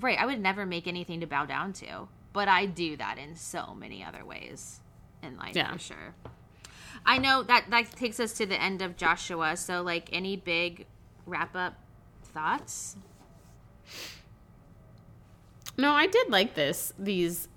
Right, 0.00 0.18
I 0.18 0.26
would 0.26 0.40
never 0.40 0.64
make 0.64 0.86
anything 0.86 1.20
to 1.20 1.26
bow 1.26 1.44
down 1.44 1.72
to, 1.74 2.06
but 2.32 2.46
I 2.46 2.66
do 2.66 2.96
that 2.98 3.18
in 3.18 3.34
so 3.34 3.74
many 3.74 4.04
other 4.04 4.24
ways 4.24 4.80
in 5.24 5.36
life 5.36 5.56
Yeah. 5.56 5.72
for 5.72 5.78
sure. 5.80 6.14
I 7.04 7.18
know 7.18 7.42
that 7.42 7.66
that 7.70 7.90
takes 7.92 8.20
us 8.20 8.32
to 8.34 8.46
the 8.46 8.60
end 8.60 8.80
of 8.80 8.96
Joshua. 8.96 9.56
So, 9.56 9.82
like, 9.82 10.08
any 10.12 10.36
big 10.36 10.86
wrap 11.26 11.56
up 11.56 11.74
thoughts? 12.22 12.96
No, 15.78 15.92
I 15.92 16.06
did 16.06 16.28
like 16.30 16.54
this. 16.54 16.92
These, 16.98 17.48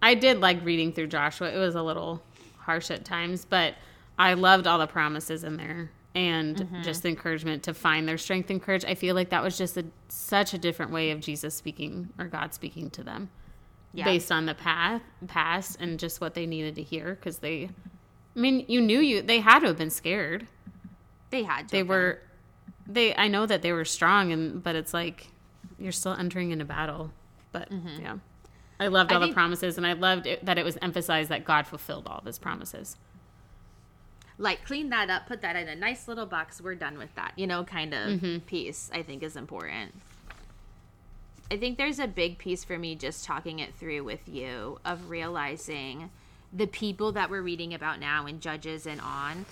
I 0.00 0.14
did 0.14 0.40
like 0.40 0.64
reading 0.64 0.92
through 0.92 1.08
Joshua. 1.08 1.50
It 1.52 1.58
was 1.58 1.74
a 1.74 1.82
little 1.82 2.22
harsh 2.58 2.90
at 2.90 3.04
times, 3.04 3.44
but 3.44 3.74
I 4.18 4.34
loved 4.34 4.66
all 4.66 4.78
the 4.78 4.86
promises 4.86 5.44
in 5.44 5.56
there 5.56 5.90
and 6.14 6.56
Mm-hmm. 6.56 6.82
just 6.82 7.02
the 7.02 7.08
encouragement 7.08 7.64
to 7.64 7.74
find 7.74 8.06
their 8.08 8.16
strength 8.18 8.48
and 8.48 8.62
courage. 8.62 8.84
I 8.84 8.94
feel 8.94 9.16
like 9.16 9.30
that 9.30 9.42
was 9.42 9.58
just 9.58 9.76
a, 9.76 9.84
such 10.08 10.54
a 10.54 10.58
different 10.58 10.92
way 10.92 11.10
of 11.10 11.18
Jesus 11.20 11.54
speaking 11.56 12.10
or 12.16 12.26
God 12.26 12.54
speaking 12.54 12.88
to 12.90 13.02
them, 13.02 13.28
Yeah. 13.92 14.04
based 14.04 14.30
on 14.30 14.46
the 14.46 14.54
path 14.54 15.02
past 15.26 15.76
and 15.80 15.98
just 15.98 16.20
what 16.20 16.34
they 16.34 16.46
needed 16.46 16.76
to 16.76 16.82
hear. 16.84 17.16
Because 17.16 17.38
they, 17.38 17.68
I 18.36 18.38
mean, 18.38 18.64
you 18.68 18.80
knew 18.80 19.00
you 19.00 19.22
they 19.22 19.40
had 19.40 19.58
to 19.60 19.66
have 19.66 19.76
been 19.78 19.90
scared. 19.90 20.46
They 21.30 21.42
had 21.42 21.66
to. 21.68 21.72
They 21.72 21.82
were, 21.82 22.20
they. 22.86 23.12
I 23.16 23.26
know 23.26 23.44
that 23.46 23.62
they 23.62 23.72
were 23.72 23.84
strong, 23.84 24.30
and 24.30 24.62
but 24.62 24.76
it's 24.76 24.94
like 24.94 25.26
you're 25.80 25.90
still 25.90 26.12
entering 26.12 26.52
into 26.52 26.64
battle. 26.64 27.10
But 27.54 27.68
yeah, 27.72 28.18
I 28.78 28.88
loved 28.88 29.08
Mm-hmm. 29.08 29.12
I 29.12 29.14
all 29.14 29.20
the 29.20 29.26
think- 29.28 29.34
promises, 29.34 29.78
and 29.78 29.86
I 29.86 29.94
loved 29.94 30.26
it, 30.26 30.44
that 30.44 30.58
it 30.58 30.64
was 30.64 30.76
emphasized 30.82 31.30
that 31.30 31.44
God 31.46 31.66
fulfilled 31.66 32.06
all 32.06 32.18
of 32.18 32.24
His 32.26 32.38
promises. 32.38 32.96
like 34.36 34.64
clean 34.66 34.90
that 34.90 35.08
up, 35.08 35.26
put 35.26 35.40
that 35.42 35.54
in 35.56 35.68
a 35.68 35.76
nice 35.76 36.08
little 36.08 36.26
box. 36.26 36.60
We're 36.60 36.74
done 36.74 36.98
with 36.98 37.14
that. 37.14 37.32
You 37.36 37.46
know, 37.46 37.64
kind 37.64 37.94
of 37.94 38.20
Mm-hmm. 38.20 38.38
piece. 38.40 38.90
I 38.92 39.02
think 39.02 39.22
is 39.22 39.36
important. 39.36 39.94
I 41.50 41.56
think 41.56 41.78
there's 41.78 41.98
a 42.00 42.06
big 42.08 42.38
piece 42.38 42.64
for 42.64 42.78
me 42.78 42.94
just 42.96 43.24
talking 43.24 43.58
it 43.60 43.74
through 43.76 44.02
with 44.02 44.28
you 44.28 44.78
of 44.84 45.08
realizing 45.10 46.10
the 46.52 46.66
people 46.66 47.12
that 47.12 47.30
we're 47.30 47.42
reading 47.42 47.74
about 47.74 48.00
now 48.00 48.26
in 48.26 48.40
Judges 48.40 48.86
and 48.86 49.00
on, 49.00 49.44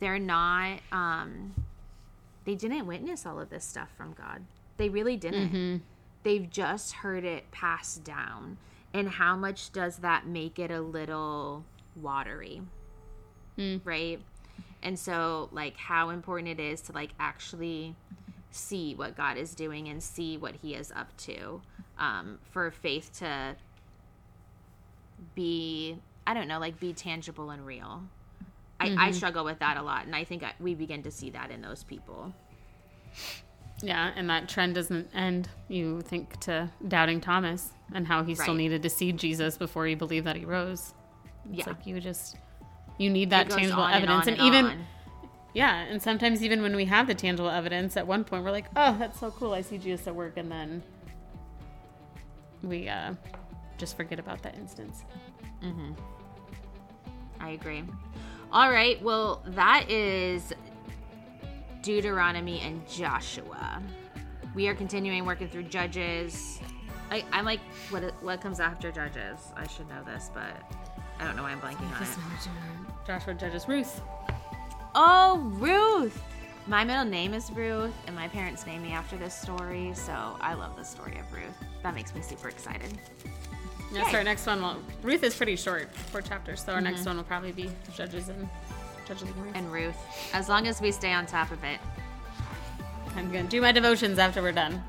they're 0.00 0.18
not 0.18 0.78
um 0.90 1.54
they 2.44 2.54
didn't 2.54 2.86
witness 2.86 3.26
all 3.26 3.38
of 3.38 3.50
this 3.50 3.64
stuff 3.64 3.90
from 3.96 4.14
God. 4.14 4.42
They 4.78 4.88
really 4.88 5.16
didn't. 5.16 5.82
They've 6.28 6.50
just 6.50 6.92
heard 6.92 7.24
it 7.24 7.50
passed 7.52 8.04
down. 8.04 8.58
And 8.92 9.08
how 9.08 9.34
much 9.34 9.72
does 9.72 9.96
that 10.00 10.26
make 10.26 10.58
it 10.58 10.70
a 10.70 10.82
little 10.82 11.64
watery? 11.96 12.60
Right? 13.82 14.20
And 14.82 14.98
so 14.98 15.48
like 15.52 15.78
how 15.78 16.10
important 16.10 16.50
it 16.50 16.60
is 16.60 16.82
to 16.82 16.92
like 16.92 17.12
actually 17.18 17.96
see 18.50 18.94
what 18.94 19.16
God 19.16 19.38
is 19.38 19.54
doing 19.54 19.88
and 19.88 20.02
see 20.02 20.36
what 20.36 20.56
he 20.56 20.74
is 20.74 20.92
up 20.92 21.16
to. 21.16 21.62
Um, 21.98 22.38
for 22.50 22.70
faith 22.72 23.10
to 23.20 23.56
be 25.34 25.96
I 26.26 26.34
don't 26.34 26.46
know, 26.46 26.58
like 26.58 26.78
be 26.78 26.92
tangible 26.92 27.48
and 27.48 27.64
real. 27.64 28.02
I, 28.78 28.94
I 28.98 29.10
struggle 29.12 29.46
with 29.46 29.60
that 29.60 29.78
a 29.78 29.82
lot, 29.82 30.04
and 30.04 30.14
I 30.14 30.24
think 30.24 30.42
I, 30.42 30.52
we 30.60 30.74
begin 30.74 31.02
to 31.04 31.10
see 31.10 31.30
that 31.30 31.50
in 31.50 31.62
those 31.62 31.84
people. 31.84 32.34
Yeah, 33.82 34.10
and 34.16 34.28
that 34.28 34.48
trend 34.48 34.74
doesn't 34.74 35.08
end. 35.14 35.48
You 35.68 36.00
think 36.02 36.38
to 36.40 36.70
doubting 36.88 37.20
Thomas 37.20 37.70
and 37.94 38.06
how 38.06 38.24
he 38.24 38.34
still 38.34 38.48
Right. 38.48 38.56
needed 38.58 38.82
to 38.82 38.90
see 38.90 39.12
Jesus 39.12 39.56
before 39.56 39.86
he 39.86 39.94
believed 39.94 40.26
that 40.26 40.36
he 40.36 40.44
rose. 40.44 40.94
It's 41.50 41.58
Yeah. 41.60 41.66
like 41.68 41.86
you 41.86 42.00
just 42.00 42.36
you 42.98 43.08
need 43.10 43.30
that 43.30 43.48
tangible 43.48 43.82
on 43.82 43.92
and 43.92 44.02
evidence, 44.04 44.26
on 44.26 44.32
and, 44.32 44.40
and 44.40 44.46
even 44.48 44.64
on. 44.66 44.86
yeah, 45.54 45.76
and 45.84 46.02
sometimes 46.02 46.42
even 46.42 46.60
when 46.62 46.74
we 46.74 46.84
have 46.86 47.06
the 47.06 47.14
tangible 47.14 47.48
evidence, 47.48 47.96
at 47.96 48.04
one 48.06 48.24
point 48.24 48.42
we're 48.42 48.50
like, 48.50 48.66
oh, 48.74 48.96
that's 48.98 49.20
so 49.20 49.30
cool. 49.30 49.52
I 49.52 49.60
see 49.60 49.78
Jesus 49.78 50.08
at 50.08 50.14
work, 50.16 50.36
and 50.36 50.50
then 50.50 50.82
we 52.64 52.88
uh, 52.88 53.14
just 53.78 53.96
forget 53.96 54.18
about 54.18 54.42
that 54.42 54.56
instance. 54.56 55.04
Mhm. 55.62 55.96
I 57.38 57.50
agree. 57.50 57.84
All 58.50 58.72
right, 58.72 59.00
well, 59.02 59.42
that 59.46 59.88
is 59.88 60.52
Deuteronomy 61.82 62.60
and 62.60 62.86
Joshua. 62.88 63.82
We 64.54 64.68
are 64.68 64.74
continuing 64.74 65.24
working 65.24 65.48
through 65.48 65.64
Judges. 65.64 66.60
I, 67.10 67.24
I'm 67.32 67.44
like, 67.44 67.60
what 67.90 68.02
what 68.22 68.40
comes 68.40 68.60
after 68.60 68.90
Judges? 68.92 69.38
I 69.56 69.66
should 69.66 69.88
know 69.88 70.02
this, 70.04 70.30
but 70.34 70.62
I 71.18 71.24
don't 71.24 71.36
know 71.36 71.42
why 71.42 71.52
I'm 71.52 71.60
blanking 71.60 71.90
on 71.96 72.02
it. 72.02 72.08
Joshua 73.06 73.34
judges 73.34 73.66
Ruth. 73.66 74.00
Oh, 74.94 75.38
Ruth! 75.54 76.20
My 76.66 76.84
middle 76.84 77.04
name 77.04 77.32
is 77.32 77.50
Ruth, 77.50 77.94
and 78.06 78.14
my 78.14 78.28
parents 78.28 78.66
named 78.66 78.82
me 78.82 78.92
after 78.92 79.16
this 79.16 79.34
story, 79.34 79.92
so 79.94 80.12
I 80.40 80.54
love 80.54 80.76
the 80.76 80.84
story 80.84 81.18
of 81.18 81.32
Ruth. 81.32 81.56
That 81.82 81.94
makes 81.94 82.14
me 82.14 82.20
super 82.20 82.48
excited. 82.48 82.98
Yes, 83.92 84.14
our 84.14 84.22
next 84.22 84.46
one 84.46 84.60
will. 84.60 84.76
Ruth 85.02 85.22
is 85.22 85.34
pretty 85.34 85.56
short, 85.56 85.94
four 85.94 86.20
chapters, 86.20 86.62
so 86.62 86.72
our 86.72 86.80
next 86.80 87.00
mm-hmm. 87.00 87.10
one 87.10 87.16
will 87.16 87.24
probably 87.24 87.52
be 87.52 87.70
Judges 87.96 88.28
and 88.28 88.46
And 89.10 89.20
Ruth. 89.20 89.52
And 89.54 89.72
Ruth, 89.72 89.96
as 90.32 90.48
long 90.48 90.66
as 90.66 90.80
we 90.80 90.92
stay 90.92 91.12
on 91.12 91.26
top 91.26 91.50
of 91.50 91.62
it. 91.64 91.80
I'm 93.16 93.32
gonna 93.32 93.48
do 93.48 93.60
my 93.60 93.72
devotions 93.72 94.18
after 94.18 94.42
we're 94.42 94.52
done. 94.52 94.82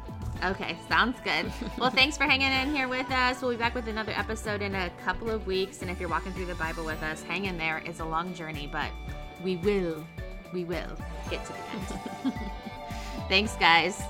Okay, 0.44 0.78
sounds 0.88 1.20
good. 1.24 1.52
Well, 1.78 1.90
thanks 1.90 2.18
for 2.18 2.24
hanging 2.24 2.52
in 2.52 2.74
here 2.74 2.88
with 2.88 3.10
us. 3.12 3.42
We'll 3.42 3.52
be 3.52 3.58
back 3.58 3.76
with 3.76 3.88
another 3.88 4.14
episode 4.16 4.62
in 4.62 4.74
a 4.76 4.90
couple 5.04 5.30
of 5.30 5.46
weeks. 5.46 5.82
And 5.82 5.92
if 5.92 6.00
you're 6.00 6.10
walking 6.10 6.32
through 6.32 6.46
the 6.46 6.56
Bible 6.56 6.86
with 6.86 7.02
us, 7.04 7.22
hang 7.24 7.46
in 7.46 7.58
there. 7.58 7.82
It's 7.86 8.00
a 8.00 8.06
long 8.06 8.34
journey, 8.34 8.70
but 8.72 8.90
we 9.44 9.58
will, 9.58 10.06
we 10.54 10.64
will 10.64 10.96
get 11.30 11.46
to 11.46 11.54
the 11.54 12.30
end. 12.30 12.34
thanks, 13.30 13.56
guys. 13.56 14.02